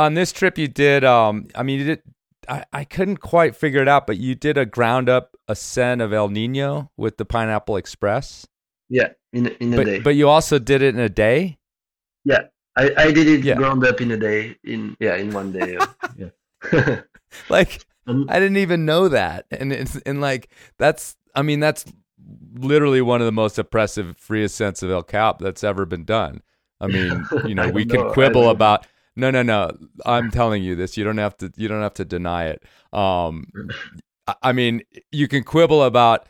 on 0.00 0.14
this 0.14 0.32
trip 0.32 0.56
you 0.56 0.66
did 0.66 1.04
um, 1.04 1.48
I 1.54 1.62
mean, 1.62 1.78
you 1.78 1.84
did. 1.84 2.02
I, 2.48 2.64
I 2.72 2.84
couldn't 2.84 3.18
quite 3.18 3.54
figure 3.54 3.82
it 3.82 3.88
out, 3.88 4.06
but 4.06 4.16
you 4.16 4.34
did 4.34 4.56
a 4.56 4.64
ground 4.64 5.08
up 5.08 5.36
ascent 5.46 6.00
of 6.00 6.12
El 6.12 6.30
Nino 6.30 6.90
with 6.96 7.18
the 7.18 7.24
Pineapple 7.24 7.76
Express. 7.76 8.46
Yeah, 8.88 9.08
in 9.32 9.46
in 9.46 9.74
a 9.74 9.76
but, 9.76 9.86
day. 9.86 10.00
But 10.00 10.16
you 10.16 10.28
also 10.28 10.58
did 10.58 10.82
it 10.82 10.94
in 10.94 11.00
a 11.00 11.08
day. 11.08 11.58
Yeah, 12.24 12.46
I, 12.76 12.90
I 12.96 13.12
did 13.12 13.28
it 13.28 13.44
yeah. 13.44 13.54
ground 13.54 13.84
up 13.84 14.00
in 14.00 14.10
a 14.10 14.16
day. 14.16 14.56
In 14.64 14.96
yeah, 14.98 15.16
in 15.16 15.30
one 15.32 15.52
day. 15.52 15.78
yeah. 16.16 17.00
like 17.48 17.84
um, 18.06 18.26
I 18.28 18.40
didn't 18.40 18.56
even 18.56 18.86
know 18.86 19.08
that, 19.08 19.46
and 19.50 19.72
it's 19.72 19.96
and 19.98 20.20
like 20.20 20.50
that's 20.78 21.16
I 21.34 21.42
mean 21.42 21.60
that's 21.60 21.84
literally 22.54 23.02
one 23.02 23.20
of 23.20 23.26
the 23.26 23.32
most 23.32 23.58
oppressive 23.58 24.16
free 24.16 24.44
ascents 24.44 24.82
of 24.82 24.90
El 24.90 25.02
Cap 25.02 25.38
that's 25.38 25.62
ever 25.62 25.84
been 25.84 26.04
done. 26.04 26.42
I 26.80 26.86
mean, 26.86 27.24
you 27.46 27.54
know, 27.54 27.68
we 27.68 27.84
can 27.84 28.00
know. 28.00 28.12
quibble 28.12 28.48
about 28.48 28.86
no, 29.16 29.30
no, 29.30 29.42
no. 29.42 29.76
I'm 30.06 30.30
telling 30.30 30.62
you 30.62 30.76
this. 30.76 30.96
You 30.96 31.04
don't 31.04 31.18
have 31.18 31.36
to. 31.38 31.52
You 31.56 31.68
don't 31.68 31.82
have 31.82 31.94
to 31.94 32.04
deny 32.04 32.46
it. 32.46 32.62
Um, 32.92 33.46
I 34.42 34.52
mean, 34.52 34.82
you 35.10 35.28
can 35.28 35.42
quibble 35.42 35.82
about 35.82 36.28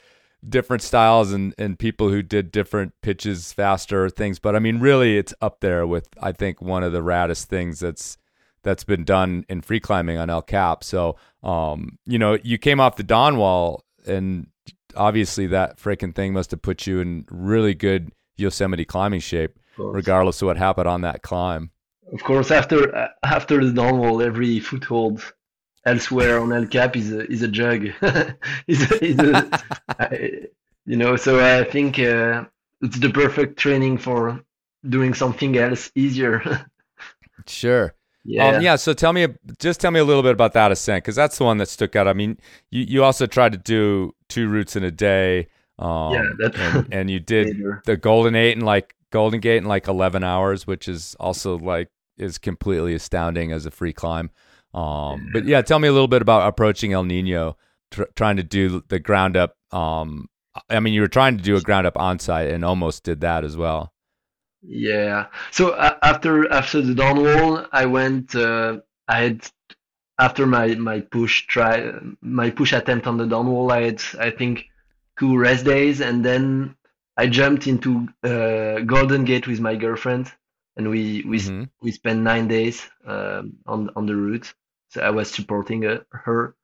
different 0.48 0.82
styles 0.82 1.32
and, 1.32 1.54
and 1.58 1.78
people 1.78 2.08
who 2.08 2.22
did 2.22 2.50
different 2.50 2.94
pitches 3.02 3.52
faster 3.52 4.08
things, 4.08 4.38
but 4.38 4.56
I 4.56 4.58
mean, 4.58 4.80
really, 4.80 5.18
it's 5.18 5.34
up 5.40 5.60
there 5.60 5.86
with 5.86 6.08
I 6.20 6.32
think 6.32 6.62
one 6.62 6.82
of 6.82 6.92
the 6.92 7.02
raddest 7.02 7.44
things 7.44 7.80
that's 7.80 8.16
that's 8.62 8.84
been 8.84 9.04
done 9.04 9.44
in 9.48 9.62
free 9.62 9.80
climbing 9.80 10.18
on 10.18 10.28
El 10.30 10.42
Cap. 10.42 10.84
So, 10.84 11.16
um, 11.42 11.98
you 12.06 12.18
know, 12.18 12.38
you 12.42 12.58
came 12.58 12.80
off 12.80 12.96
the 12.96 13.02
Dawn 13.02 13.36
Wall, 13.36 13.84
and 14.06 14.48
obviously 14.96 15.46
that 15.48 15.78
freaking 15.78 16.14
thing 16.14 16.32
must 16.32 16.50
have 16.50 16.62
put 16.62 16.86
you 16.86 17.00
in 17.00 17.26
really 17.30 17.74
good 17.74 18.12
Yosemite 18.36 18.84
climbing 18.84 19.20
shape, 19.20 19.58
regardless 19.78 20.40
of 20.42 20.46
what 20.46 20.56
happened 20.56 20.88
on 20.88 21.02
that 21.02 21.22
climb. 21.22 21.70
Of 22.12 22.24
course, 22.24 22.50
after 22.50 23.10
after 23.22 23.64
the 23.64 23.72
Dawn 23.72 24.22
every 24.22 24.58
foothold 24.60 25.32
elsewhere 25.84 26.40
on 26.40 26.52
El 26.52 26.66
Cap 26.66 26.96
is 26.96 27.12
a 27.12 27.30
is 27.30 27.42
a 27.42 27.48
jug. 27.48 27.84
is 28.66 28.90
a, 28.90 29.04
is 29.04 29.18
a, 29.18 29.62
I, 29.88 30.46
you 30.86 30.96
know, 30.96 31.16
so 31.16 31.38
I 31.40 31.64
think 31.64 31.98
uh, 31.98 32.44
it's 32.80 32.98
the 32.98 33.10
perfect 33.10 33.58
training 33.58 33.98
for 33.98 34.42
doing 34.88 35.14
something 35.14 35.56
else 35.56 35.90
easier. 35.94 36.66
sure. 37.46 37.94
Yeah. 38.24 38.48
Um, 38.48 38.62
yeah. 38.62 38.76
So 38.76 38.92
tell 38.92 39.12
me, 39.12 39.28
just 39.58 39.80
tell 39.80 39.90
me 39.90 40.00
a 40.00 40.04
little 40.04 40.22
bit 40.22 40.32
about 40.32 40.52
that 40.54 40.72
ascent 40.72 41.04
because 41.04 41.16
that's 41.16 41.38
the 41.38 41.44
one 41.44 41.58
that 41.58 41.68
stuck 41.68 41.96
out. 41.96 42.06
I 42.06 42.12
mean, 42.12 42.38
you, 42.70 42.84
you 42.86 43.04
also 43.04 43.26
tried 43.26 43.52
to 43.52 43.58
do 43.58 44.14
two 44.28 44.48
routes 44.48 44.76
in 44.76 44.84
a 44.84 44.90
day. 44.90 45.48
Um, 45.78 46.12
yeah, 46.12 46.24
that's 46.38 46.58
and, 46.58 46.88
and 46.92 47.10
you 47.10 47.20
did 47.20 47.56
later. 47.56 47.82
the 47.86 47.96
Golden 47.96 48.34
Eight 48.34 48.52
and 48.52 48.66
like 48.66 48.94
Golden 49.10 49.40
Gate 49.40 49.58
in 49.58 49.64
like 49.64 49.88
eleven 49.88 50.22
hours, 50.22 50.66
which 50.66 50.88
is 50.88 51.16
also 51.18 51.56
like 51.56 51.88
is 52.20 52.38
completely 52.38 52.94
astounding 52.94 53.52
as 53.52 53.66
a 53.66 53.70
free 53.70 53.92
climb. 53.92 54.30
Um, 54.72 55.30
but 55.32 55.44
yeah, 55.44 55.62
tell 55.62 55.78
me 55.78 55.88
a 55.88 55.92
little 55.92 56.08
bit 56.08 56.22
about 56.22 56.46
approaching 56.46 56.92
El 56.92 57.04
Nino, 57.04 57.56
tr- 57.90 58.04
trying 58.14 58.36
to 58.36 58.42
do 58.42 58.84
the 58.88 59.00
ground 59.00 59.36
up. 59.36 59.56
Um, 59.72 60.28
I 60.68 60.80
mean, 60.80 60.94
you 60.94 61.00
were 61.00 61.08
trying 61.08 61.36
to 61.38 61.42
do 61.42 61.56
a 61.56 61.60
ground 61.60 61.86
up 61.86 61.94
onsight 61.94 62.52
and 62.52 62.64
almost 62.64 63.02
did 63.02 63.20
that 63.22 63.44
as 63.44 63.56
well. 63.56 63.92
Yeah. 64.62 65.26
So 65.50 65.70
uh, 65.70 65.96
after 66.02 66.50
after 66.52 66.80
the 66.82 66.94
Dawn 66.94 67.22
Wall, 67.22 67.66
I 67.72 67.86
went. 67.86 68.34
Uh, 68.34 68.80
I 69.08 69.22
had 69.22 69.50
after 70.18 70.46
my 70.46 70.74
my 70.74 71.00
push 71.00 71.46
try 71.46 71.92
my 72.20 72.50
push 72.50 72.72
attempt 72.72 73.06
on 73.06 73.16
the 73.16 73.26
Dawn 73.26 73.50
Wall. 73.50 73.72
I 73.72 73.82
had 73.82 74.02
I 74.18 74.30
think 74.30 74.66
two 75.18 75.36
rest 75.36 75.64
days, 75.64 76.00
and 76.00 76.24
then 76.24 76.76
I 77.16 77.26
jumped 77.26 77.66
into 77.66 78.08
uh, 78.22 78.80
Golden 78.80 79.24
Gate 79.24 79.46
with 79.46 79.60
my 79.60 79.76
girlfriend, 79.76 80.30
and 80.76 80.88
we 80.88 81.24
we 81.26 81.38
mm-hmm. 81.38 81.64
we 81.82 81.92
spent 81.92 82.20
nine 82.20 82.48
days 82.48 82.88
um, 83.06 83.54
on 83.66 83.90
on 83.96 84.06
the 84.06 84.16
route. 84.16 84.52
So 84.88 85.02
I 85.02 85.10
was 85.10 85.30
supporting 85.30 85.86
uh, 85.86 86.00
her, 86.10 86.56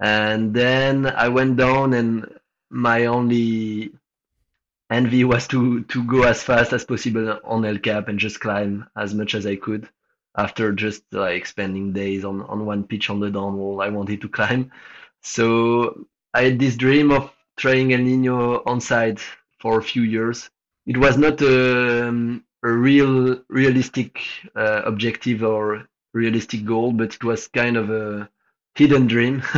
and 0.00 0.52
then 0.52 1.06
I 1.06 1.28
went 1.28 1.56
down, 1.56 1.94
and 1.94 2.38
my 2.70 3.06
only 3.06 3.92
envy 4.90 5.24
was 5.32 5.46
to 5.48 5.82
to 5.84 6.04
go 6.04 6.22
as 6.24 6.42
fast 6.42 6.72
as 6.72 6.84
possible 6.84 7.38
on 7.44 7.64
El 7.64 7.78
Cap 7.78 8.08
and 8.08 8.18
just 8.18 8.40
climb 8.40 8.88
as 8.96 9.14
much 9.14 9.34
as 9.34 9.46
I 9.46 9.56
could. 9.56 9.88
After 10.34 10.72
just 10.72 11.02
like 11.12 11.44
spending 11.44 11.92
days 11.92 12.24
on 12.24 12.42
on 12.42 12.64
one 12.64 12.84
pitch 12.84 13.10
on 13.10 13.20
the 13.20 13.30
Dawn 13.30 13.56
Wall, 13.58 13.82
I 13.82 13.88
wanted 13.88 14.22
to 14.22 14.28
climb. 14.28 14.72
So 15.22 16.06
I 16.34 16.44
had 16.44 16.58
this 16.58 16.76
dream 16.76 17.10
of 17.10 17.30
trying 17.56 17.92
El 17.92 18.00
Nino 18.00 18.62
onsight 18.64 19.20
for 19.60 19.78
a 19.78 19.82
few 19.82 20.02
years. 20.02 20.50
It 20.86 20.96
was 20.96 21.16
not 21.16 21.40
a, 21.42 22.08
um, 22.08 22.44
a 22.62 22.70
real 22.70 23.42
realistic 23.48 24.20
uh, 24.54 24.82
objective 24.84 25.42
or 25.42 25.86
realistic 26.12 26.64
goal, 26.64 26.92
but 26.92 27.14
it 27.14 27.24
was 27.24 27.48
kind 27.48 27.76
of 27.76 27.90
a 27.90 28.28
hidden 28.74 29.06
dream 29.06 29.42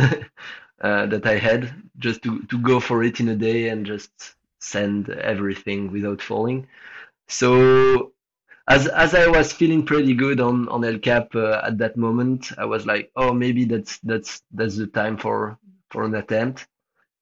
uh, 0.81 1.05
that 1.07 1.25
I 1.25 1.37
had 1.37 1.73
just 1.99 2.21
to, 2.23 2.41
to 2.43 2.57
go 2.59 2.79
for 2.79 3.03
it 3.03 3.19
in 3.19 3.29
a 3.29 3.35
day 3.35 3.69
and 3.69 3.85
just 3.85 4.35
send 4.59 5.09
everything 5.09 5.91
without 5.91 6.21
falling. 6.21 6.67
So 7.27 8.13
as 8.67 8.87
as 8.87 9.13
I 9.13 9.27
was 9.27 9.53
feeling 9.53 9.85
pretty 9.85 10.13
good 10.13 10.39
on 10.39 10.67
on 10.69 10.83
El 10.83 10.99
Cap 10.99 11.35
uh, 11.35 11.61
at 11.63 11.77
that 11.77 11.97
moment, 11.97 12.51
I 12.57 12.65
was 12.65 12.85
like, 12.85 13.11
oh, 13.15 13.33
maybe 13.33 13.65
that's 13.65 13.99
that's 13.99 14.41
that's 14.51 14.77
the 14.77 14.87
time 14.87 15.17
for 15.17 15.57
for 15.91 16.03
an 16.03 16.15
attempt. 16.15 16.67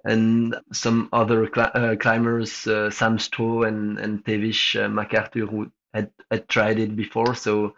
And 0.06 0.56
some 0.74 1.10
other 1.14 1.50
cl- 1.54 1.72
uh, 1.74 1.96
climbers, 1.96 2.68
uh, 2.68 2.90
Sam 2.92 3.18
Stroh 3.18 3.68
and 3.68 3.98
and 4.00 4.24
Tavish 4.26 4.76
uh, 4.76 4.90
MacArthur, 4.90 5.46
who 5.46 5.72
had 5.94 6.12
had 6.32 6.48
tried 6.50 6.80
it 6.80 6.96
before, 6.96 7.36
so 7.36 7.76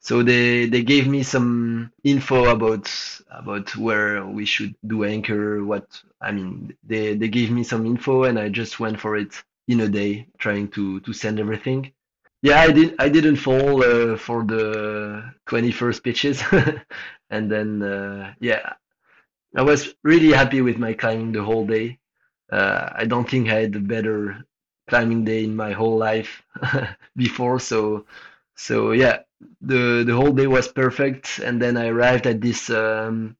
so 0.00 0.22
they 0.22 0.66
they 0.66 0.82
gave 0.82 1.06
me 1.06 1.22
some 1.22 1.92
info 2.04 2.46
about 2.50 2.86
about 3.30 3.76
where 3.76 4.24
we 4.26 4.44
should 4.44 4.74
do 4.86 5.04
anchor 5.04 5.64
what 5.64 5.86
i 6.20 6.32
mean 6.32 6.74
they 6.84 7.14
they 7.14 7.28
gave 7.28 7.50
me 7.50 7.62
some 7.62 7.86
info 7.86 8.24
and 8.24 8.38
i 8.38 8.48
just 8.48 8.80
went 8.80 8.98
for 8.98 9.16
it 9.16 9.42
in 9.68 9.80
a 9.80 9.88
day 9.88 10.26
trying 10.38 10.68
to 10.68 11.00
to 11.00 11.12
send 11.12 11.38
everything. 11.38 11.92
Yeah 12.42 12.60
i 12.60 12.70
did 12.72 12.94
i 12.98 13.08
didn't 13.08 13.36
fall 13.36 13.84
uh, 13.84 14.16
for 14.16 14.44
the 14.44 15.32
21st 15.46 16.00
pitches. 16.00 16.42
And 17.30 17.50
then 17.50 17.82
uh, 17.82 18.34
yeah 18.40 18.74
i 19.56 19.62
was 19.62 19.94
really 20.02 20.32
happy 20.32 20.60
with 20.60 20.78
my 20.78 20.92
climbing 20.92 21.32
the 21.32 21.42
whole 21.42 21.66
day. 21.66 21.98
Uh, 22.52 22.90
i 22.96 23.04
don't 23.04 23.28
think 23.30 23.48
i 23.48 23.60
had 23.60 23.74
a 23.76 23.80
better 23.80 24.44
climbing 24.88 25.24
day 25.24 25.44
in 25.44 25.54
my 25.54 25.72
whole 25.72 25.96
life 25.96 26.42
before 27.16 27.60
so 27.60 28.04
so 28.56 28.92
yeah 28.92 29.20
the 29.60 30.04
the 30.06 30.14
whole 30.14 30.32
day 30.32 30.46
was 30.46 30.68
perfect. 30.68 31.38
And 31.38 31.60
then 31.60 31.76
i 31.76 31.86
arrived 31.88 32.26
at 32.26 32.40
this 32.40 32.70
um 32.70 33.36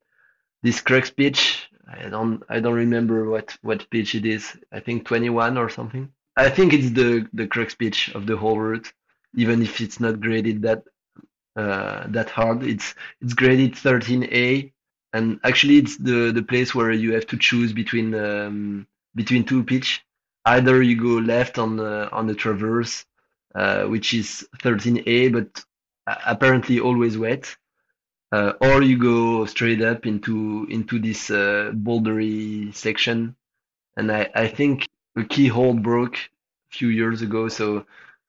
this 0.62 0.80
crux 0.80 1.10
pitch 1.10 1.68
i 1.88 2.08
don't 2.08 2.42
i 2.48 2.60
don't 2.60 2.74
remember 2.74 3.28
what 3.28 3.56
what 3.62 3.88
pitch 3.90 4.14
it 4.14 4.26
is. 4.26 4.56
I 4.72 4.80
think 4.80 5.06
21 5.06 5.58
or 5.58 5.68
something. 5.68 6.10
I 6.36 6.48
think 6.48 6.72
it's 6.72 6.90
the 6.90 7.28
the 7.32 7.46
crux 7.46 7.74
pitch 7.74 8.10
of 8.14 8.26
the 8.26 8.36
whole 8.36 8.58
route 8.58 8.92
even 9.36 9.62
if 9.62 9.80
it's 9.80 10.00
not 10.00 10.20
graded 10.20 10.62
that 10.62 10.82
uh 11.56 12.06
that 12.08 12.30
hard. 12.30 12.62
It's 12.62 12.94
it's 13.20 13.34
graded 13.34 13.74
13a 13.74 14.72
and 15.12 15.40
actually 15.44 15.78
it's 15.78 15.96
the 15.98 16.32
the 16.32 16.42
place 16.42 16.74
where 16.74 16.92
you 16.92 17.14
have 17.14 17.26
to 17.28 17.36
choose 17.36 17.72
between 17.72 18.14
um 18.14 18.86
between 19.14 19.44
two 19.44 19.64
pitch. 19.64 20.04
Either 20.44 20.82
you 20.82 20.96
go 20.96 21.18
left 21.18 21.58
on 21.58 21.76
the 21.76 22.10
on 22.12 22.26
the 22.26 22.34
traverse, 22.34 23.04
uh, 23.54 23.84
which 23.84 24.14
is 24.14 24.48
13A, 24.62 25.28
but 25.28 25.64
apparently 26.06 26.80
always 26.80 27.18
wet, 27.18 27.56
uh, 28.32 28.52
or 28.60 28.82
you 28.82 28.96
go 28.98 29.44
straight 29.46 29.82
up 29.82 30.06
into 30.06 30.66
into 30.70 30.98
this 30.98 31.30
uh, 31.30 31.72
bouldery 31.74 32.74
section. 32.74 33.36
And 33.96 34.10
I, 34.10 34.30
I 34.34 34.48
think 34.48 34.88
a 35.16 35.24
keyhole 35.24 35.74
broke 35.74 36.16
a 36.16 36.76
few 36.76 36.88
years 36.88 37.22
ago, 37.22 37.48
so 37.48 37.86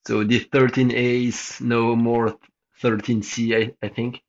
so 0.07 0.23
this 0.23 0.45
13A 0.45 1.27
is 1.27 1.61
no 1.61 1.95
more 1.95 2.38
13C, 2.82 3.55
I, 3.55 3.86
I 3.86 3.89
think. 3.89 4.21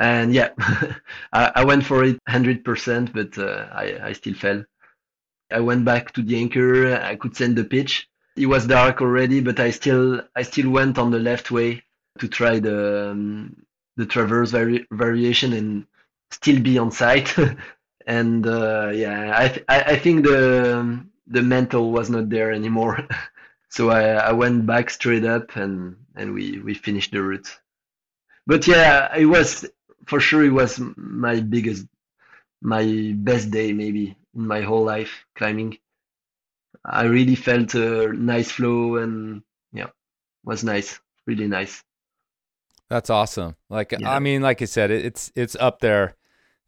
And 0.00 0.34
yeah, 0.34 0.50
I, 1.32 1.52
I 1.56 1.64
went 1.64 1.84
for 1.86 2.04
it 2.04 2.18
100%, 2.26 3.12
but 3.12 3.38
uh, 3.38 3.68
I, 3.72 4.00
I 4.08 4.12
still 4.14 4.34
fell. 4.34 4.64
I 5.52 5.60
went 5.60 5.84
back 5.84 6.12
to 6.14 6.22
the 6.22 6.36
anchor. 6.36 6.94
I 6.96 7.16
could 7.16 7.36
send 7.36 7.56
the 7.56 7.64
pitch. 7.64 8.08
It 8.36 8.46
was 8.46 8.66
dark 8.66 9.00
already, 9.02 9.40
but 9.40 9.60
I 9.60 9.70
still 9.70 10.22
I 10.36 10.42
still 10.42 10.70
went 10.70 10.98
on 10.98 11.10
the 11.10 11.18
left 11.18 11.50
way 11.50 11.84
to 12.20 12.28
try 12.28 12.60
the 12.60 13.10
um, 13.10 13.64
the 13.96 14.06
traverse 14.06 14.52
vari- 14.52 14.86
variation 14.92 15.52
and 15.52 15.86
still 16.30 16.60
be 16.60 16.74
onsight. 16.76 17.28
and 18.06 18.46
uh, 18.46 18.90
yeah, 18.94 19.34
I, 19.36 19.48
th- 19.48 19.64
I 19.68 19.82
I 19.94 19.96
think 19.98 20.24
the 20.24 21.04
the 21.26 21.42
mental 21.42 21.92
was 21.92 22.10
not 22.10 22.30
there 22.30 22.52
anymore. 22.52 23.06
so 23.68 23.90
I, 23.90 24.02
I 24.30 24.32
went 24.32 24.66
back 24.66 24.90
straight 24.90 25.24
up 25.24 25.56
and 25.56 25.96
and 26.16 26.34
we 26.34 26.60
we 26.60 26.74
finished 26.74 27.12
the 27.12 27.22
route. 27.22 27.50
But 28.46 28.66
yeah, 28.66 29.14
it 29.16 29.26
was 29.26 29.66
for 30.06 30.20
sure 30.20 30.44
it 30.44 30.50
was 30.50 30.80
my 30.96 31.40
biggest 31.40 31.86
my 32.62 33.12
best 33.16 33.50
day 33.50 33.72
maybe 33.72 34.16
in 34.34 34.46
my 34.46 34.60
whole 34.60 34.84
life 34.84 35.24
climbing. 35.34 35.78
I 36.84 37.04
really 37.04 37.34
felt 37.34 37.74
a 37.74 38.12
nice 38.12 38.50
flow 38.50 38.96
and 38.96 39.42
yeah, 39.72 39.88
was 40.44 40.64
nice, 40.64 41.00
really 41.26 41.46
nice. 41.46 41.82
That's 42.88 43.10
awesome. 43.10 43.56
Like 43.68 43.92
yeah. 43.92 44.10
I 44.10 44.18
mean, 44.18 44.42
like 44.42 44.62
I 44.62 44.64
said, 44.64 44.90
it's 44.90 45.30
it's 45.36 45.56
up 45.56 45.80
there 45.80 46.16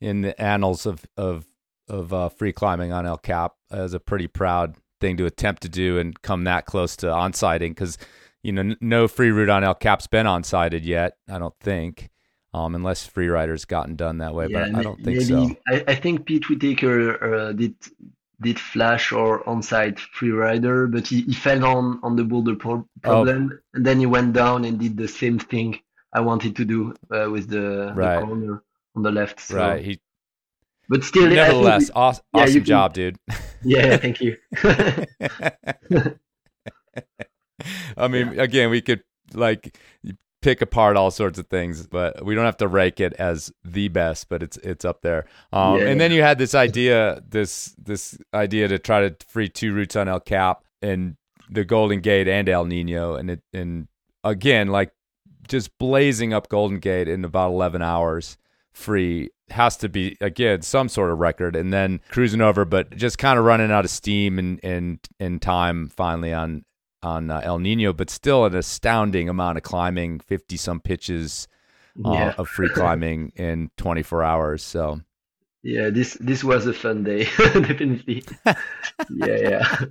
in 0.00 0.22
the 0.22 0.40
annals 0.40 0.86
of 0.86 1.04
of 1.16 1.46
of 1.88 2.12
uh, 2.12 2.28
free 2.28 2.52
climbing 2.52 2.92
on 2.92 3.06
El 3.06 3.18
Cap 3.18 3.54
as 3.70 3.92
a 3.94 4.00
pretty 4.00 4.28
proud 4.28 4.76
thing 5.00 5.16
to 5.16 5.26
attempt 5.26 5.62
to 5.62 5.68
do 5.68 5.98
and 5.98 6.20
come 6.22 6.44
that 6.44 6.64
close 6.64 6.94
to 6.96 7.06
onsighting 7.06 7.70
because 7.70 7.98
you 8.42 8.52
know 8.52 8.74
no 8.80 9.08
free 9.08 9.30
route 9.30 9.48
on 9.48 9.64
El 9.64 9.74
Cap's 9.74 10.06
been 10.06 10.26
onsighted 10.26 10.84
yet. 10.84 11.16
I 11.28 11.38
don't 11.38 11.58
think 11.60 12.10
um, 12.54 12.74
unless 12.74 13.06
freerider's 13.06 13.64
gotten 13.64 13.96
done 13.96 14.18
that 14.18 14.34
way. 14.34 14.48
Yeah, 14.48 14.68
but 14.70 14.78
I 14.78 14.82
don't 14.82 15.02
think 15.02 15.22
so. 15.22 15.56
I, 15.68 15.84
I 15.88 15.94
think 15.94 16.26
Pete 16.26 16.48
Whitaker 16.48 17.22
uh, 17.22 17.52
did 17.52 17.74
did 18.40 18.58
flash 18.58 19.12
or 19.12 19.44
onsight 19.44 19.98
freerider, 20.18 20.90
but 20.90 21.06
he, 21.06 21.22
he 21.22 21.34
fell 21.34 21.64
on 21.64 22.00
on 22.02 22.16
the 22.16 22.24
boulder 22.24 22.56
pro- 22.56 22.86
problem, 23.02 23.50
oh. 23.52 23.58
and 23.74 23.86
then 23.86 24.00
he 24.00 24.06
went 24.06 24.32
down 24.32 24.64
and 24.64 24.78
did 24.78 24.96
the 24.96 25.08
same 25.08 25.38
thing 25.38 25.78
I 26.12 26.20
wanted 26.20 26.56
to 26.56 26.64
do 26.64 26.94
uh, 27.10 27.30
with 27.30 27.48
the, 27.48 27.92
right. 27.94 28.20
the, 28.20 28.26
corner 28.26 28.62
on 28.94 29.02
the 29.02 29.10
left. 29.10 29.40
So. 29.40 29.56
Right. 29.56 29.84
He. 29.84 30.00
But 30.88 31.04
still, 31.04 31.28
nevertheless, 31.28 31.88
we, 31.88 31.94
awesome, 31.94 32.24
yeah, 32.34 32.42
awesome 32.42 32.64
job, 32.64 32.92
dude. 32.92 33.16
Yeah, 33.64 33.96
thank 33.96 34.20
you. 34.20 34.36
I 37.96 38.08
mean, 38.08 38.32
yeah. 38.32 38.42
again, 38.42 38.70
we 38.70 38.80
could 38.82 39.04
like 39.32 39.78
pick 40.42 40.60
apart 40.60 40.96
all 40.96 41.10
sorts 41.10 41.38
of 41.38 41.46
things, 41.46 41.86
but 41.86 42.24
we 42.24 42.34
don't 42.34 42.44
have 42.44 42.58
to 42.58 42.68
rank 42.68 43.00
it 43.00 43.14
as 43.14 43.50
the 43.64 43.88
best, 43.88 44.28
but 44.28 44.42
it's 44.42 44.58
it's 44.58 44.84
up 44.84 45.00
there. 45.00 45.24
Um, 45.52 45.78
yeah. 45.78 45.86
And 45.86 46.00
then 46.00 46.12
you 46.12 46.22
had 46.22 46.38
this 46.38 46.54
idea, 46.54 47.22
this 47.26 47.74
this 47.78 48.18
idea 48.34 48.68
to 48.68 48.78
try 48.78 49.08
to 49.08 49.16
free 49.26 49.48
two 49.48 49.72
routes 49.72 49.96
on 49.96 50.08
El 50.08 50.20
Cap 50.20 50.64
and 50.82 51.16
the 51.48 51.64
Golden 51.64 52.00
Gate 52.00 52.28
and 52.28 52.48
El 52.48 52.66
Nino, 52.66 53.14
and 53.14 53.30
it 53.30 53.42
and 53.54 53.88
again 54.22 54.68
like 54.68 54.92
just 55.48 55.76
blazing 55.78 56.34
up 56.34 56.48
Golden 56.48 56.78
Gate 56.78 57.08
in 57.08 57.24
about 57.24 57.50
eleven 57.50 57.80
hours 57.80 58.36
free 58.72 59.30
has 59.50 59.76
to 59.76 59.88
be 59.88 60.16
again 60.20 60.62
some 60.62 60.88
sort 60.88 61.10
of 61.10 61.18
record 61.18 61.54
and 61.54 61.74
then 61.74 62.00
cruising 62.08 62.40
over 62.40 62.64
but 62.64 62.96
just 62.96 63.18
kind 63.18 63.38
of 63.38 63.44
running 63.44 63.70
out 63.70 63.84
of 63.84 63.90
steam 63.90 64.38
and 64.38 64.58
and 64.64 64.98
and 65.20 65.42
time 65.42 65.90
finally 65.90 66.32
on 66.32 66.64
on 67.02 67.30
uh, 67.30 67.40
El 67.42 67.58
Nino, 67.58 67.92
but 67.92 68.10
still 68.10 68.44
an 68.44 68.54
astounding 68.54 69.28
amount 69.28 69.58
of 69.58 69.64
climbing, 69.64 70.20
50 70.20 70.56
some 70.56 70.80
pitches 70.80 71.48
uh, 72.04 72.12
yeah. 72.12 72.34
of 72.38 72.48
free 72.48 72.68
climbing 72.68 73.32
in 73.36 73.70
24 73.76 74.22
hours. 74.22 74.62
So, 74.62 75.00
yeah, 75.62 75.90
this 75.90 76.14
this 76.14 76.42
was 76.42 76.66
a 76.66 76.72
fun 76.72 77.04
day, 77.04 77.24
definitely. 77.36 78.24
yeah, 78.46 78.54
yeah. 79.36 79.86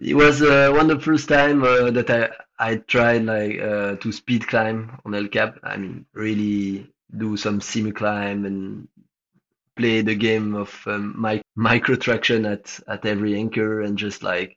It 0.00 0.14
was 0.14 0.42
uh, 0.42 0.72
one 0.74 0.90
of 0.90 0.98
the 0.98 1.04
first 1.04 1.28
time 1.28 1.62
uh, 1.62 1.90
that 1.90 2.10
I 2.10 2.30
I 2.58 2.76
tried 2.76 3.24
like 3.24 3.60
uh, 3.60 3.96
to 3.96 4.12
speed 4.12 4.46
climb 4.46 4.98
on 5.04 5.14
El 5.14 5.28
Cap. 5.28 5.58
I 5.62 5.76
mean, 5.76 6.06
really 6.12 6.88
do 7.16 7.36
some 7.36 7.60
simul 7.60 7.92
climb 7.92 8.44
and 8.46 8.88
play 9.76 10.02
the 10.02 10.14
game 10.14 10.54
of 10.54 10.82
um, 10.86 11.14
my 11.16 11.42
Micro 11.54 11.96
Traxion 11.96 12.50
at 12.50 12.80
at 12.88 13.06
every 13.06 13.36
anchor 13.36 13.82
and 13.82 13.96
just 13.96 14.22
like 14.22 14.56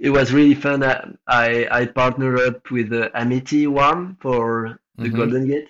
it 0.00 0.10
was 0.10 0.32
really 0.32 0.54
fun. 0.54 0.82
I 1.26 1.66
I 1.70 1.86
partnered 1.86 2.40
up 2.40 2.70
with 2.70 2.92
uh, 2.92 3.10
Amity 3.14 3.66
One 3.66 4.16
for 4.20 4.78
the 4.96 5.04
mm-hmm. 5.04 5.16
Golden 5.16 5.46
Gate, 5.46 5.68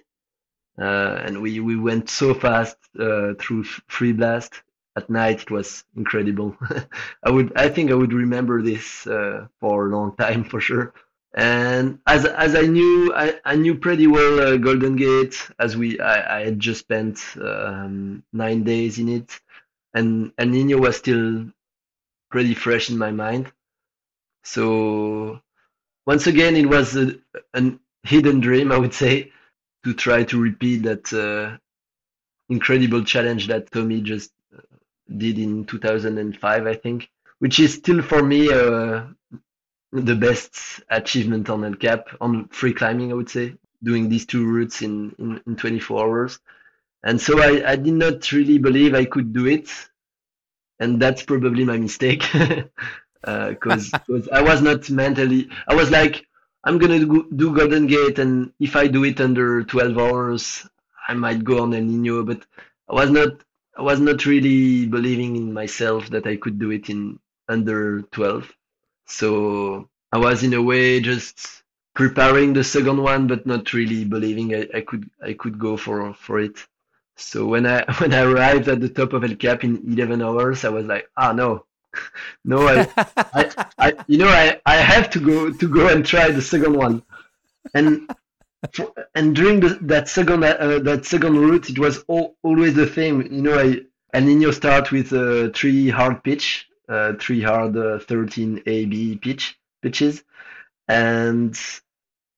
uh, 0.78 1.22
and 1.24 1.42
we 1.42 1.60
we 1.60 1.76
went 1.76 2.08
so 2.08 2.34
fast 2.34 2.76
uh, 2.98 3.34
through 3.38 3.64
Free 3.64 4.12
Blast 4.12 4.62
at 4.96 5.10
night. 5.10 5.42
It 5.42 5.50
was 5.50 5.84
incredible. 5.96 6.56
I 7.22 7.30
would 7.30 7.52
I 7.56 7.68
think 7.68 7.90
I 7.90 7.94
would 7.94 8.12
remember 8.12 8.62
this 8.62 9.06
uh, 9.06 9.46
for 9.60 9.86
a 9.86 9.90
long 9.96 10.14
time 10.16 10.44
for 10.50 10.60
sure. 10.60 10.94
And 11.34 11.98
as 12.06 12.26
as 12.26 12.54
I 12.54 12.62
knew 12.62 13.12
I, 13.14 13.40
I 13.44 13.56
knew 13.56 13.74
pretty 13.74 14.06
well 14.06 14.40
uh, 14.40 14.56
Golden 14.58 14.96
Gate 14.96 15.48
as 15.58 15.76
we 15.76 15.98
I, 15.98 16.40
I 16.40 16.44
had 16.44 16.60
just 16.60 16.80
spent 16.80 17.24
um, 17.40 18.22
nine 18.32 18.64
days 18.64 18.98
in 18.98 19.08
it, 19.08 19.40
and 19.94 20.32
El 20.36 20.48
Nino 20.48 20.78
was 20.78 20.98
still 20.98 21.46
pretty 22.30 22.54
fresh 22.54 22.90
in 22.90 22.98
my 22.98 23.12
mind. 23.12 23.50
So 24.44 25.40
once 26.06 26.26
again, 26.26 26.56
it 26.56 26.66
was 26.68 26.96
a, 26.96 27.16
hidden 28.04 28.40
dream, 28.40 28.72
I 28.72 28.78
would 28.78 28.94
say, 28.94 29.32
to 29.84 29.94
try 29.94 30.24
to 30.24 30.40
repeat 30.40 30.82
that 30.84 31.12
uh, 31.12 31.56
incredible 32.48 33.04
challenge 33.04 33.48
that 33.48 33.70
Tommy 33.70 34.00
just 34.00 34.32
uh, 34.56 34.62
did 35.16 35.38
in 35.38 35.64
2005, 35.64 36.66
I 36.66 36.74
think, 36.74 37.10
which 37.38 37.60
is 37.60 37.74
still 37.74 38.02
for 38.02 38.22
me 38.22 38.52
uh, 38.52 39.04
the 39.92 40.16
best 40.16 40.82
achievement 40.90 41.50
on 41.50 41.64
El 41.64 41.74
Cap 41.74 42.08
on 42.20 42.48
free 42.48 42.72
climbing, 42.72 43.12
I 43.12 43.14
would 43.16 43.30
say, 43.30 43.54
doing 43.82 44.08
these 44.08 44.26
two 44.26 44.46
routes 44.46 44.82
in, 44.82 45.14
in, 45.18 45.40
in 45.46 45.56
24 45.56 46.04
hours. 46.04 46.38
And 47.04 47.20
so 47.20 47.40
I, 47.40 47.72
I 47.72 47.76
did 47.76 47.94
not 47.94 48.30
really 48.32 48.58
believe 48.58 48.94
I 48.94 49.04
could 49.04 49.32
do 49.32 49.46
it. 49.46 49.70
And 50.80 51.00
that's 51.00 51.22
probably 51.22 51.64
my 51.64 51.78
mistake. 51.78 52.24
because 53.24 53.92
uh, 53.94 54.00
I 54.32 54.42
was 54.42 54.62
not 54.62 54.90
mentally. 54.90 55.48
I 55.68 55.74
was 55.74 55.90
like, 55.90 56.26
I'm 56.64 56.78
gonna 56.78 57.00
do, 57.00 57.28
do 57.34 57.54
Golden 57.54 57.86
Gate, 57.86 58.18
and 58.18 58.52
if 58.60 58.76
I 58.76 58.86
do 58.86 59.04
it 59.04 59.20
under 59.20 59.64
12 59.64 59.98
hours, 59.98 60.66
I 61.08 61.14
might 61.14 61.44
go 61.44 61.62
on 61.62 61.74
El 61.74 61.82
Nino. 61.82 62.22
But 62.22 62.44
I 62.88 62.94
was 62.94 63.10
not. 63.10 63.42
I 63.76 63.82
was 63.82 64.00
not 64.00 64.26
really 64.26 64.86
believing 64.86 65.36
in 65.36 65.52
myself 65.52 66.10
that 66.10 66.26
I 66.26 66.36
could 66.36 66.58
do 66.58 66.70
it 66.72 66.90
in 66.90 67.18
under 67.48 68.02
12. 68.12 68.52
So 69.06 69.88
I 70.12 70.18
was 70.18 70.42
in 70.42 70.52
a 70.54 70.62
way 70.62 71.00
just 71.00 71.62
preparing 71.94 72.52
the 72.52 72.64
second 72.64 73.02
one, 73.02 73.26
but 73.26 73.46
not 73.46 73.72
really 73.72 74.04
believing 74.04 74.54
I, 74.54 74.68
I 74.74 74.80
could 74.82 75.08
I 75.22 75.32
could 75.34 75.58
go 75.58 75.76
for 75.76 76.12
for 76.14 76.38
it. 76.40 76.64
So 77.16 77.46
when 77.46 77.66
I 77.66 77.84
when 77.98 78.12
I 78.14 78.22
arrived 78.22 78.68
at 78.68 78.80
the 78.80 78.88
top 78.88 79.12
of 79.14 79.24
El 79.24 79.36
Cap 79.36 79.64
in 79.64 79.82
11 79.86 80.22
hours, 80.22 80.64
I 80.64 80.68
was 80.70 80.86
like, 80.86 81.08
ah 81.16 81.32
no, 81.32 81.66
no, 82.44 82.66
I, 82.68 82.88
I, 83.16 83.66
I, 83.78 83.94
you 84.06 84.18
know, 84.18 84.28
I, 84.28 84.60
I 84.66 84.76
have 84.76 85.10
to 85.10 85.20
go 85.20 85.52
to 85.52 85.68
go 85.68 85.88
and 85.88 86.04
try 86.04 86.30
the 86.30 86.42
second 86.42 86.74
one, 86.74 87.02
and 87.74 88.08
and 89.14 89.34
during 89.34 89.60
the, 89.60 89.78
that 89.82 90.08
second 90.08 90.44
uh, 90.44 90.78
that 90.78 91.04
second 91.04 91.38
route, 91.38 91.70
it 91.70 91.78
was 91.78 92.04
all, 92.08 92.36
always 92.42 92.74
the 92.74 92.88
same. 92.88 93.22
You 93.22 93.42
know, 93.42 93.58
I 93.58 93.80
and 94.12 94.28
El 94.28 94.34
Nino 94.36 94.50
start 94.50 94.92
with 94.92 95.12
uh, 95.12 95.50
three 95.50 95.88
hard 95.88 96.22
pitch, 96.22 96.68
uh, 96.88 97.14
three 97.18 97.40
hard 97.42 97.76
uh, 97.76 97.98
13 97.98 98.62
A 98.66 98.84
B 98.86 99.16
pitch 99.16 99.58
pitches, 99.82 100.22
and 100.88 101.58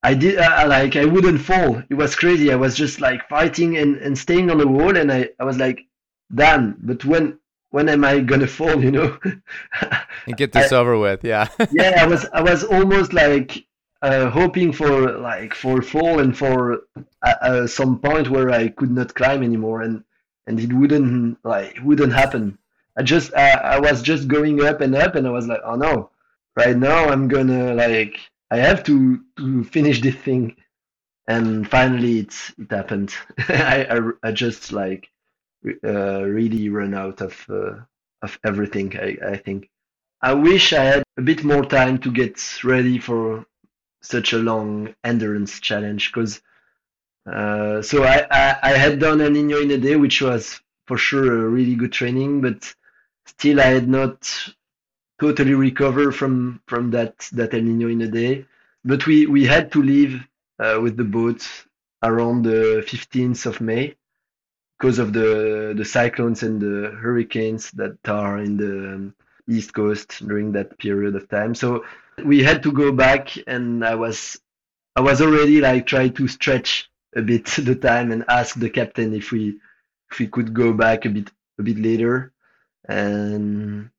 I 0.03 0.13
did 0.13 0.37
uh, 0.37 0.65
like 0.67 0.95
I 0.95 1.05
wouldn't 1.05 1.41
fall. 1.41 1.81
It 1.89 1.95
was 1.95 2.15
crazy. 2.15 2.51
I 2.51 2.55
was 2.55 2.75
just 2.75 3.01
like 3.01 3.27
fighting 3.27 3.77
and, 3.77 3.97
and 3.97 4.17
staying 4.17 4.49
on 4.49 4.57
the 4.57 4.67
wall, 4.67 4.95
and 4.95 5.11
I, 5.11 5.29
I 5.39 5.43
was 5.43 5.57
like, 5.57 5.85
damn. 6.33 6.77
But 6.81 7.03
when 7.03 7.39
when 7.75 7.89
am 7.89 8.05
I 8.05 8.21
gonna 8.21 8.47
fall? 8.47 8.81
You 8.81 8.91
know, 8.91 9.17
and 10.25 10.37
get 10.37 10.53
this 10.53 10.71
I, 10.71 10.77
over 10.77 10.97
with. 10.97 11.25
Yeah. 11.25 11.49
yeah, 11.71 12.01
I 12.01 12.07
was 12.07 12.25
I 12.31 12.41
was 12.41 12.63
almost 12.63 13.11
like 13.11 13.65
uh, 14.01 14.29
hoping 14.29 14.71
for 14.71 15.11
like 15.19 15.53
for 15.53 15.81
fall 15.81 16.19
and 16.19 16.37
for 16.37 16.83
uh, 16.95 17.35
uh, 17.41 17.67
some 17.67 17.99
point 17.99 18.29
where 18.29 18.49
I 18.49 18.69
could 18.69 18.91
not 18.91 19.13
climb 19.13 19.43
anymore, 19.43 19.81
and 19.81 20.05
and 20.47 20.57
it 20.57 20.71
wouldn't 20.71 21.37
like 21.43 21.75
it 21.75 21.83
wouldn't 21.83 22.13
happen. 22.13 22.57
I 22.97 23.03
just 23.03 23.35
I, 23.35 23.49
I 23.75 23.79
was 23.79 24.01
just 24.01 24.29
going 24.29 24.63
up 24.63 24.79
and 24.79 24.95
up, 24.95 25.15
and 25.15 25.27
I 25.27 25.31
was 25.31 25.47
like, 25.47 25.59
oh 25.65 25.75
no, 25.75 26.11
right 26.55 26.77
now 26.77 27.09
I'm 27.09 27.27
gonna 27.27 27.73
like 27.73 28.17
I 28.51 28.57
have 28.57 28.85
to 28.85 29.19
to 29.35 29.65
finish 29.65 29.99
this 29.99 30.15
thing, 30.15 30.55
and 31.27 31.69
finally 31.69 32.19
it 32.19 32.33
it 32.57 32.71
happened. 32.71 33.13
I, 33.49 33.85
I 33.89 34.29
I 34.29 34.31
just 34.31 34.71
like 34.71 35.09
really 35.83 36.69
run 36.69 36.93
out 36.93 37.21
of 37.21 37.45
uh, 37.49 37.75
of 38.21 38.39
everything. 38.43 38.97
I 38.97 39.17
I 39.33 39.37
think 39.37 39.69
I 40.21 40.33
wish 40.33 40.73
I 40.73 40.83
had 40.83 41.03
a 41.17 41.21
bit 41.21 41.43
more 41.43 41.65
time 41.65 41.97
to 41.99 42.11
get 42.11 42.63
ready 42.63 42.97
for 42.99 43.45
such 44.01 44.33
a 44.33 44.37
long 44.37 44.95
endurance 45.03 45.59
challenge 45.59 46.11
because 46.11 46.41
uh, 47.31 47.81
so 47.81 48.03
I, 48.03 48.27
I, 48.29 48.57
I 48.61 48.73
had 48.77 48.99
done 48.99 49.19
El 49.21 49.31
Nino 49.31 49.59
in 49.59 49.71
a 49.71 49.77
day, 49.77 49.95
which 49.95 50.21
was 50.21 50.61
for 50.85 50.97
sure 50.97 51.45
a 51.45 51.49
really 51.49 51.75
good 51.75 51.91
training, 51.91 52.41
but 52.41 52.73
still 53.25 53.59
I 53.59 53.65
had 53.65 53.89
not 53.89 54.31
totally 55.19 55.55
recovered 55.55 56.11
from 56.11 56.61
from 56.67 56.91
that 56.91 57.17
that 57.33 57.53
El 57.53 57.61
Nino 57.61 57.87
in 57.87 58.01
a 58.01 58.07
day. 58.07 58.45
But 58.83 59.07
we 59.07 59.25
we 59.25 59.45
had 59.45 59.71
to 59.71 59.81
leave 59.81 60.21
uh, 60.59 60.79
with 60.81 60.97
the 60.97 61.03
boat 61.03 61.41
around 62.03 62.43
the 62.43 62.83
15th 62.87 63.47
of 63.47 63.61
May 63.61 63.95
because 64.77 64.99
of 64.99 65.13
the 65.13 65.73
the 65.75 65.85
cyclones 65.85 66.43
and 66.43 66.61
the 66.61 66.91
hurricanes 67.01 67.71
that 67.71 67.97
are 68.07 68.39
in 68.39 68.57
the 68.57 68.93
um, 68.95 69.15
east 69.47 69.73
coast 69.73 70.25
during 70.27 70.51
that 70.51 70.77
period 70.79 71.15
of 71.15 71.29
time. 71.29 71.55
So 71.55 71.85
we 72.23 72.43
had 72.43 72.63
to 72.63 72.71
go 72.71 72.91
back, 72.91 73.29
and 73.47 73.85
I 73.85 73.95
was 73.95 74.39
I 74.95 75.01
was 75.01 75.21
already 75.21 75.61
like 75.61 75.85
trying 75.85 76.13
to 76.13 76.27
stretch 76.27 76.89
a 77.15 77.21
bit 77.21 77.45
the 77.57 77.75
time 77.75 78.11
and 78.11 78.25
ask 78.27 78.59
the 78.59 78.69
captain 78.69 79.13
if 79.13 79.31
we 79.31 79.59
if 80.11 80.19
we 80.19 80.27
could 80.27 80.53
go 80.53 80.73
back 80.73 81.05
a 81.05 81.09
bit 81.09 81.31
a 81.59 81.63
bit 81.63 81.77
later. 81.77 82.33
And 82.87 83.89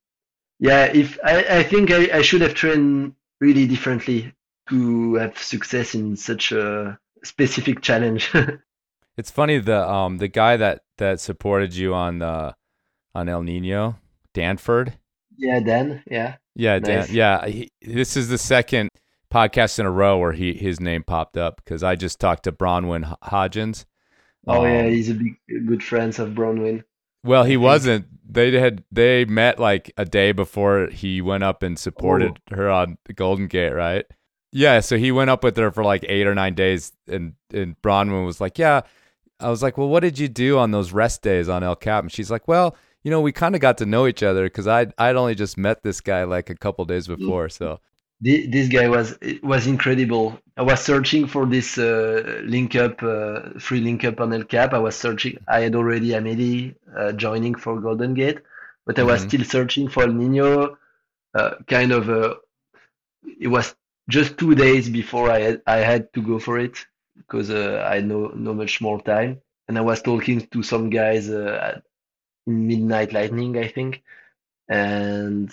yeah, 0.59 0.85
if 0.85 1.19
I, 1.25 1.59
I 1.59 1.63
think 1.63 1.91
I, 1.91 2.19
I 2.19 2.23
should 2.23 2.41
have 2.43 2.55
trained 2.55 3.15
really 3.41 3.67
differently 3.67 4.33
to 4.69 5.15
have 5.15 5.39
success 5.39 5.95
in 5.95 6.17
such 6.17 6.53
a 6.53 6.99
specific 7.25 7.83
challenge. 7.83 8.33
it's 9.17 9.31
funny 9.31 9.59
the 9.59 9.89
um 9.89 10.19
the 10.19 10.29
guy 10.29 10.57
that 10.57 10.83
that 10.99 11.21
supported 11.21 11.75
you 11.75 11.95
on 11.95 12.19
the 12.19 12.55
on 13.15 13.29
El 13.29 13.43
Nino, 13.43 13.97
Danford. 14.35 14.95
Yeah, 15.37 15.61
Dan. 15.61 16.03
Yeah. 16.11 16.37
Yeah, 16.55 16.79
Nice. 16.79 17.09
Dan. 17.09 17.15
Yeah, 17.15 17.47
he, 17.47 17.69
this 17.83 18.17
is 18.17 18.29
the 18.29 18.39
second 18.39 18.89
podcast 19.33 19.79
in 19.79 19.87
a 19.87 19.91
row 19.91 20.19
where 20.19 20.33
he 20.33 20.55
his 20.55 20.81
name 20.81 21.03
popped 21.03 21.37
up 21.37 21.57
because 21.63 21.83
I 21.83 21.95
just 21.95 22.19
talked 22.21 22.45
to 22.45 22.53
Bronwyn 22.53 23.09
H- 23.11 23.17
Hodgins. 23.31 23.85
Oh 24.47 24.65
Um, 24.65 24.73
yeah, 24.73 24.89
he's 24.89 25.11
a 25.11 25.15
big 25.15 25.37
good 25.67 25.83
friend 25.83 26.19
of 26.19 26.31
Bronwyn. 26.31 26.85
Well, 27.25 27.45
he 27.45 27.57
wasn't. 27.57 28.07
They 28.29 28.53
had 28.53 28.85
they 28.93 29.25
met 29.25 29.59
like 29.59 29.93
a 29.97 30.05
day 30.05 30.33
before 30.33 30.89
he 30.89 31.21
went 31.21 31.43
up 31.45 31.63
and 31.63 31.79
supported 31.79 32.39
her 32.51 32.71
on 32.71 32.99
Golden 33.15 33.49
Gate, 33.49 33.73
right? 33.73 34.05
Yeah, 34.53 34.81
so 34.81 34.97
he 34.97 35.11
went 35.13 35.29
up 35.31 35.43
with 35.43 35.57
her 35.57 35.71
for 35.71 35.83
like 35.85 36.05
eight 36.09 36.27
or 36.27 36.35
nine 36.35 36.55
days, 36.55 36.93
and 37.09 37.35
and 37.53 37.81
Bronwyn 37.83 38.25
was 38.25 38.41
like, 38.41 38.59
"Yeah." 38.59 38.83
I 39.41 39.51
was 39.51 39.63
like, 39.63 39.77
"Well, 39.79 39.89
what 39.89 40.01
did 40.01 40.19
you 40.19 40.29
do 40.29 40.59
on 40.59 40.71
those 40.71 40.93
rest 40.93 41.23
days 41.23 41.49
on 41.49 41.63
El 41.63 41.77
Cap?" 41.77 42.05
And 42.05 42.13
she's 42.13 42.31
like, 42.31 42.49
"Well, 42.49 42.77
you 43.05 43.11
know, 43.11 43.21
we 43.21 43.33
kind 43.33 43.55
of 43.55 43.61
got 43.61 43.79
to 43.79 43.87
know 43.87 44.07
each 44.07 44.23
other 44.23 44.45
because 44.45 44.67
I 44.67 44.87
I'd 44.99 45.17
only 45.17 45.35
just 45.35 45.57
met 45.59 45.83
this 45.83 46.01
guy 46.01 46.25
like 46.25 46.51
a 46.51 46.55
couple 46.55 46.85
days 46.85 47.07
before, 47.07 47.49
so." 47.49 47.81
This 48.23 48.69
guy 48.69 48.89
was 48.89 49.19
was 49.43 49.67
incredible. 49.67 50.39
I 50.57 50.63
was 50.63 50.81
searching 50.81 51.27
for 51.27 51.45
this 51.45 51.77
uh, 51.77 52.41
link 52.45 52.75
up, 52.75 53.03
uh, 53.03 53.59
free 53.59 53.81
link 53.81 54.05
up 54.05 54.21
on 54.21 54.33
El 54.33 54.45
Cap. 54.45 54.73
I 54.73 54.79
was 54.79 54.97
searching. 54.97 55.37
I 55.49 55.61
had 55.61 55.75
already 55.75 56.15
Amelie 56.15 56.75
uh, 56.97 57.13
joining 57.13 57.55
for 57.55 57.79
Golden 57.79 58.15
Gate, 58.15 58.39
but 58.87 58.99
I 58.99 59.03
was 59.03 59.21
Mhm. 59.21 59.29
still 59.29 59.45
searching 59.45 59.89
for 59.91 60.05
El 60.05 60.13
Nino. 60.13 60.79
Uh, 61.35 61.57
kind 61.69 61.93
of, 61.93 62.09
uh, 62.09 62.37
it 63.39 63.49
was 63.49 63.75
just 64.09 64.39
two 64.39 64.55
days 64.55 64.89
before 64.89 65.31
I 65.31 65.41
had 65.41 65.63
I 65.67 65.77
had 65.79 66.13
to 66.15 66.23
go 66.23 66.39
for 66.39 66.59
it 66.59 66.87
because 67.17 67.51
uh, 67.51 67.87
I 67.91 68.01
know 68.01 68.29
no 68.35 68.55
much 68.55 68.81
more 68.81 69.01
time, 69.03 69.41
and 69.69 69.79
I 69.79 69.81
was 69.81 70.03
talking 70.03 70.41
to 70.47 70.63
some 70.63 70.91
guys 70.91 71.29
uh, 71.31 71.75
at, 71.77 71.83
Midnight 72.47 73.13
Lightning, 73.13 73.59
I 73.59 73.69
think, 73.69 74.03
and 74.69 75.53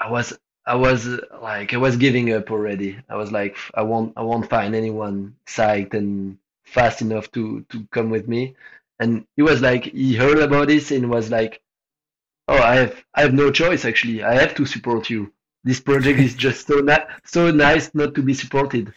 I 0.00 0.10
was 0.10 0.38
I 0.66 0.76
was 0.76 1.06
uh, 1.08 1.18
like 1.42 1.74
I 1.74 1.76
was 1.76 1.96
giving 1.96 2.32
up 2.32 2.50
already. 2.50 2.98
I 3.08 3.16
was 3.16 3.32
like 3.32 3.56
I 3.74 3.82
won't 3.82 4.12
I 4.16 4.22
won't 4.22 4.48
find 4.48 4.74
anyone 4.74 5.36
psyched 5.46 5.94
and 5.94 6.38
fast 6.64 7.02
enough 7.02 7.30
to 7.32 7.62
to 7.70 7.86
come 7.90 8.10
with 8.10 8.28
me. 8.28 8.54
And 8.98 9.26
he 9.36 9.42
was 9.42 9.60
like 9.60 9.84
he 9.84 10.14
heard 10.14 10.38
about 10.38 10.68
this 10.68 10.90
and 10.90 11.10
was 11.10 11.30
like, 11.30 11.62
"Oh, 12.48 12.58
I 12.58 12.76
have 12.76 13.04
I 13.14 13.22
have 13.22 13.34
no 13.34 13.50
choice 13.50 13.84
actually. 13.84 14.22
I 14.22 14.34
have 14.34 14.54
to 14.56 14.66
support 14.66 15.10
you. 15.10 15.32
This 15.64 15.80
project 15.80 16.18
is 16.20 16.34
just 16.34 16.66
so 16.66 16.80
ni- 16.80 17.08
so 17.24 17.50
nice 17.50 17.94
not 17.94 18.14
to 18.14 18.22
be 18.22 18.34
supported." 18.34 18.94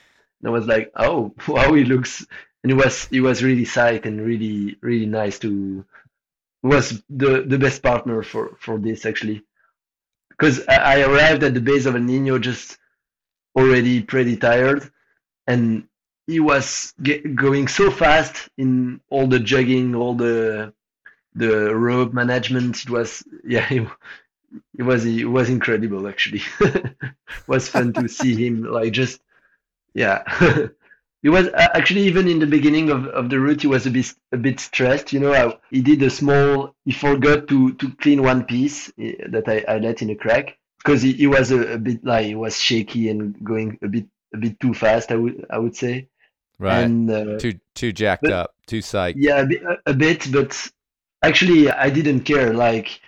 I 0.47 0.51
was 0.51 0.67
like, 0.67 0.91
"Oh, 0.95 1.33
wow, 1.47 1.73
he 1.73 1.83
looks." 1.85 2.25
And 2.63 2.71
it 2.71 2.75
was 2.75 3.07
it 3.11 3.21
was 3.21 3.43
really 3.43 3.65
psyched 3.65 4.05
and 4.05 4.21
really 4.21 4.77
really 4.81 5.05
nice 5.07 5.39
to. 5.39 5.85
Was 6.63 7.03
the 7.09 7.43
the 7.43 7.59
best 7.59 7.83
partner 7.83 8.23
for 8.23 8.57
for 8.59 8.79
this 8.79 9.05
actually 9.05 9.43
because 10.29 10.61
I 10.67 10.75
I 10.75 11.01
arrived 11.01 11.43
at 11.43 11.53
the 11.53 11.61
base 11.61 11.85
of 11.85 11.95
El 11.95 12.01
Nino 12.01 12.39
just 12.39 12.77
already 13.55 14.01
pretty 14.03 14.37
tired, 14.37 14.89
and 15.47 15.87
he 16.27 16.39
was 16.39 16.93
ge- 17.01 17.23
going 17.35 17.67
so 17.67 17.91
fast 17.91 18.49
in 18.57 19.01
all 19.09 19.27
the 19.27 19.39
jogging, 19.39 19.95
all 19.95 20.15
the 20.15 20.73
the 21.35 21.75
rope 21.75 22.13
management. 22.13 22.83
It 22.83 22.89
was 22.89 23.23
yeah, 23.45 23.67
it, 23.71 23.87
it 24.77 24.83
was 24.83 25.05
it 25.05 25.25
was 25.25 25.49
incredible 25.49 26.07
actually. 26.07 26.41
it 26.61 27.05
was 27.47 27.69
fun 27.69 27.93
to 27.93 28.07
see 28.07 28.35
him 28.35 28.63
like 28.63 28.93
just 28.93 29.21
yeah. 29.95 30.21
He 31.25 31.29
was 31.29 31.47
uh, 31.47 31.69
actually 31.73 32.01
even 32.01 32.27
in 32.27 32.37
the 32.37 32.45
beginning 32.45 32.91
of, 32.91 33.07
of 33.07 33.31
the 33.31 33.39
route. 33.39 33.61
He 33.61 33.67
was 33.67 33.87
a 33.87 33.89
bit 33.89 34.13
a 34.31 34.37
bit 34.37 34.59
stressed. 34.59 35.11
You 35.11 35.19
know, 35.19 35.33
I, 35.33 35.57
he 35.71 35.81
did 35.81 36.03
a 36.03 36.09
small. 36.11 36.75
He 36.85 36.91
forgot 36.91 37.47
to 37.47 37.73
to 37.73 37.91
clean 37.95 38.21
one 38.21 38.43
piece 38.43 38.91
eh, 38.99 39.13
that 39.29 39.49
I, 39.49 39.65
I 39.67 39.79
let 39.79 40.03
in 40.03 40.11
a 40.11 40.15
crack 40.15 40.55
because 40.77 41.01
he, 41.01 41.13
he 41.13 41.25
was 41.25 41.49
a, 41.49 41.73
a 41.73 41.77
bit 41.79 42.05
like 42.05 42.27
he 42.27 42.35
was 42.35 42.61
shaky 42.61 43.09
and 43.09 43.43
going 43.43 43.79
a 43.81 43.87
bit 43.87 44.05
a 44.35 44.37
bit 44.37 44.59
too 44.59 44.75
fast. 44.75 45.11
I 45.11 45.15
would 45.15 45.47
I 45.49 45.57
would 45.57 45.75
say. 45.75 46.09
Right. 46.59 46.83
And, 46.83 47.09
uh, 47.09 47.39
too 47.39 47.59
too 47.73 47.91
jacked 47.91 48.21
but- 48.21 48.33
up, 48.33 48.55
too 48.67 48.81
psyched. 48.81 49.15
Yeah, 49.17 49.41
a 49.41 49.45
bit, 49.47 49.63
a 49.87 49.93
bit, 49.95 50.31
but 50.31 50.71
actually, 51.23 51.71
I 51.71 51.89
didn't 51.89 52.21
care. 52.21 52.53
Like 52.53 53.01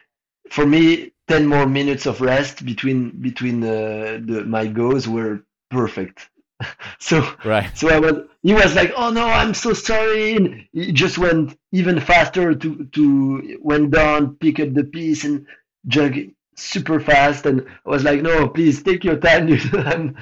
for 0.49 0.65
me, 0.65 1.11
ten 1.27 1.45
more 1.45 1.67
minutes 1.67 2.07
of 2.07 2.19
rest 2.21 2.65
between 2.65 3.11
between 3.21 3.63
uh, 3.63 4.19
the 4.25 4.43
my 4.47 4.65
goals 4.65 5.07
were 5.07 5.43
perfect. 5.69 6.31
so 6.99 7.22
Right. 7.45 7.70
so 7.78 7.89
I 7.89 7.99
was. 7.99 8.28
He 8.43 8.53
was 8.53 8.76
like, 8.76 8.93
"Oh 8.95 9.12
no, 9.12 9.26
I'm 9.28 9.53
so 9.53 9.74
sorry." 9.74 10.36
And 10.36 10.68
he 10.74 10.91
just 10.91 11.18
went 11.18 11.58
even 11.72 11.99
faster 11.99 12.55
to 12.55 12.86
to 12.86 13.60
went 13.62 13.91
down, 13.91 14.36
pick 14.36 14.60
up 14.60 14.74
the 14.74 14.84
piece, 14.84 15.24
and 15.24 15.45
jug 15.88 16.16
super 16.55 16.99
fast. 16.99 17.45
And 17.45 17.66
I 17.86 17.89
was 17.89 18.03
like, 18.03 18.22
"No, 18.22 18.47
please 18.49 18.82
take 18.82 19.03
your 19.03 19.18
time. 19.18 19.47
I'm, 19.74 20.16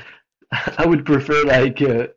I 0.77 0.85
would 0.85 1.05
prefer 1.05 1.43
like." 1.43 1.81
Uh, 1.81 2.07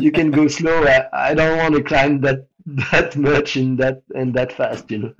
you 0.00 0.12
can 0.12 0.30
go 0.30 0.48
slow. 0.58 0.84
I, 0.84 1.30
I 1.30 1.34
don't 1.34 1.58
want 1.58 1.74
to 1.74 1.82
climb 1.82 2.20
that 2.22 2.46
that 2.66 3.16
much 3.16 3.56
in 3.56 3.76
that 3.76 4.02
and 4.14 4.34
that 4.34 4.52
fast. 4.52 4.90
You 4.90 4.98
know, 4.98 5.14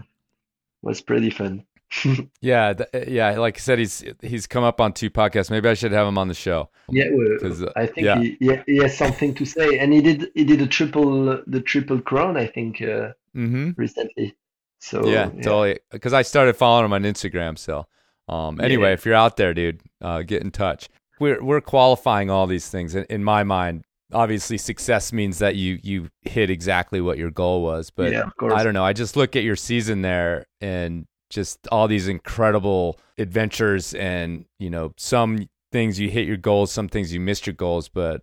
was 0.83 1.01
pretty 1.01 1.31
fun. 1.31 1.65
Yeah, 2.41 2.73
th- 2.73 3.09
yeah. 3.09 3.39
Like 3.39 3.57
I 3.59 3.61
said, 3.61 3.79
he's 3.79 4.05
he's 4.21 4.47
come 4.47 4.65
up 4.65 4.81
on 4.81 4.93
two 4.93 5.11
podcasts. 5.11 5.51
Maybe 5.51 5.69
I 5.69 5.75
should 5.75 5.93
have 5.93 6.07
him 6.07 6.19
on 6.19 6.29
the 6.29 6.35
show. 6.35 6.71
Yeah, 6.89 7.05
well, 7.13 7.53
uh, 7.53 7.73
I 7.77 7.87
think 7.87 8.05
yeah. 8.07 8.19
he, 8.21 8.37
he 8.41 8.57
he 8.67 8.77
has 8.79 8.97
something 8.97 9.35
to 9.35 9.45
say, 9.45 9.79
and 9.79 9.93
he 9.93 10.01
did 10.01 10.31
he 10.35 10.45
did 10.45 10.61
a 10.63 10.67
triple 10.67 11.43
the 11.47 11.61
triple 11.61 12.01
crown. 12.01 12.37
I 12.37 12.47
think 12.47 12.81
uh, 12.83 13.13
Mm-hmm. 13.37 13.71
recently. 13.77 14.37
So 14.79 15.07
yeah, 15.07 15.27
totally. 15.43 15.79
Because 15.91 16.13
I 16.13 16.23
started 16.23 16.55
following 16.57 16.85
him 16.87 16.93
on 16.93 17.03
Instagram. 17.05 17.57
So, 17.57 17.87
um, 18.29 18.61
anyway, 18.61 18.89
Yeah. 18.89 18.95
if 18.95 19.07
you're 19.07 19.15
out 19.15 19.37
there, 19.37 19.55
dude, 19.55 19.81
uh, 20.01 20.23
get 20.23 20.43
in 20.43 20.51
touch. 20.51 20.89
We're 21.21 21.43
we're 21.43 21.61
qualifying 21.61 22.31
all 22.31 22.47
these 22.47 22.69
things 22.69 22.95
in, 22.95 23.05
in 23.09 23.23
my 23.25 23.45
mind. 23.45 23.85
Obviously, 24.13 24.59
success 24.59 25.13
means 25.13 25.39
that 25.39 25.57
you 25.57 25.79
you 25.83 26.09
hit 26.23 26.51
exactly 26.51 27.01
what 27.01 27.17
your 27.17 27.31
goal 27.31 27.63
was. 27.63 27.91
But 27.91 28.13
Yeah. 28.13 28.25
I 28.43 28.63
don't 28.65 28.75
know. 28.75 28.85
I 28.85 28.93
just 28.93 29.17
look 29.17 29.37
at 29.37 29.45
your 29.45 29.57
season 29.57 30.03
there 30.03 30.47
and 30.61 31.07
just 31.33 31.67
all 31.73 31.89
these 31.89 32.09
incredible 32.09 33.01
adventures, 33.19 33.95
and 33.95 34.45
you 34.59 34.71
know, 34.71 34.93
some 34.97 35.49
things 35.73 35.99
you 35.99 36.11
hit 36.11 36.27
your 36.27 36.37
goals, 36.37 36.71
some 36.71 36.89
things 36.89 37.13
you 37.13 37.19
missed 37.19 37.47
your 37.47 37.55
goals, 37.55 37.89
but 37.89 38.23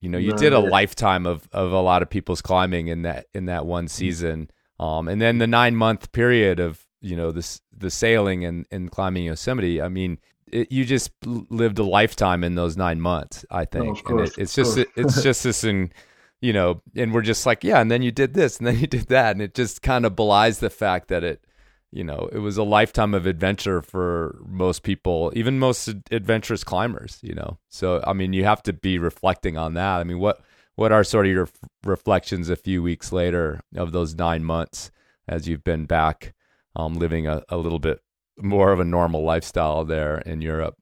you 0.00 0.08
know, 0.08 0.18
you 0.18 0.30
No, 0.30 0.36
did 0.36 0.52
a 0.52 0.58
lifetime 0.58 1.26
of 1.26 1.48
of 1.52 1.72
a 1.72 1.80
lot 1.80 2.02
of 2.02 2.10
people's 2.10 2.42
climbing 2.42 2.88
in 2.88 3.02
that 3.02 3.26
in 3.34 3.44
that 3.46 3.66
one 3.66 3.88
season. 3.88 4.50
Um, 4.80 5.08
and 5.08 5.20
then 5.20 5.38
the 5.38 5.46
nine 5.46 5.76
month 5.76 6.12
period 6.12 6.58
of 6.58 6.86
you 7.00 7.16
know 7.16 7.30
this 7.30 7.60
the 7.76 7.90
sailing 7.90 8.44
and 8.44 8.66
and 8.70 8.90
climbing 8.90 9.24
Yosemite. 9.24 9.80
I 9.80 9.88
mean, 9.88 10.18
it, 10.50 10.72
you 10.72 10.84
just 10.84 11.10
lived 11.24 11.78
a 11.78 11.84
lifetime 11.84 12.42
in 12.42 12.54
those 12.54 12.76
nine 12.76 13.00
months. 13.00 13.44
I 13.50 13.66
think, 13.66 14.00
of 14.00 14.10
and 14.10 14.20
it, 14.20 14.38
it's 14.38 14.54
just 14.54 14.76
course. 14.76 14.88
it's 14.96 15.22
just 15.22 15.44
this 15.44 15.62
in 15.62 15.92
you 16.40 16.52
know, 16.52 16.82
and 16.94 17.14
we're 17.14 17.22
just 17.22 17.46
like, 17.46 17.64
yeah, 17.64 17.80
and 17.80 17.90
then 17.90 18.02
you 18.02 18.12
did 18.12 18.34
this, 18.34 18.58
and 18.58 18.66
then 18.66 18.78
you 18.78 18.86
did 18.86 19.08
that, 19.08 19.32
and 19.32 19.42
it 19.42 19.54
just 19.54 19.82
kind 19.82 20.04
of 20.04 20.14
belies 20.14 20.58
the 20.58 20.70
fact 20.70 21.08
that 21.08 21.24
it 21.24 21.45
you 21.92 22.04
know, 22.04 22.28
it 22.32 22.38
was 22.38 22.56
a 22.56 22.62
lifetime 22.62 23.14
of 23.14 23.26
adventure 23.26 23.80
for 23.80 24.38
most 24.46 24.82
people, 24.82 25.32
even 25.34 25.58
most 25.58 25.88
adventurous 26.10 26.64
climbers, 26.64 27.18
you 27.22 27.34
know. 27.34 27.58
So, 27.68 28.02
I 28.06 28.12
mean, 28.12 28.32
you 28.32 28.44
have 28.44 28.62
to 28.64 28.72
be 28.72 28.98
reflecting 28.98 29.56
on 29.56 29.74
that. 29.74 30.00
I 30.00 30.04
mean, 30.04 30.18
what 30.18 30.40
what 30.74 30.92
are 30.92 31.04
sort 31.04 31.26
of 31.26 31.32
your 31.32 31.48
reflections 31.84 32.48
a 32.48 32.56
few 32.56 32.82
weeks 32.82 33.12
later 33.12 33.60
of 33.74 33.92
those 33.92 34.14
nine 34.14 34.44
months 34.44 34.90
as 35.26 35.48
you've 35.48 35.64
been 35.64 35.86
back 35.86 36.34
um, 36.74 36.94
living 36.94 37.26
a, 37.26 37.42
a 37.48 37.56
little 37.56 37.78
bit 37.78 38.00
more 38.38 38.72
of 38.72 38.80
a 38.80 38.84
normal 38.84 39.24
lifestyle 39.24 39.84
there 39.84 40.18
in 40.18 40.42
Europe? 40.42 40.76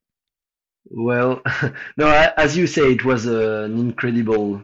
Well, 0.90 1.42
no, 1.96 2.32
as 2.36 2.56
you 2.56 2.66
say, 2.66 2.92
it 2.92 3.04
was 3.04 3.26
an 3.26 3.78
incredible 3.78 4.62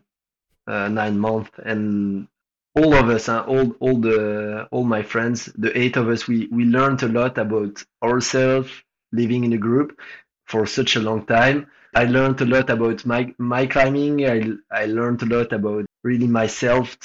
uh, 0.67 0.89
nine 0.89 1.19
months, 1.19 1.51
and 1.65 2.29
all 2.75 2.95
of 2.95 3.09
us, 3.09 3.29
uh, 3.29 3.43
all 3.43 3.71
all 3.81 3.97
the 3.97 4.69
all 4.71 4.85
my 4.85 5.03
friends, 5.03 5.47
the 5.57 5.77
eight 5.77 5.97
of 5.97 6.09
us, 6.09 6.29
we 6.29 6.49
we 6.51 6.65
learned 6.65 7.03
a 7.03 7.09
lot 7.09 7.39
about 7.39 7.83
ourselves 8.03 8.71
living 9.13 9.45
in 9.45 9.53
a 9.53 9.59
group 9.59 9.99
for 10.47 10.67
such 10.67 10.97
a 10.97 11.01
long 11.01 11.27
time. 11.27 11.67
I 11.95 12.05
learned 12.05 12.41
a 12.41 12.47
lot 12.47 12.71
about 12.71 13.05
my 13.05 13.35
my 13.39 13.67
climbing. 13.67 14.27
I 14.27 14.53
I 14.71 14.87
learned 14.87 15.23
a 15.23 15.27
lot 15.27 15.53
about 15.53 15.87
really 16.05 16.29
myself 16.29 16.97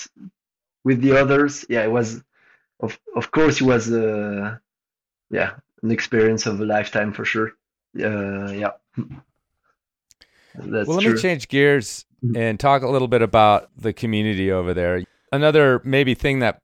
with 0.83 1.01
the 1.01 1.17
others. 1.17 1.65
Yeah, 1.69 1.83
it 1.83 1.91
was 1.91 2.23
of 2.79 2.99
of 3.15 3.31
course 3.31 3.61
it 3.61 3.65
was 3.65 3.91
uh, 3.91 4.57
yeah 5.31 5.51
an 5.81 5.91
experience 5.91 6.45
of 6.45 6.59
a 6.61 6.65
lifetime 6.65 7.13
for 7.13 7.25
sure. 7.25 7.53
Uh, 7.99 8.51
yeah. 8.51 8.71
That's 10.57 10.87
well, 10.87 10.97
let 10.97 11.03
true. 11.03 11.13
me 11.15 11.21
change 11.21 11.47
gears 11.49 12.05
mm-hmm. 12.23 12.37
and 12.37 12.59
talk 12.59 12.81
a 12.81 12.87
little 12.87 13.09
bit 13.09 13.21
about 13.21 13.69
the 13.77 13.91
community 13.91 14.51
over 14.51 14.73
there. 14.73 15.03
Another 15.31 15.81
maybe 15.83 16.13
thing 16.13 16.39
that 16.39 16.61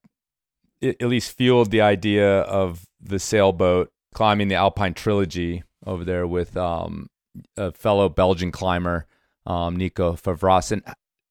at 0.82 1.02
least 1.02 1.38
fueled 1.38 1.72
the 1.72 1.82
idea 1.82 2.42
of 2.42 2.86
the 3.00 3.20
sailboat 3.20 3.92
climbing 4.14 4.48
the 4.48 4.56
Alpine 4.56 4.94
Trilogy 4.94 5.64
over 5.86 6.04
there 6.04 6.28
with 6.28 6.56
um, 6.58 7.10
a 7.58 7.72
fellow 7.72 8.10
Belgian 8.10 8.52
climber, 8.52 9.06
um, 9.46 9.76
Nico 9.76 10.14
Favresse. 10.14 10.72
And 10.72 10.84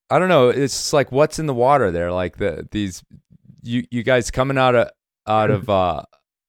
I 0.09 0.18
don't 0.18 0.28
know, 0.28 0.49
it's 0.49 0.93
like 0.93 1.12
what's 1.12 1.39
in 1.39 1.47
the 1.47 1.55
water 1.55 1.91
there? 1.91 2.12
Like 2.12 2.39
the 2.39 2.68
these 2.70 3.03
you 3.62 3.85
you 3.91 4.03
guys 4.03 4.31
coming 4.31 4.59
out 4.59 4.74
of 4.74 4.91
out 5.26 5.51
of 5.51 5.68
uh, 5.70 6.03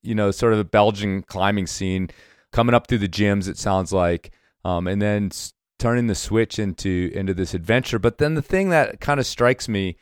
you 0.04 0.16
know 0.16 0.32
sort 0.32 0.54
of 0.54 0.58
the 0.58 0.66
Belgian 0.66 1.22
climbing 1.24 1.68
scene, 1.68 2.10
coming 2.52 2.76
up 2.76 2.88
through 2.88 3.00
the 3.00 3.10
gyms. 3.10 3.48
It 3.48 3.58
sounds 3.58 3.94
like, 3.94 4.32
um, 4.66 4.88
and 4.88 5.02
then 5.02 5.32
turning 5.80 6.08
the 6.08 6.16
switch 6.16 6.60
into 6.60 7.12
into 7.14 7.34
this 7.34 7.54
adventure. 7.54 8.00
But 8.00 8.18
then 8.18 8.36
the 8.36 8.42
thing 8.42 8.70
that 8.70 9.00
kind 9.00 9.20
of 9.20 9.26
strikes 9.26 9.68
me, 9.68 9.98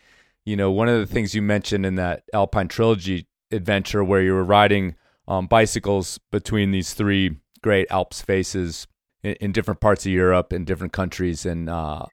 you 0.46 0.56
know, 0.56 0.72
one 0.72 0.90
of 0.90 1.00
the 1.00 1.06
things 1.06 1.36
you 1.36 1.42
mentioned 1.42 1.86
in 1.86 1.96
that 1.96 2.24
Alpine 2.34 2.68
Trilogy 2.68 3.28
adventure 3.52 4.04
where 4.04 4.22
you 4.22 4.34
were 4.34 4.44
riding 4.44 4.96
um, 5.28 5.48
bicycles 5.48 6.20
between 6.32 6.72
these 6.72 6.94
three 6.94 7.38
great 7.62 7.88
Alps 7.92 8.22
faces 8.22 8.88
in, 9.24 9.34
in, 9.36 9.52
different 9.52 9.80
parts 9.80 10.06
of 10.06 10.12
Europe 10.12 10.54
in 10.54 10.66
different 10.66 10.94
countries, 10.94 11.46
and 11.46 11.70
uh, 11.70 12.06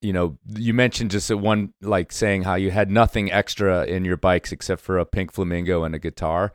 you 0.00 0.12
know, 0.12 0.38
you 0.54 0.74
mentioned 0.74 1.10
just 1.10 1.30
at 1.30 1.40
one 1.40 1.72
like 1.80 2.12
saying 2.12 2.42
how 2.42 2.54
you 2.54 2.70
had 2.70 2.90
nothing 2.90 3.32
extra 3.32 3.84
in 3.84 4.04
your 4.04 4.16
bikes 4.16 4.52
except 4.52 4.80
for 4.80 4.98
a 4.98 5.06
pink 5.06 5.32
flamingo 5.32 5.84
and 5.84 5.94
a 5.94 5.98
guitar. 5.98 6.52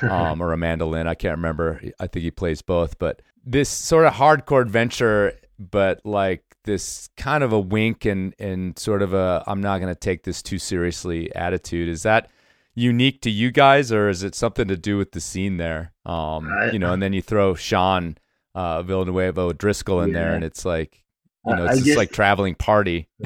um, 0.02 0.40
or 0.40 0.54
a 0.54 0.56
mandolin. 0.56 1.06
I 1.06 1.14
can't 1.14 1.36
remember. 1.36 1.82
I 2.00 2.06
think 2.06 2.22
he 2.22 2.30
plays 2.30 2.62
both. 2.62 2.98
But 2.98 3.20
this 3.44 3.68
sort 3.68 4.06
of 4.06 4.14
hardcore 4.14 4.62
adventure 4.62 5.34
but 5.58 6.00
like 6.04 6.51
this 6.64 7.08
kind 7.16 7.42
of 7.42 7.52
a 7.52 7.60
wink 7.60 8.04
and 8.04 8.34
and 8.38 8.78
sort 8.78 9.02
of 9.02 9.12
a 9.14 9.42
I'm 9.46 9.60
not 9.60 9.80
going 9.80 9.92
to 9.92 9.98
take 9.98 10.24
this 10.24 10.42
too 10.42 10.58
seriously 10.58 11.34
attitude. 11.34 11.88
Is 11.88 12.02
that 12.02 12.30
unique 12.74 13.20
to 13.22 13.30
you 13.30 13.50
guys, 13.50 13.92
or 13.92 14.08
is 14.08 14.22
it 14.22 14.34
something 14.34 14.68
to 14.68 14.76
do 14.76 14.96
with 14.96 15.12
the 15.12 15.20
scene 15.20 15.56
there? 15.56 15.92
Um, 16.06 16.50
you 16.72 16.78
know, 16.78 16.92
and 16.92 17.02
then 17.02 17.12
you 17.12 17.22
throw 17.22 17.54
Sean 17.54 18.16
uh, 18.54 18.82
Villanueva 18.82 19.40
O'Driscoll 19.40 20.02
in 20.02 20.10
yeah. 20.10 20.14
there, 20.14 20.34
and 20.34 20.44
it's 20.44 20.64
like 20.64 21.04
you 21.46 21.56
know, 21.56 21.64
it's 21.64 21.72
I 21.72 21.74
just 21.76 21.86
guess, 21.86 21.96
like 21.96 22.12
traveling 22.12 22.54
party. 22.54 23.08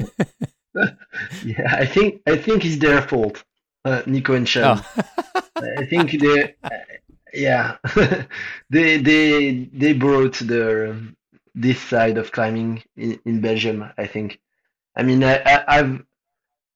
yeah, 1.43 1.75
I 1.75 1.85
think 1.85 2.21
I 2.27 2.37
think 2.37 2.65
it's 2.65 2.77
their 2.77 3.01
fault, 3.01 3.43
uh, 3.85 4.01
Nico 4.05 4.33
and 4.33 4.47
Sean. 4.47 4.81
Oh. 4.97 5.41
I 5.77 5.85
think 5.85 6.19
they, 6.19 6.55
yeah, 7.33 7.77
they 8.69 8.97
they 8.97 9.69
they 9.73 9.93
brought 9.93 10.35
their 10.39 10.95
this 11.61 11.81
side 11.81 12.17
of 12.17 12.31
climbing 12.31 12.83
in, 12.95 13.19
in 13.25 13.41
Belgium. 13.41 13.85
I 13.97 14.07
think. 14.07 14.39
I 14.95 15.03
mean, 15.03 15.23
I, 15.23 15.63
have 15.67 16.03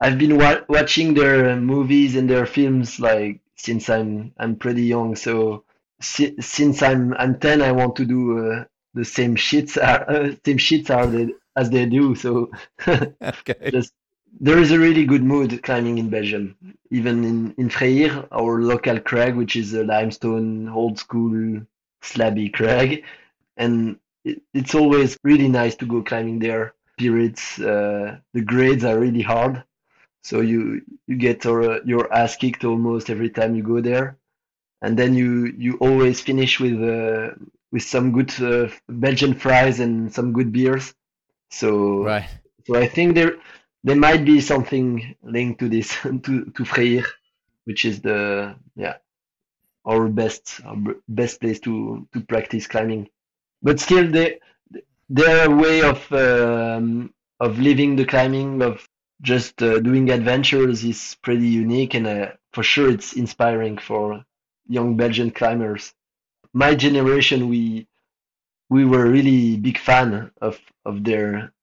I've 0.01 0.17
been 0.17 0.37
wa- 0.37 0.61
watching 0.67 1.13
their 1.13 1.55
movies 1.55 2.15
and 2.15 2.29
their 2.29 2.45
films 2.45 2.99
like 2.99 3.39
since 3.55 3.89
I'm 3.89 4.33
I'm 4.37 4.55
pretty 4.55 4.83
young. 4.83 5.15
So 5.15 5.63
si- 6.01 6.35
since 6.41 6.81
I'm 6.83 7.13
I'm 7.15 7.39
ten, 7.39 7.61
I 7.61 7.71
want 7.71 7.95
to 7.97 8.05
do 8.05 8.21
uh, 8.51 8.65
the 8.93 9.05
same 9.05 9.35
shits 9.35 9.77
are, 9.77 10.09
uh, 10.09 10.35
same 10.45 10.57
shits 10.57 10.89
are 10.89 11.07
they, 11.07 11.33
as 11.55 11.69
they 11.69 11.85
do. 11.85 12.15
So 12.15 12.51
okay. 13.21 13.73
just 13.73 13.93
there 14.39 14.57
is 14.57 14.71
a 14.71 14.79
really 14.79 15.05
good 15.05 15.23
mood 15.23 15.61
climbing 15.63 15.97
in 15.99 16.09
Belgium. 16.09 16.55
Even 16.89 17.23
in 17.23 17.53
in 17.57 17.69
Freyr, 17.69 18.27
our 18.31 18.61
local 18.61 18.99
crag, 18.99 19.35
which 19.35 19.55
is 19.55 19.73
a 19.73 19.83
limestone 19.83 20.69
old 20.69 20.99
school 20.99 21.61
slabby 22.01 22.51
crag, 22.51 23.03
and 23.57 23.99
it, 24.23 24.41
it's 24.53 24.75
always 24.75 25.17
really 25.23 25.47
nice 25.47 25.75
to 25.75 25.85
go 25.85 26.01
climbing 26.01 26.39
there. 26.39 26.73
Periods, 26.97 27.59
uh, 27.59 28.17
the 28.33 28.41
grades 28.41 28.83
are 28.83 28.99
really 28.99 29.21
hard, 29.21 29.63
so 30.23 30.41
you 30.41 30.81
you 31.07 31.17
get 31.17 31.43
your, 31.43 31.83
your 31.83 32.13
ass 32.13 32.35
kicked 32.35 32.63
almost 32.63 33.09
every 33.09 33.29
time 33.29 33.55
you 33.55 33.63
go 33.63 33.81
there, 33.81 34.17
and 34.81 34.97
then 34.97 35.15
you 35.15 35.51
you 35.57 35.77
always 35.77 36.21
finish 36.21 36.59
with 36.59 36.81
uh, 36.81 37.31
with 37.71 37.83
some 37.83 38.11
good 38.11 38.31
uh, 38.41 38.69
Belgian 38.87 39.33
fries 39.33 39.79
and 39.79 40.13
some 40.13 40.33
good 40.33 40.51
beers. 40.51 40.93
So 41.49 42.03
right. 42.03 42.29
So 42.67 42.75
I 42.75 42.87
think 42.87 43.15
there 43.15 43.37
there 43.83 43.95
might 43.95 44.23
be 44.23 44.39
something 44.39 45.15
linked 45.23 45.59
to 45.59 45.69
this 45.69 45.97
to 46.23 46.45
to 46.45 46.65
Freyr, 46.65 47.03
which 47.65 47.85
is 47.85 48.01
the 48.01 48.55
yeah 48.75 48.97
our 49.85 50.07
best 50.07 50.61
our 50.65 50.95
best 51.07 51.41
place 51.41 51.59
to 51.61 52.07
to 52.13 52.21
practice 52.21 52.67
climbing 52.67 53.09
but 53.61 53.79
still 53.79 54.09
they, 54.09 54.39
their 55.09 55.49
way 55.49 55.81
of 55.81 56.11
um, 56.11 57.13
of 57.39 57.59
living 57.59 57.95
the 57.95 58.05
climbing 58.05 58.61
of 58.61 58.87
just 59.21 59.61
uh, 59.61 59.79
doing 59.79 60.09
adventures 60.09 60.83
is 60.83 61.15
pretty 61.21 61.47
unique 61.47 61.93
and 61.93 62.07
uh, 62.07 62.31
for 62.53 62.63
sure 62.63 62.89
it's 62.89 63.13
inspiring 63.13 63.77
for 63.77 64.23
young 64.67 64.97
Belgian 64.97 65.31
climbers. 65.31 65.93
My 66.53 66.75
generation, 66.75 67.49
we 67.49 67.87
we 68.69 68.85
were 68.85 69.05
really 69.09 69.57
big 69.57 69.77
fan 69.77 70.31
of 70.41 70.59
of 70.85 71.03
their 71.03 71.53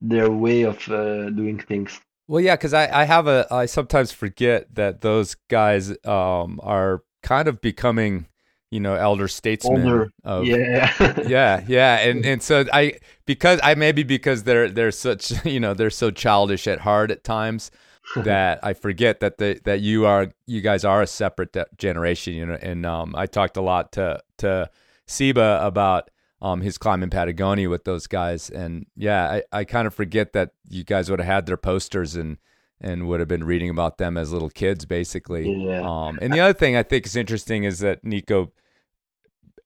their 0.00 0.30
way 0.30 0.62
of 0.62 0.88
uh, 0.88 1.30
doing 1.30 1.58
things. 1.58 2.00
Well, 2.28 2.40
yeah, 2.40 2.54
because 2.54 2.74
I, 2.74 3.02
I 3.02 3.04
have 3.04 3.26
a 3.26 3.46
I 3.50 3.66
sometimes 3.66 4.12
forget 4.12 4.74
that 4.74 5.00
those 5.00 5.36
guys 5.48 5.90
um, 6.04 6.60
are 6.62 7.02
kind 7.22 7.48
of 7.48 7.60
becoming 7.60 8.26
you 8.70 8.80
know 8.80 8.94
elder 8.94 9.28
statesmen 9.28 9.82
Older. 9.82 10.12
Of, 10.24 10.46
yeah 10.46 11.22
yeah 11.26 11.64
yeah 11.66 11.98
and 11.98 12.24
and 12.24 12.42
so 12.42 12.64
i 12.72 12.94
because 13.26 13.58
i 13.62 13.74
maybe 13.74 14.02
because 14.02 14.44
they're 14.44 14.68
they're 14.68 14.92
such 14.92 15.44
you 15.44 15.60
know 15.60 15.74
they're 15.74 15.90
so 15.90 16.10
childish 16.10 16.66
at 16.66 16.80
heart 16.80 17.10
at 17.10 17.24
times 17.24 17.70
that 18.16 18.60
i 18.62 18.72
forget 18.72 19.20
that 19.20 19.38
the 19.38 19.60
that 19.64 19.80
you 19.80 20.06
are 20.06 20.32
you 20.46 20.60
guys 20.60 20.84
are 20.84 21.02
a 21.02 21.06
separate 21.06 21.56
generation 21.76 22.34
you 22.34 22.46
know 22.46 22.58
and 22.62 22.86
um 22.86 23.14
i 23.16 23.26
talked 23.26 23.56
a 23.56 23.62
lot 23.62 23.92
to 23.92 24.20
to 24.38 24.70
Siebe 25.06 25.64
about 25.64 26.10
um 26.40 26.60
his 26.60 26.78
climb 26.78 27.02
in 27.02 27.10
Patagonia 27.10 27.68
with 27.68 27.84
those 27.84 28.06
guys 28.06 28.48
and 28.50 28.86
yeah 28.96 29.40
I, 29.52 29.60
I 29.60 29.64
kind 29.64 29.86
of 29.86 29.94
forget 29.94 30.32
that 30.32 30.52
you 30.68 30.84
guys 30.84 31.10
would 31.10 31.20
have 31.20 31.26
had 31.26 31.46
their 31.46 31.56
posters 31.56 32.16
and 32.16 32.38
and 32.80 33.06
would 33.08 33.20
have 33.20 33.28
been 33.28 33.44
reading 33.44 33.68
about 33.68 33.98
them 33.98 34.16
as 34.16 34.32
little 34.32 34.48
kids, 34.48 34.86
basically. 34.86 35.66
Yeah. 35.66 35.82
Um, 35.82 36.18
and 36.22 36.32
the 36.32 36.40
other 36.40 36.54
thing 36.54 36.76
I 36.76 36.82
think 36.82 37.06
is 37.06 37.14
interesting 37.14 37.64
is 37.64 37.80
that 37.80 38.04
Nico 38.04 38.52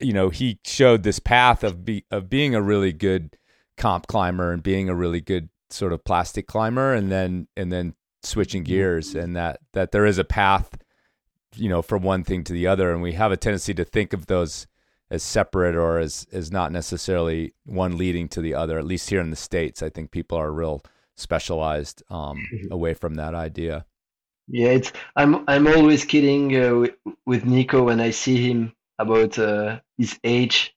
you 0.00 0.12
know, 0.12 0.30
he 0.30 0.58
showed 0.64 1.02
this 1.02 1.18
path 1.18 1.64
of 1.64 1.84
be, 1.84 2.04
of 2.10 2.28
being 2.28 2.54
a 2.54 2.62
really 2.62 2.92
good 2.92 3.36
comp 3.76 4.06
climber 4.06 4.52
and 4.52 4.62
being 4.62 4.88
a 4.88 4.94
really 4.94 5.20
good 5.20 5.48
sort 5.70 5.92
of 5.92 6.04
plastic 6.04 6.46
climber 6.46 6.94
and 6.94 7.10
then 7.10 7.48
and 7.56 7.72
then 7.72 7.94
switching 8.22 8.62
mm-hmm. 8.62 8.72
gears 8.72 9.14
and 9.14 9.36
that 9.36 9.58
that 9.72 9.92
there 9.92 10.06
is 10.06 10.18
a 10.18 10.24
path 10.24 10.78
you 11.56 11.68
know 11.68 11.82
from 11.82 12.02
one 12.02 12.24
thing 12.24 12.44
to 12.44 12.52
the 12.52 12.66
other 12.66 12.92
and 12.92 13.02
we 13.02 13.12
have 13.12 13.32
a 13.32 13.36
tendency 13.36 13.74
to 13.74 13.84
think 13.84 14.12
of 14.12 14.26
those 14.26 14.66
as 15.10 15.22
separate 15.22 15.74
or 15.74 15.98
as 15.98 16.26
as 16.32 16.50
not 16.50 16.72
necessarily 16.72 17.52
one 17.64 17.96
leading 17.96 18.28
to 18.28 18.40
the 18.40 18.54
other 18.54 18.78
at 18.78 18.86
least 18.86 19.10
here 19.10 19.20
in 19.20 19.30
the 19.30 19.36
states 19.36 19.82
i 19.82 19.88
think 19.88 20.10
people 20.10 20.38
are 20.38 20.52
real 20.52 20.82
specialized 21.16 22.02
um, 22.10 22.38
mm-hmm. 22.52 22.72
away 22.72 22.94
from 22.94 23.14
that 23.14 23.34
idea 23.34 23.84
yeah 24.48 24.68
it's 24.68 24.92
i'm 25.16 25.44
i'm 25.48 25.66
always 25.66 26.04
kidding 26.04 26.56
uh, 26.56 26.74
with, 26.74 26.94
with 27.26 27.44
nico 27.44 27.82
when 27.84 28.00
i 28.00 28.10
see 28.10 28.50
him 28.50 28.72
about 28.98 29.38
uh, 29.38 29.80
his 29.98 30.18
age 30.24 30.74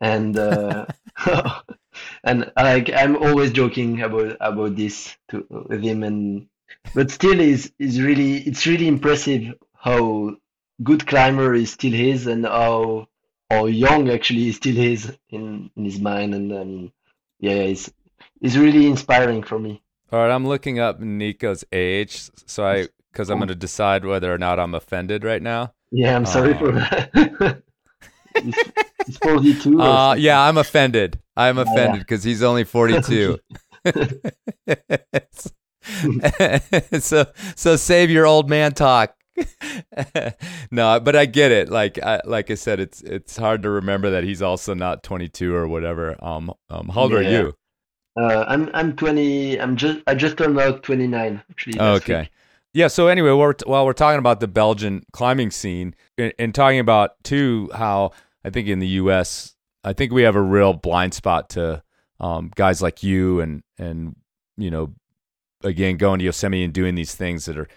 and 0.00 0.38
uh, 0.38 0.86
and 2.24 2.52
like 2.56 2.92
I'm 2.92 3.16
always 3.16 3.52
joking 3.52 4.02
about 4.02 4.36
about 4.40 4.76
this 4.76 5.16
to 5.30 5.46
with 5.68 5.82
him 5.82 6.02
and 6.02 6.48
but 6.94 7.10
still 7.10 7.40
is 7.40 7.72
is 7.78 8.00
really 8.00 8.38
it's 8.38 8.66
really 8.66 8.88
impressive 8.88 9.54
how 9.74 10.36
good 10.82 11.06
climber 11.06 11.54
he 11.54 11.66
still 11.66 11.94
is 11.94 12.26
and 12.26 12.44
how 12.44 13.08
how 13.50 13.66
young 13.66 14.10
actually 14.10 14.40
he 14.40 14.52
still 14.52 14.78
is 14.78 15.12
in, 15.30 15.70
in 15.76 15.84
his 15.84 16.00
mind 16.00 16.34
and 16.34 16.52
um, 16.52 16.92
yeah 17.38 17.52
it's 17.52 17.92
it's 18.40 18.56
really 18.56 18.86
inspiring 18.86 19.42
for 19.42 19.58
me. 19.58 19.80
All 20.12 20.20
right 20.20 20.30
i'm 20.30 20.46
looking 20.46 20.78
up 20.78 21.00
nico's 21.00 21.64
age 21.72 22.30
so 22.46 22.64
i 22.64 22.86
because 23.10 23.30
i'm 23.30 23.38
going 23.38 23.48
to 23.48 23.54
decide 23.54 24.04
whether 24.04 24.32
or 24.32 24.38
not 24.38 24.60
i'm 24.60 24.74
offended 24.74 25.24
right 25.24 25.42
now 25.42 25.72
yeah 25.94 26.16
i'm 26.16 26.26
sorry 26.26 26.54
for 26.54 26.72
that 26.72 27.62
he's, 28.42 28.54
he's 29.06 29.16
42 29.18 29.80
uh, 29.80 30.14
yeah 30.14 30.42
i'm 30.42 30.58
offended 30.58 31.20
i'm 31.36 31.58
offended 31.58 32.00
because 32.00 32.24
he's 32.24 32.42
only 32.42 32.64
42 32.64 33.38
so 36.98 37.26
so 37.54 37.76
save 37.76 38.10
your 38.10 38.26
old 38.26 38.48
man 38.48 38.72
talk 38.72 39.14
no, 40.70 41.00
but 41.00 41.16
I 41.16 41.26
get 41.26 41.50
it. 41.50 41.68
Like 41.68 42.02
I 42.02 42.20
like 42.24 42.50
I 42.50 42.54
said, 42.54 42.80
it's 42.80 43.02
it's 43.02 43.36
hard 43.36 43.62
to 43.62 43.70
remember 43.70 44.10
that 44.10 44.24
he's 44.24 44.42
also 44.42 44.74
not 44.74 45.02
22 45.02 45.54
or 45.54 45.66
whatever. 45.66 46.16
Um, 46.24 46.52
um 46.70 46.88
how 46.88 47.02
old 47.02 47.12
yeah. 47.12 47.18
are 47.18 47.22
you? 47.22 47.56
Uh, 48.16 48.44
I'm 48.46 48.70
I'm 48.74 48.96
20. 48.96 49.60
I'm 49.60 49.76
just 49.76 50.00
I 50.06 50.14
just 50.14 50.36
turned 50.36 50.58
out 50.58 50.82
29 50.82 51.42
actually. 51.50 51.80
Okay. 51.80 52.20
Week. 52.20 52.30
Yeah. 52.74 52.88
So 52.88 53.06
anyway, 53.06 53.30
we're 53.30 53.54
while 53.64 53.86
we're 53.86 53.92
talking 53.94 54.18
about 54.18 54.40
the 54.40 54.48
Belgian 54.48 55.04
climbing 55.12 55.50
scene 55.52 55.94
and, 56.18 56.32
and 56.38 56.54
talking 56.54 56.80
about 56.80 57.22
too 57.22 57.70
how 57.74 58.10
I 58.44 58.50
think 58.50 58.68
in 58.68 58.80
the 58.80 58.88
U.S. 58.88 59.54
I 59.84 59.92
think 59.92 60.12
we 60.12 60.22
have 60.22 60.36
a 60.36 60.42
real 60.42 60.74
blind 60.74 61.14
spot 61.14 61.50
to 61.50 61.82
um, 62.20 62.50
guys 62.54 62.82
like 62.82 63.02
you 63.02 63.40
and 63.40 63.62
and 63.78 64.16
you 64.56 64.70
know 64.70 64.92
again 65.62 65.96
going 65.96 66.18
to 66.18 66.24
Yosemite 66.24 66.64
and 66.64 66.74
doing 66.74 66.96
these 66.96 67.14
things 67.14 67.44
that 67.46 67.56
are 67.56 67.68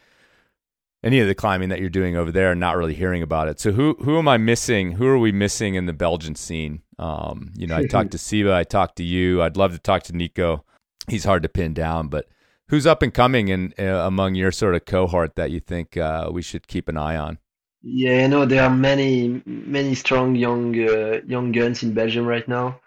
any 1.04 1.20
of 1.20 1.28
the 1.28 1.36
climbing 1.36 1.70
that 1.70 1.80
you're 1.80 1.90
doing 1.90 2.16
over 2.16 2.32
there 2.32 2.52
and 2.52 2.60
not 2.60 2.76
really 2.76 2.96
hearing 2.96 3.22
about 3.22 3.48
it. 3.48 3.60
So 3.60 3.72
who 3.72 3.96
who 4.00 4.18
am 4.18 4.28
I 4.28 4.38
missing? 4.38 4.94
Who 4.94 5.06
are 5.08 5.20
we 5.20 5.32
missing 5.32 5.76
in 5.76 5.86
the 5.86 5.94
Belgian 5.94 6.36
scene? 6.36 6.82
Um, 6.98 7.54
you 7.56 7.68
know, 7.68 7.76
I 7.76 7.86
talked 7.86 8.12
to 8.12 8.18
Siebe, 8.18 8.52
I 8.52 8.64
talked 8.64 8.96
to 8.98 9.04
you. 9.04 9.44
I'd 9.44 9.58
love 9.58 9.74
to 9.74 9.80
talk 9.80 10.04
to 10.04 10.14
Nico. 10.14 10.66
He's 11.08 11.24
hard 11.24 11.44
to 11.44 11.50
pin 11.50 11.74
down, 11.74 12.08
but 12.08 12.28
who's 12.70 12.86
up 12.86 13.02
and 13.02 13.14
coming 13.14 13.48
in 13.48 13.74
uh, 13.80 13.84
among 13.84 14.36
your 14.36 14.52
sort 14.52 14.76
of 14.76 14.86
cohort 14.86 15.36
that 15.36 15.52
you 15.52 15.60
think 15.60 15.98
uh, 15.98 16.30
we 16.32 16.42
should 16.42 16.68
keep 16.68 16.88
an 16.88 16.98
eye 16.98 17.16
on? 17.16 17.40
Yeah, 17.82 18.22
you 18.24 18.28
know 18.28 18.46
there 18.46 18.64
are 18.64 18.76
many 18.76 19.42
many 19.46 19.96
strong 19.96 20.36
young 20.36 20.78
uh, 20.78 21.22
young 21.26 21.52
guns 21.52 21.84
in 21.84 21.94
Belgium 21.94 22.26
right 22.26 22.48
now. 22.48 22.80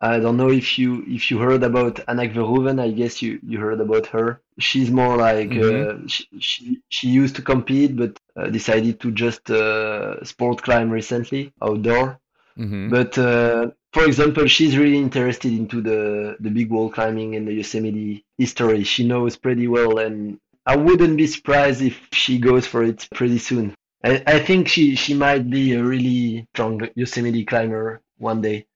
I 0.00 0.20
don't 0.20 0.36
know 0.36 0.50
if 0.50 0.78
you 0.78 1.02
if 1.06 1.30
you 1.30 1.38
heard 1.38 1.62
about 1.62 2.00
Anak 2.08 2.32
Verhoeven. 2.34 2.78
I 2.78 2.90
guess 2.90 3.22
you 3.22 3.40
you 3.42 3.58
heard 3.58 3.80
about 3.80 4.06
her. 4.08 4.42
She's 4.58 4.90
more 4.90 5.16
like 5.16 5.48
mm-hmm. 5.48 6.04
uh, 6.04 6.08
she, 6.08 6.26
she, 6.38 6.82
she 6.88 7.08
used 7.08 7.36
to 7.36 7.42
compete, 7.42 7.96
but 7.96 8.20
uh, 8.36 8.48
decided 8.48 9.00
to 9.00 9.10
just 9.10 9.50
uh, 9.50 10.22
sport 10.24 10.62
climb 10.62 10.90
recently 10.90 11.52
outdoor. 11.62 12.20
Mm-hmm. 12.58 12.90
But 12.90 13.16
uh, 13.18 13.70
for 13.92 14.04
example, 14.04 14.46
she's 14.46 14.76
really 14.76 14.98
interested 14.98 15.52
into 15.52 15.80
the 15.80 16.36
the 16.38 16.50
big 16.50 16.70
wall 16.70 16.90
climbing 16.90 17.34
and 17.34 17.48
the 17.48 17.54
Yosemite 17.54 18.23
history. 18.38 18.84
She 18.84 19.06
knows 19.06 19.36
pretty 19.36 19.68
well, 19.68 19.98
and 19.98 20.38
I 20.66 20.76
wouldn't 20.76 21.16
be 21.16 21.26
surprised 21.26 21.82
if 21.82 22.00
she 22.12 22.38
goes 22.38 22.66
for 22.66 22.82
it 22.82 23.08
pretty 23.14 23.38
soon. 23.38 23.74
I, 24.04 24.22
I 24.26 24.38
think 24.38 24.68
she 24.68 24.96
she 24.96 25.14
might 25.14 25.48
be 25.48 25.72
a 25.72 25.82
really 25.82 26.46
strong 26.54 26.88
Yosemite 26.94 27.44
climber 27.44 28.00
one 28.18 28.40
day. 28.40 28.66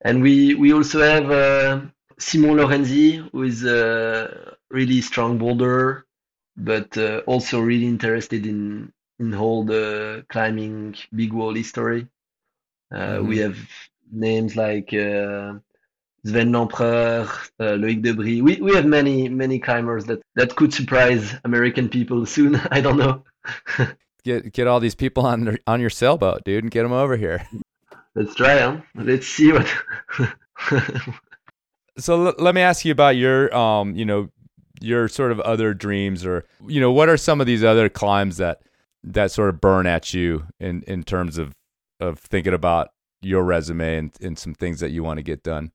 And 0.00 0.22
we, 0.22 0.54
we 0.54 0.72
also 0.72 1.02
have 1.02 1.30
uh, 1.30 1.80
Simon 2.18 2.56
Lorenzi, 2.56 3.28
who 3.32 3.42
is 3.42 3.64
a 3.64 4.56
really 4.70 5.00
strong 5.00 5.38
boulder, 5.38 6.06
but 6.56 6.96
uh, 6.96 7.22
also 7.26 7.60
really 7.60 7.86
interested 7.86 8.46
in, 8.46 8.92
in 9.18 9.34
all 9.34 9.64
the 9.64 10.24
climbing 10.28 10.94
big 11.14 11.32
wall 11.32 11.54
history. 11.54 12.06
Uh, 12.92 12.96
mm-hmm. 12.96 13.28
We 13.28 13.38
have 13.38 13.58
names 14.10 14.56
like 14.56 14.94
uh, 14.94 15.54
Sven 16.24 16.52
Lempereur, 16.52 17.28
uh, 17.60 17.64
Loic 17.76 18.02
Debris. 18.02 18.42
We, 18.42 18.56
we 18.60 18.74
have 18.74 18.86
many, 18.86 19.28
many 19.28 19.58
climbers 19.58 20.04
that, 20.06 20.20
that 20.34 20.56
could 20.56 20.74
surprise 20.74 21.34
American 21.44 21.88
people 21.88 22.26
soon. 22.26 22.56
I 22.70 22.80
don't 22.80 22.98
know. 22.98 23.24
get 24.24 24.52
get 24.52 24.66
all 24.66 24.80
these 24.80 24.94
people 24.94 25.24
on 25.26 25.58
on 25.66 25.80
your 25.80 25.90
sailboat, 25.90 26.44
dude, 26.44 26.64
and 26.64 26.70
get 26.70 26.82
them 26.82 26.92
over 26.92 27.16
here. 27.16 27.46
Let's 28.14 28.34
try 28.34 28.56
them. 28.56 28.82
Let's 28.94 29.26
see 29.26 29.52
what. 29.52 29.66
so 31.98 32.26
l- 32.26 32.34
let 32.38 32.54
me 32.54 32.60
ask 32.60 32.84
you 32.84 32.92
about 32.92 33.16
your, 33.16 33.54
um, 33.56 33.94
you 33.94 34.04
know, 34.04 34.28
your 34.80 35.08
sort 35.08 35.32
of 35.32 35.40
other 35.40 35.72
dreams, 35.72 36.26
or 36.26 36.44
you 36.66 36.80
know, 36.80 36.92
what 36.92 37.08
are 37.08 37.16
some 37.16 37.40
of 37.40 37.46
these 37.46 37.62
other 37.62 37.88
climbs 37.88 38.38
that 38.38 38.60
that 39.04 39.30
sort 39.30 39.48
of 39.50 39.60
burn 39.60 39.86
at 39.86 40.12
you 40.12 40.46
in 40.58 40.82
in 40.82 41.04
terms 41.04 41.38
of 41.38 41.54
of 42.00 42.18
thinking 42.18 42.54
about 42.54 42.90
your 43.20 43.42
resume 43.42 43.96
and, 43.96 44.12
and 44.20 44.38
some 44.38 44.54
things 44.54 44.80
that 44.80 44.90
you 44.90 45.02
want 45.02 45.18
to 45.18 45.22
get 45.22 45.42
done? 45.42 45.70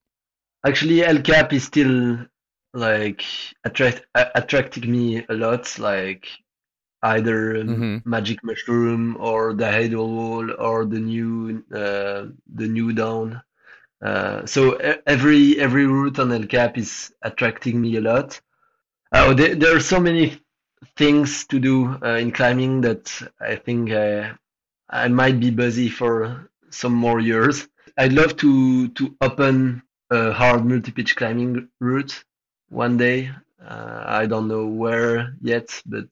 Actually, 0.66 1.04
El 1.04 1.22
Cap 1.22 1.54
is 1.54 1.64
still 1.64 2.26
like 2.74 3.24
attract 3.64 4.06
attracting 4.16 4.92
me 4.92 5.26
a 5.30 5.34
lot. 5.34 5.78
Like 5.78 6.28
either 7.04 7.56
mm-hmm. 7.56 7.98
Magic 8.10 8.44
Mushroom 8.44 9.18
or 9.20 9.54
the 9.54 9.68
Idol 9.68 10.10
Wall 10.10 10.52
or 10.58 10.86
the 10.86 11.00
new 11.00 11.64
uh, 11.74 12.28
the 12.56 12.68
new 12.68 12.94
Dawn. 12.94 13.42
Uh, 14.02 14.46
so 14.46 14.74
every 15.06 15.60
every 15.60 15.86
route 15.86 16.20
on 16.20 16.32
El 16.32 16.46
Cap 16.46 16.78
is 16.78 17.14
attracting 17.22 17.80
me 17.80 17.98
a 17.98 18.02
lot. 18.02 18.40
Uh, 19.12 19.34
there, 19.34 19.56
there, 19.56 19.76
are 19.76 19.80
so 19.80 20.00
many 20.00 20.40
things 20.98 21.46
to 21.46 21.60
do 21.60 21.98
uh, 22.04 22.18
in 22.18 22.32
climbing 22.32 22.82
that 22.82 23.12
I 23.40 23.56
think 23.56 23.92
uh, 23.92 24.34
I 24.90 25.08
might 25.08 25.40
be 25.40 25.52
busy 25.52 25.88
for 25.88 26.50
some 26.70 26.94
more 26.94 27.20
years. 27.20 27.68
I'd 27.98 28.14
love 28.14 28.36
to 28.38 28.88
to 28.90 29.16
open 29.22 29.84
a 30.14 30.32
hard 30.32 30.64
multi-pitch 30.66 31.16
climbing 31.16 31.70
route 31.80 32.24
one 32.70 32.98
day. 32.98 33.32
Uh, 33.64 34.04
I 34.06 34.26
don't 34.26 34.48
know 34.48 34.68
where 34.68 35.36
yet, 35.42 35.82
but 35.86 36.10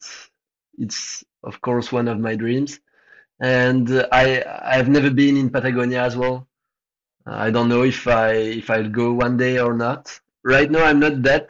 it's 0.77 1.23
of 1.43 1.61
course 1.61 1.91
one 1.91 2.07
of 2.07 2.19
my 2.19 2.35
dreams. 2.35 2.79
And 3.39 3.87
I 4.11 4.25
I've 4.75 4.89
never 4.89 5.11
been 5.11 5.37
in 5.37 5.49
Patagonia 5.49 6.01
as 6.03 6.15
well. 6.15 6.47
I 7.25 7.51
don't 7.51 7.69
know 7.69 7.83
if 7.83 8.07
I 8.07 8.31
if 8.61 8.69
I'll 8.69 8.89
go 8.89 9.13
one 9.13 9.37
day 9.37 9.59
or 9.59 9.73
not. 9.73 10.19
Right 10.43 10.69
now, 10.71 10.83
I'm 10.85 10.99
not 10.99 11.21
that 11.23 11.49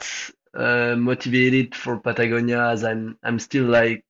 uh, 0.53 0.95
motivated 0.97 1.75
for 1.75 1.99
Patagonia 1.99 2.61
as 2.73 2.83
I'm 2.83 3.17
I'm 3.23 3.39
still 3.39 3.65
like 3.65 4.03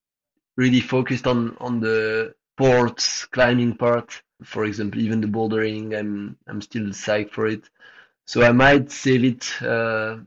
really 0.57 0.81
focused 0.81 1.27
on 1.27 1.55
on 1.59 1.79
the 1.79 2.33
ports 2.57 3.25
climbing 3.25 3.75
part. 3.75 4.21
For 4.43 4.65
example, 4.65 4.99
even 5.01 5.21
the 5.21 5.27
bouldering, 5.27 5.97
I'm 5.97 6.37
I'm 6.47 6.61
still 6.61 6.87
psyched 7.03 7.31
for 7.31 7.45
it. 7.45 7.69
So 8.25 8.43
I 8.43 8.51
might 8.51 8.91
save 8.91 9.23
it 9.23 9.61
uh, 9.61 10.17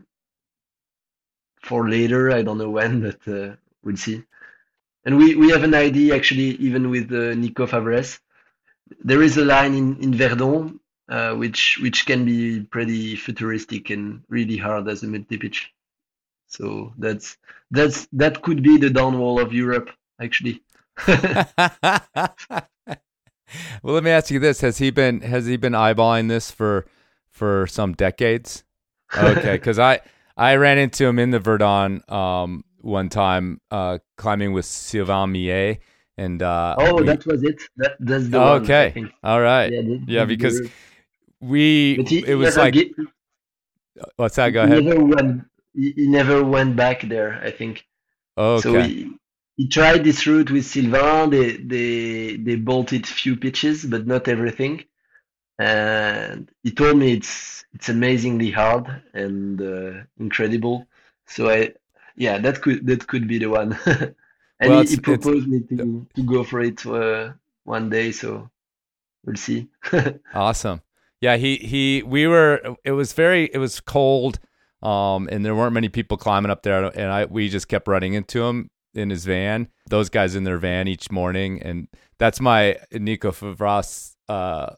for 1.63 1.89
later. 1.89 2.31
I 2.31 2.43
don't 2.43 2.59
know 2.59 2.71
when, 2.71 3.01
but 3.01 3.29
uh, 3.29 3.57
we'll 3.83 3.97
see. 3.97 4.23
And 5.05 5.17
we, 5.17 5.35
we 5.35 5.51
have 5.51 5.65
an 5.65 5.75
idea 5.75 6.15
actually, 6.15 6.57
even 6.57 6.91
with 6.91 7.13
uh, 7.13 7.35
Nico 7.35 7.67
Favresse. 7.67 8.19
There 9.03 9.23
is 9.23 9.37
a 9.37 9.45
line 9.45 9.75
in, 9.75 9.97
in 10.03 10.15
Verdon 10.15 10.81
uh, 11.09 11.35
which 11.35 11.79
which 11.83 12.07
can 12.07 12.25
be 12.25 12.63
pretty 12.63 13.17
futuristic 13.17 13.91
and 13.91 14.23
really 14.29 14.57
hard 14.57 14.89
as 14.89 15.03
a 15.03 15.07
multi 15.07 15.37
pitch. 15.37 15.73
So 16.47 16.93
that's 16.99 17.37
that's 17.71 18.07
that 18.13 18.43
could 18.43 18.63
be 18.63 18.79
the 18.79 18.91
Dawn 18.91 19.19
Wall 19.19 19.41
of 19.41 19.53
Europe 19.53 19.91
actually. 20.21 20.63
well, 21.07 21.27
let 23.83 24.05
me 24.05 24.11
ask 24.11 24.31
you 24.31 24.39
this: 24.39 24.61
Has 24.61 24.79
he 24.79 24.91
been 24.91 25.21
has 25.21 25.47
he 25.47 25.57
been 25.57 25.73
eyeballing 25.73 26.29
this 26.29 26.51
for 26.51 26.87
for 27.35 27.67
some 27.67 27.93
decades? 27.93 28.65
Okay, 29.17 29.53
because 29.53 29.79
I 29.79 30.01
I 30.37 30.57
ran 30.57 30.79
into 30.79 31.05
him 31.05 31.19
in 31.19 31.31
the 31.31 31.39
Verdon 31.39 32.03
um, 32.09 32.65
one 32.81 33.09
time 33.09 33.61
uh, 33.71 33.99
climbing 34.17 34.53
with 34.53 34.65
Sylvain 34.65 35.33
Millet. 35.33 35.81
And 36.17 36.43
uh, 36.43 36.77
oh, 36.79 36.97
we, 36.97 37.07
that 37.07 37.27
was 37.27 37.43
it. 37.43 37.61
That, 37.77 37.97
that's 37.99 38.29
the 38.29 38.41
okay. 38.41 39.05
All 39.25 39.41
right. 39.41 39.73
Yeah, 39.73 39.99
yeah 40.07 40.25
because 40.25 40.61
we 41.41 42.05
he, 42.07 42.25
it 42.25 42.37
was 42.37 42.57
like 42.57 42.75
get, 42.75 42.93
what's 44.17 44.37
that? 44.37 44.51
Go 44.51 44.65
he 44.65 44.73
ahead. 44.73 44.85
Never 44.85 45.05
went, 45.05 45.43
he, 45.75 45.93
never 46.07 46.45
went 46.45 46.77
back 46.77 47.03
there. 47.03 47.41
I 47.43 47.51
think. 47.51 47.85
okay. 48.39 48.63
So 48.63 48.81
he, 48.81 49.11
he 49.57 49.69
tried 49.69 50.05
this 50.05 50.25
route 50.27 50.53
with 50.53 50.67
Sylvain. 50.67 51.31
They 51.31 51.57
they 51.57 52.37
they 52.37 52.57
bolted 52.57 53.07
few 53.09 53.37
pitches, 53.37 53.85
but 53.85 54.07
not 54.07 54.29
everything. 54.29 54.85
And 55.59 56.51
he 56.63 56.71
told 56.73 56.99
me 56.99 57.13
it's 57.13 57.65
it's 57.75 57.89
amazingly 57.89 58.51
hard 58.51 59.03
and 59.13 59.61
uh, 59.61 60.03
incredible. 60.19 60.87
So 61.27 61.49
I 61.49 61.73
yeah, 62.17 62.39
that 62.39 62.61
could 62.63 62.87
that 62.87 63.07
could 63.07 63.29
be 63.29 63.39
the 63.39 63.47
one. 63.47 63.79
and 63.87 64.15
well, 64.61 64.83
he, 64.83 64.89
he, 64.89 64.97
proposed 64.97 65.47
me 65.49 65.61
to 65.61 66.07
to 66.15 66.23
go 66.23 66.45
for 66.45 66.61
it 66.61 66.85
uh, 66.87 67.33
one 67.65 67.89
day, 67.89 68.13
so 68.13 68.51
we'll 69.25 69.37
see. 69.37 69.69
awesome. 70.35 70.83
Yeah, 71.21 71.37
he 71.37 71.57
he 71.57 72.03
we 72.03 72.27
were 72.27 72.77
it 72.85 72.93
was 72.93 73.13
very 73.13 73.51
it 73.53 73.59
was 73.59 73.81
cold 73.81 74.39
um 74.83 75.31
and 75.33 75.43
there 75.47 75.55
weren't 75.55 75.73
many 75.73 75.89
people 75.89 76.19
climbing 76.19 76.51
up 76.51 76.63
there 76.63 76.85
and 76.85 77.11
I 77.11 77.25
we 77.25 77.49
just 77.49 77.69
kept 77.69 77.89
running 77.89 78.13
into 78.13 78.43
him 78.43 78.71
in 78.95 79.11
his 79.11 79.25
van. 79.25 79.69
Those 79.89 80.09
guys 80.09 80.35
in 80.35 80.45
their 80.45 80.59
van 80.59 80.89
each 80.89 81.11
morning, 81.11 81.63
and 81.63 81.89
that's 82.19 82.41
my 82.41 82.79
Nico 82.93 83.33
Favresse 83.33 84.15
uh, 84.29 84.75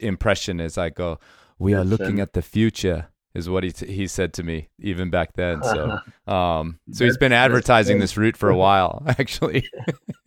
impression. 0.00 0.60
As 0.60 0.78
I 0.78 0.90
go, 0.90 1.18
we 1.58 1.74
are 1.74 1.84
looking 1.84 2.20
at 2.20 2.32
the 2.32 2.42
future, 2.42 3.08
is 3.34 3.48
what 3.48 3.64
he 3.64 3.72
t- 3.72 3.92
he 3.92 4.06
said 4.06 4.32
to 4.34 4.42
me 4.42 4.68
even 4.78 5.10
back 5.10 5.34
then. 5.34 5.62
So, 5.62 5.98
um, 6.32 6.78
so 6.92 7.04
he's 7.04 7.18
been 7.18 7.32
advertising 7.32 7.98
this 7.98 8.16
route 8.16 8.36
for 8.36 8.48
a 8.48 8.56
while, 8.56 9.02
actually. 9.18 9.68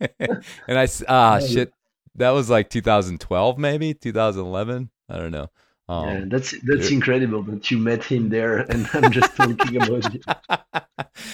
and 0.18 0.78
I 0.78 0.88
ah 1.08 1.40
shit, 1.40 1.72
that 2.16 2.30
was 2.30 2.50
like 2.50 2.70
2012, 2.70 3.58
maybe 3.58 3.94
2011. 3.94 4.90
I 5.08 5.16
don't 5.16 5.32
know. 5.32 5.48
Um, 5.88 6.08
yeah, 6.08 6.24
that's 6.26 6.54
that's 6.62 6.90
incredible 6.90 7.42
that 7.42 7.70
you 7.70 7.78
met 7.78 8.04
him 8.04 8.28
there, 8.28 8.58
and 8.58 8.88
I'm 8.92 9.10
just 9.10 9.36
talking 9.36 9.76
about 9.76 10.14
it. 10.14 10.24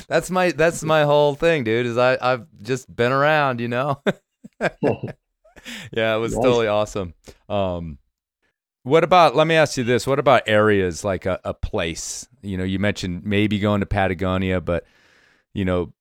that's 0.09 0.31
my 0.31 0.53
that's 0.53 0.83
my 0.83 1.03
whole 1.05 1.35
thing, 1.35 1.65
dude. 1.65 1.87
Is 1.87 1.99
I 1.99 2.17
I've 2.21 2.47
just 2.63 2.95
been 2.95 3.13
around, 3.13 3.61
you 3.61 3.69
know. 3.69 4.03
yeah, 4.61 6.17
it 6.17 6.19
was 6.19 6.35
nice. 6.35 6.43
totally 6.43 6.67
awesome. 6.67 7.15
Um, 7.49 7.99
what 8.89 9.05
about? 9.05 9.37
Let 9.37 9.47
me 9.47 9.55
ask 9.55 9.77
you 9.77 9.85
this: 9.85 10.07
What 10.07 10.19
about 10.19 10.43
areas 10.47 11.05
like 11.05 11.27
a, 11.27 11.41
a 11.45 11.55
place? 11.55 12.27
You 12.43 12.57
know, 12.57 12.65
you 12.65 12.79
mentioned 12.79 13.25
maybe 13.25 13.59
going 13.59 13.81
to 13.81 13.87
Patagonia, 13.87 14.61
but 14.61 14.85
you 15.55 15.65
know, 15.65 15.93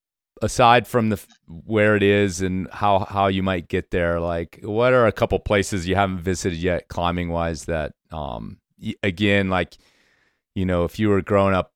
aside 0.42 0.88
from 0.88 1.10
the 1.10 1.20
where 1.48 1.96
it 1.96 2.04
is 2.04 2.42
and 2.42 2.70
how 2.72 3.00
how 3.00 3.28
you 3.28 3.44
might 3.44 3.68
get 3.68 3.92
there, 3.92 4.20
like 4.20 4.60
what 4.64 4.94
are 4.94 5.08
a 5.08 5.12
couple 5.12 5.40
places 5.40 5.88
you 5.88 5.96
haven't 5.96 6.20
visited 6.20 6.60
yet, 6.60 6.88
climbing 6.88 7.30
wise? 7.30 7.66
That 7.66 7.94
um, 8.12 8.58
again, 9.04 9.50
like 9.50 9.78
you 10.56 10.66
know, 10.66 10.86
if 10.86 11.00
you 11.00 11.10
were 11.10 11.22
growing 11.22 11.54
up 11.54 11.74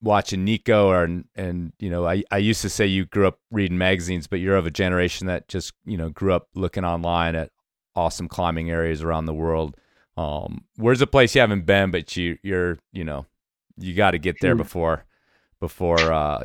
watching 0.00 0.44
Nico 0.44 0.88
or 0.88 1.04
and 1.04 1.72
you 1.78 1.90
know, 1.90 2.06
I 2.06 2.22
I 2.30 2.38
used 2.38 2.62
to 2.62 2.68
say 2.68 2.86
you 2.86 3.06
grew 3.06 3.26
up 3.26 3.38
reading 3.50 3.78
magazines, 3.78 4.26
but 4.26 4.40
you're 4.40 4.56
of 4.56 4.66
a 4.66 4.70
generation 4.70 5.26
that 5.26 5.48
just 5.48 5.72
you 5.84 5.96
know 5.96 6.10
grew 6.10 6.32
up 6.32 6.48
looking 6.54 6.84
online 6.84 7.34
at 7.34 7.50
awesome 7.94 8.28
climbing 8.28 8.70
areas 8.70 9.02
around 9.02 9.26
the 9.26 9.34
world. 9.34 9.76
Um, 10.16 10.64
where's 10.76 11.00
a 11.00 11.06
place 11.06 11.34
you 11.34 11.40
haven't 11.40 11.66
been, 11.66 11.90
but 11.90 12.16
you 12.16 12.38
you're 12.42 12.78
you 12.92 13.04
know 13.04 13.26
you 13.78 13.94
got 13.94 14.12
to 14.12 14.18
get 14.18 14.36
there 14.40 14.54
before 14.54 15.04
before 15.60 16.12
uh, 16.12 16.42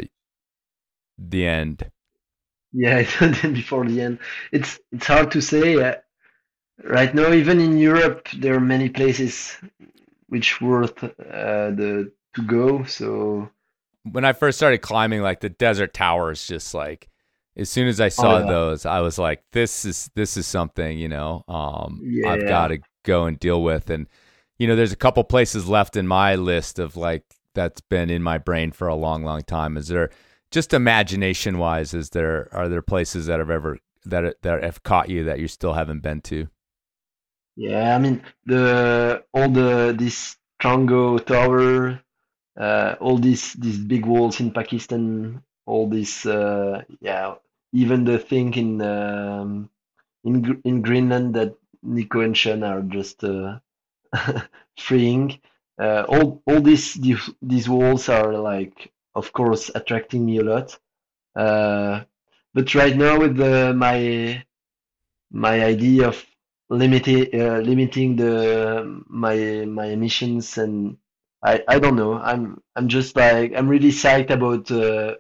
the 1.18 1.46
end. 1.46 1.90
Yeah, 2.72 3.02
before 3.42 3.86
the 3.86 4.02
end. 4.02 4.20
It's 4.52 4.80
it's 4.92 5.08
hard 5.08 5.32
to 5.32 5.42
say. 5.42 5.82
Uh, 5.82 5.96
right 6.84 7.14
now, 7.14 7.32
even 7.34 7.60
in 7.60 7.78
Europe, 7.78 8.30
there 8.38 8.56
are 8.56 8.62
many 8.62 8.90
places 8.90 9.58
which 10.28 10.62
worth 10.62 11.04
uh, 11.04 11.10
the 11.72 12.12
to 12.36 12.42
go. 12.44 12.84
So 12.86 13.50
when 14.04 14.26
I 14.26 14.34
first 14.34 14.58
started 14.58 14.80
climbing, 14.80 15.22
like 15.22 15.42
the 15.42 15.50
desert 15.50 15.94
towers, 15.94 16.48
just 16.48 16.74
like 16.74 17.10
as 17.58 17.70
soon 17.70 17.88
as 17.88 18.00
I 18.00 18.10
saw 18.10 18.36
oh, 18.36 18.40
yeah. 18.40 18.46
those, 18.46 18.86
I 18.86 19.02
was 19.02 19.18
like, 19.18 19.44
"This 19.52 19.84
is 19.86 20.10
this 20.16 20.38
is 20.38 20.46
something," 20.46 20.98
you 20.98 21.08
know. 21.08 21.44
Um, 21.48 22.00
yeah. 22.04 22.30
I've 22.30 22.48
got 22.48 22.68
to 22.68 22.80
go 23.08 23.26
and 23.26 23.40
deal 23.40 23.64
with, 23.64 23.90
and 23.90 24.08
you 24.60 24.68
know, 24.68 24.76
there's 24.76 24.92
a 24.92 24.98
couple 24.98 25.24
places 25.24 25.68
left 25.68 25.96
in 25.96 26.08
my 26.08 26.36
list 26.36 26.80
of 26.80 26.96
like 26.96 27.24
that's 27.54 27.82
been 27.82 28.10
in 28.10 28.22
my 28.22 28.38
brain 28.38 28.72
for 28.72 28.88
a 28.88 28.96
long, 28.96 29.24
long 29.24 29.42
time. 29.42 29.78
Is 29.78 29.88
there 29.88 30.12
just 30.52 30.74
imagination 30.74 31.58
wise? 31.58 31.94
Is 31.94 32.12
there 32.12 32.50
are 32.52 32.70
there 32.70 32.82
places 32.82 33.26
that 33.26 33.40
have 33.40 33.50
ever 33.50 33.80
that 34.06 34.42
that 34.44 34.64
have 34.64 34.84
caught 34.84 35.10
you 35.10 35.24
that 35.24 35.40
you 35.40 35.48
still 35.48 35.74
haven't 35.74 36.02
been 36.02 36.22
to? 36.22 36.48
Yeah, 37.56 37.96
I 37.96 38.00
mean 38.00 38.22
the 38.46 39.24
all 39.34 39.50
the 39.50 39.96
this 39.98 40.38
Trango 40.62 41.24
Tower, 41.26 42.00
uh, 42.60 42.96
all 43.00 43.18
these 43.18 43.54
these 43.54 43.80
big 43.80 44.06
walls 44.06 44.40
in 44.40 44.52
Pakistan, 44.52 45.42
all 45.66 45.90
this 45.90 46.26
uh, 46.26 46.84
yeah, 47.02 47.36
even 47.74 48.06
the 48.06 48.20
thing 48.20 48.54
in 48.54 48.82
um, 48.82 49.70
in 50.24 50.62
in 50.64 50.82
Greenland 50.82 51.34
that 51.36 51.56
Nico 51.88 52.22
and 52.22 52.38
Sean 52.38 52.64
are 52.64 52.82
just 52.82 53.24
uh, 53.24 53.60
freeing. 54.78 55.40
Uh, 55.80 56.06
all 56.10 56.42
all 56.48 56.62
these, 56.62 56.96
these 56.96 57.30
these 57.42 57.70
walls 57.70 58.10
are 58.10 58.34
like, 58.34 58.92
of 59.16 59.34
course, 59.34 59.72
attracting 59.76 60.26
me 60.26 60.38
a 60.40 60.44
lot. 60.44 60.78
Uh, 61.36 62.04
but 62.54 62.74
right 62.76 62.96
now, 62.98 63.20
with 63.20 63.38
the, 63.38 63.74
my 63.76 64.44
my 65.32 65.64
idea 65.64 66.08
of 66.08 66.26
limiting 66.70 67.30
uh, 67.40 67.60
limiting 67.60 68.16
the 68.16 69.04
my 69.08 69.66
my 69.66 69.86
emissions 69.88 70.58
and 70.58 70.98
I 71.44 71.64
I 71.68 71.80
don't 71.80 71.96
know. 71.96 72.14
I'm 72.16 72.62
I'm 72.76 72.88
just 72.88 73.16
like 73.16 73.54
I'm 73.56 73.68
really 73.70 73.92
psyched 73.92 74.32
about 74.32 74.72
uh, 74.72 75.16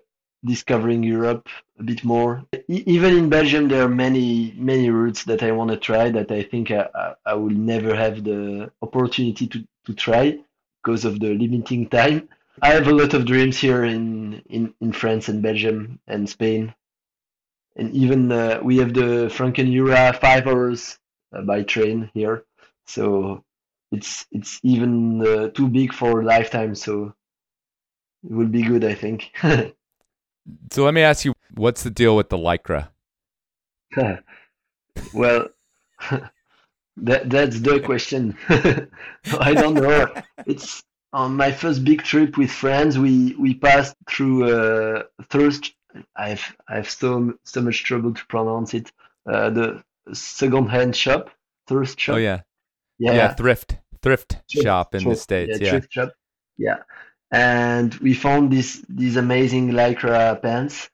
discovering 0.45 1.03
Europe 1.03 1.47
a 1.79 1.83
bit 1.83 2.03
more. 2.03 2.45
E- 2.67 2.83
even 2.85 3.17
in 3.17 3.29
Belgium, 3.29 3.67
there 3.67 3.83
are 3.83 3.89
many 3.89 4.53
many 4.57 4.89
routes 4.89 5.23
that 5.25 5.43
I 5.43 5.51
want 5.51 5.71
to 5.71 5.77
try 5.77 6.09
that 6.11 6.31
I 6.31 6.43
think 6.43 6.71
I, 6.71 6.87
I, 6.95 7.13
I 7.25 7.33
will 7.33 7.51
never 7.73 7.95
have 7.95 8.23
the 8.23 8.71
opportunity 8.81 9.47
to, 9.47 9.67
to 9.85 9.93
try 9.93 10.39
because 10.83 11.05
of 11.05 11.19
the 11.19 11.33
limiting 11.33 11.87
time. 11.89 12.29
I 12.61 12.69
have 12.69 12.87
a 12.87 12.93
lot 12.93 13.13
of 13.13 13.25
dreams 13.25 13.57
here 13.59 13.83
in, 13.85 14.41
in, 14.49 14.73
in 14.81 14.91
France 14.91 15.29
and 15.29 15.41
Belgium 15.43 15.99
and 16.07 16.27
Spain. 16.27 16.73
And 17.75 17.93
even 17.93 18.31
uh, 18.31 18.59
we 18.63 18.77
have 18.77 18.93
the 18.93 19.29
Frankenjura 19.31 20.19
five 20.19 20.47
hours 20.47 20.97
uh, 21.33 21.41
by 21.43 21.63
train 21.63 22.09
here. 22.13 22.43
So 22.87 23.43
it's 23.91 24.25
it's 24.31 24.59
even 24.63 25.25
uh, 25.25 25.49
too 25.51 25.67
big 25.69 25.93
for 25.93 26.21
a 26.21 26.25
lifetime. 26.25 26.75
So 26.75 27.13
it 28.23 28.31
will 28.31 28.47
be 28.47 28.63
good, 28.63 28.83
I 28.83 28.93
think. 28.93 29.31
so 30.71 30.83
let 30.83 30.93
me 30.93 31.01
ask 31.01 31.25
you, 31.25 31.33
what's 31.53 31.83
the 31.83 31.89
deal 31.89 32.15
with 32.15 32.29
the 32.29 32.37
lycra? 32.37 32.89
well, 35.13 35.47
that 36.97 37.29
that's 37.29 37.59
the 37.59 37.79
question. 37.79 38.37
I 39.39 39.53
don't 39.53 39.75
know. 39.75 40.07
It's 40.45 40.83
on 41.13 41.35
my 41.35 41.51
first 41.51 41.83
big 41.83 42.03
trip 42.03 42.37
with 42.37 42.51
friends. 42.51 42.97
We 42.97 43.35
we 43.39 43.53
passed 43.53 43.95
through 44.09 44.51
uh, 44.51 45.03
Thirst. 45.29 45.73
I've 46.15 46.55
I've 46.67 46.89
so 46.89 47.33
so 47.43 47.61
much 47.61 47.83
trouble 47.83 48.13
to 48.13 48.25
pronounce 48.27 48.73
it. 48.73 48.91
Uh, 49.29 49.49
the 49.49 49.83
second-hand 50.13 50.95
shop, 50.95 51.29
thrift 51.67 51.99
shop. 51.99 52.15
Oh 52.15 52.19
yeah, 52.19 52.41
yeah, 52.99 53.13
yeah 53.13 53.33
thrift 53.33 53.77
thrift, 54.01 54.37
thrift 54.49 54.63
shop 54.63 54.95
in 54.95 55.03
the 55.03 55.15
states. 55.15 55.59
Yeah, 55.59 55.65
yeah, 55.65 55.71
thrift 55.71 55.93
shop. 55.93 56.09
Yeah, 56.57 56.77
and 57.31 57.93
we 57.95 58.13
found 58.13 58.51
this 58.51 58.83
these 58.89 59.17
amazing 59.17 59.71
lycra 59.71 60.41
pants, 60.41 60.89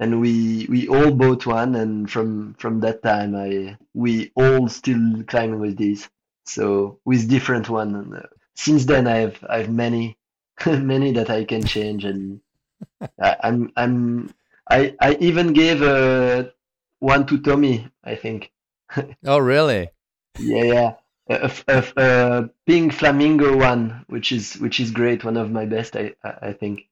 and 0.00 0.20
we 0.20 0.66
we 0.68 0.88
all 0.88 1.10
bought 1.10 1.46
one, 1.46 1.74
and 1.74 2.10
from 2.10 2.54
from 2.54 2.80
that 2.80 3.02
time, 3.02 3.34
I 3.36 3.76
we 3.92 4.32
all 4.34 4.68
still 4.68 5.22
climbing 5.26 5.60
with 5.60 5.76
these. 5.76 6.08
So 6.46 7.00
with 7.04 7.28
different 7.28 7.68
one. 7.68 7.94
And, 7.94 8.14
uh, 8.16 8.22
since 8.54 8.84
then, 8.84 9.06
I've 9.06 9.38
I've 9.48 9.70
many 9.70 10.16
many 10.66 11.12
that 11.12 11.30
I 11.30 11.44
can 11.44 11.64
change, 11.64 12.04
and 12.04 12.40
I, 13.20 13.36
I'm 13.42 13.72
I'm 13.76 14.34
I 14.70 14.94
I 15.00 15.16
even 15.20 15.52
gave 15.52 15.82
uh, 15.82 16.44
one 17.00 17.26
to 17.26 17.38
Tommy, 17.38 17.88
I 18.02 18.14
think. 18.16 18.50
oh, 19.26 19.38
really? 19.38 19.90
yeah, 20.38 20.64
yeah. 20.64 20.94
A, 21.28 21.50
a, 21.68 21.84
a, 21.96 22.50
pink 22.66 22.92
flamingo 22.92 23.56
one, 23.56 24.04
which 24.08 24.30
is 24.30 24.54
which 24.54 24.78
is 24.78 24.90
great, 24.90 25.24
one 25.24 25.36
of 25.36 25.50
my 25.50 25.64
best, 25.64 25.96
I 25.96 26.14
I, 26.22 26.52
think. 26.52 26.82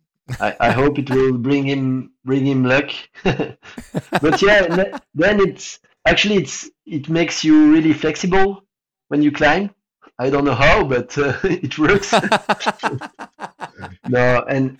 I, 0.41 0.57
I 0.59 0.71
hope 0.71 0.99
it 0.99 1.11
will 1.11 1.37
bring 1.37 1.65
him 1.65 2.13
bring 2.25 2.47
him 2.47 2.65
luck. 2.65 2.91
but 3.25 4.41
yeah, 4.41 4.99
then 5.15 5.41
it's 5.41 5.81
actually 6.07 6.37
it's 6.37 6.71
it 6.87 7.09
makes 7.09 7.45
you 7.45 7.73
really 7.73 7.93
flexible 7.93 8.65
when 9.09 9.23
you 9.23 9.33
climb. 9.33 9.71
I 10.19 10.31
don't 10.31 10.45
know 10.45 10.55
how, 10.55 10.85
but 10.85 11.17
uh, 11.19 11.37
it 11.45 11.79
works. 11.79 12.13
no, 14.09 14.45
and 14.49 14.79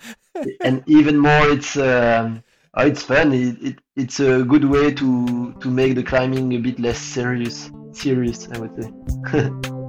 and 0.61 0.83
even 0.87 1.17
more, 1.17 1.49
it's 1.49 1.75
um, 1.77 2.43
oh, 2.75 2.85
it's 2.85 3.03
fun. 3.03 3.33
It, 3.33 3.61
it, 3.61 3.79
it's 3.95 4.19
a 4.19 4.43
good 4.43 4.65
way 4.65 4.91
to 4.93 5.53
to 5.53 5.67
make 5.69 5.95
the 5.95 6.03
climbing 6.03 6.53
a 6.53 6.57
bit 6.57 6.79
less 6.79 6.99
serious. 6.99 7.71
Serious, 7.91 8.47
I 8.51 8.59
would 8.59 8.75
say. 8.81 8.91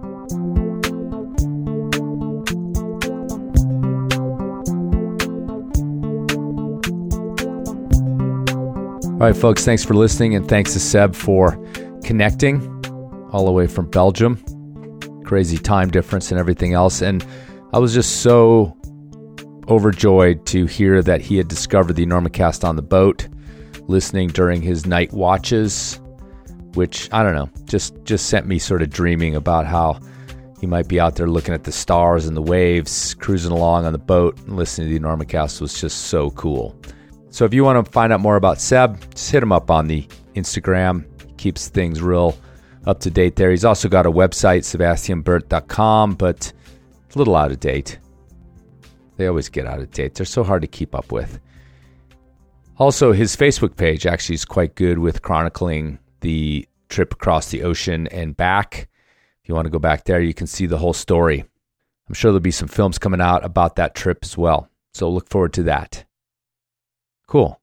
All 9.14 9.30
right, 9.30 9.36
folks, 9.36 9.64
thanks 9.64 9.82
for 9.82 9.94
listening, 9.94 10.34
and 10.34 10.46
thanks 10.46 10.74
to 10.74 10.80
Seb 10.80 11.14
for 11.14 11.52
connecting 12.04 12.60
all 13.32 13.46
the 13.46 13.52
way 13.52 13.66
from 13.66 13.88
Belgium. 13.88 14.36
Crazy 15.24 15.56
time 15.56 15.90
difference 15.90 16.30
and 16.30 16.38
everything 16.38 16.74
else. 16.74 17.00
And 17.00 17.24
I 17.72 17.78
was 17.78 17.94
just 17.94 18.20
so 18.20 18.76
overjoyed 19.68 20.46
to 20.46 20.66
hear 20.66 21.02
that 21.02 21.20
he 21.20 21.36
had 21.36 21.48
discovered 21.48 21.94
the 21.94 22.06
Enormocast 22.06 22.64
on 22.64 22.76
the 22.76 22.82
boat, 22.82 23.28
listening 23.86 24.28
during 24.28 24.62
his 24.62 24.86
night 24.86 25.12
watches, 25.12 26.00
which 26.74 27.08
I 27.12 27.22
don't 27.22 27.34
know, 27.34 27.50
just 27.64 27.94
just 28.04 28.28
sent 28.28 28.46
me 28.46 28.58
sort 28.58 28.82
of 28.82 28.90
dreaming 28.90 29.34
about 29.34 29.66
how 29.66 30.00
he 30.60 30.66
might 30.66 30.88
be 30.88 30.98
out 30.98 31.16
there 31.16 31.28
looking 31.28 31.54
at 31.54 31.64
the 31.64 31.72
stars 31.72 32.26
and 32.26 32.36
the 32.36 32.42
waves, 32.42 33.14
cruising 33.14 33.52
along 33.52 33.84
on 33.84 33.92
the 33.92 33.98
boat 33.98 34.38
and 34.40 34.56
listening 34.56 34.88
to 34.88 34.94
the 34.94 35.00
Enormocast 35.00 35.60
was 35.60 35.78
just 35.78 36.06
so 36.06 36.30
cool. 36.30 36.74
So 37.30 37.44
if 37.44 37.52
you 37.52 37.64
want 37.64 37.84
to 37.84 37.90
find 37.90 38.12
out 38.12 38.20
more 38.20 38.36
about 38.36 38.60
Seb, 38.60 39.12
just 39.12 39.30
hit 39.30 39.42
him 39.42 39.52
up 39.52 39.70
on 39.70 39.88
the 39.88 40.06
Instagram. 40.36 41.04
Keeps 41.36 41.68
things 41.68 42.00
real 42.00 42.38
up 42.86 43.00
to 43.00 43.10
date 43.10 43.36
there. 43.36 43.50
He's 43.50 43.64
also 43.64 43.88
got 43.88 44.06
a 44.06 44.10
website, 44.10 44.60
sebastienberthe.com, 44.60 46.14
but 46.14 46.52
a 47.14 47.18
little 47.18 47.36
out 47.36 47.50
of 47.50 47.60
date. 47.60 47.98
They 49.16 49.26
always 49.26 49.48
get 49.48 49.66
out 49.66 49.80
of 49.80 49.90
date. 49.90 50.14
They're 50.14 50.26
so 50.26 50.44
hard 50.44 50.62
to 50.62 50.68
keep 50.68 50.94
up 50.94 51.12
with. 51.12 51.40
Also, 52.78 53.12
his 53.12 53.36
Facebook 53.36 53.76
page 53.76 54.06
actually 54.06 54.34
is 54.34 54.44
quite 54.44 54.74
good 54.74 54.98
with 54.98 55.22
chronicling 55.22 55.98
the 56.20 56.68
trip 56.88 57.12
across 57.12 57.50
the 57.50 57.62
ocean 57.62 58.08
and 58.08 58.36
back. 58.36 58.88
If 59.42 59.48
you 59.48 59.54
want 59.54 59.66
to 59.66 59.70
go 59.70 59.78
back 59.78 60.04
there, 60.04 60.20
you 60.20 60.34
can 60.34 60.46
see 60.46 60.66
the 60.66 60.78
whole 60.78 60.92
story. 60.92 61.44
I'm 62.08 62.14
sure 62.14 62.32
there'll 62.32 62.40
be 62.40 62.50
some 62.50 62.68
films 62.68 62.98
coming 62.98 63.20
out 63.20 63.44
about 63.44 63.76
that 63.76 63.94
trip 63.94 64.18
as 64.22 64.36
well. 64.36 64.68
So 64.92 65.08
look 65.08 65.28
forward 65.28 65.52
to 65.54 65.62
that. 65.64 66.04
Cool. 67.26 67.60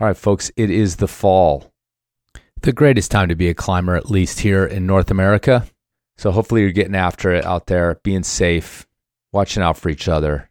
All 0.00 0.06
right, 0.06 0.16
folks, 0.16 0.50
it 0.56 0.70
is 0.70 0.96
the 0.96 1.08
fall. 1.08 1.72
The 2.62 2.72
greatest 2.72 3.10
time 3.10 3.28
to 3.28 3.36
be 3.36 3.48
a 3.48 3.54
climber, 3.54 3.96
at 3.96 4.10
least 4.10 4.40
here 4.40 4.66
in 4.66 4.86
North 4.86 5.10
America. 5.10 5.66
So 6.18 6.30
hopefully 6.30 6.62
you're 6.62 6.72
getting 6.72 6.94
after 6.94 7.32
it 7.32 7.46
out 7.46 7.66
there, 7.66 8.00
being 8.02 8.22
safe, 8.22 8.86
watching 9.32 9.62
out 9.62 9.78
for 9.78 9.88
each 9.88 10.08
other, 10.08 10.49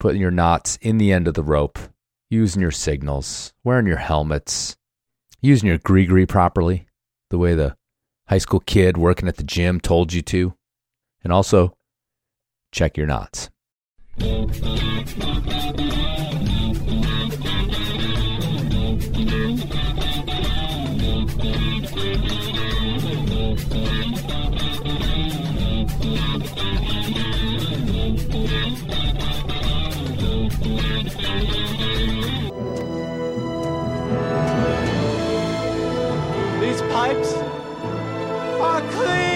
putting 0.00 0.20
your 0.20 0.32
knots 0.32 0.76
in 0.82 0.98
the 0.98 1.12
end 1.12 1.28
of 1.28 1.34
the 1.34 1.42
rope, 1.44 1.78
using 2.28 2.60
your 2.60 2.72
signals, 2.72 3.52
wearing 3.62 3.86
your 3.86 3.98
helmets, 3.98 4.76
using 5.40 5.68
your 5.68 5.78
gree 5.78 6.26
properly, 6.26 6.88
the 7.28 7.38
way 7.38 7.54
the 7.54 7.76
high 8.26 8.38
school 8.38 8.60
kid 8.60 8.96
working 8.96 9.28
at 9.28 9.36
the 9.36 9.44
gym 9.44 9.78
told 9.78 10.12
you 10.12 10.22
to. 10.22 10.54
And 11.22 11.32
also, 11.32 11.76
check 12.72 12.96
your 12.96 13.06
knots. 13.06 13.50
are 38.60 38.82
clean. 38.90 39.29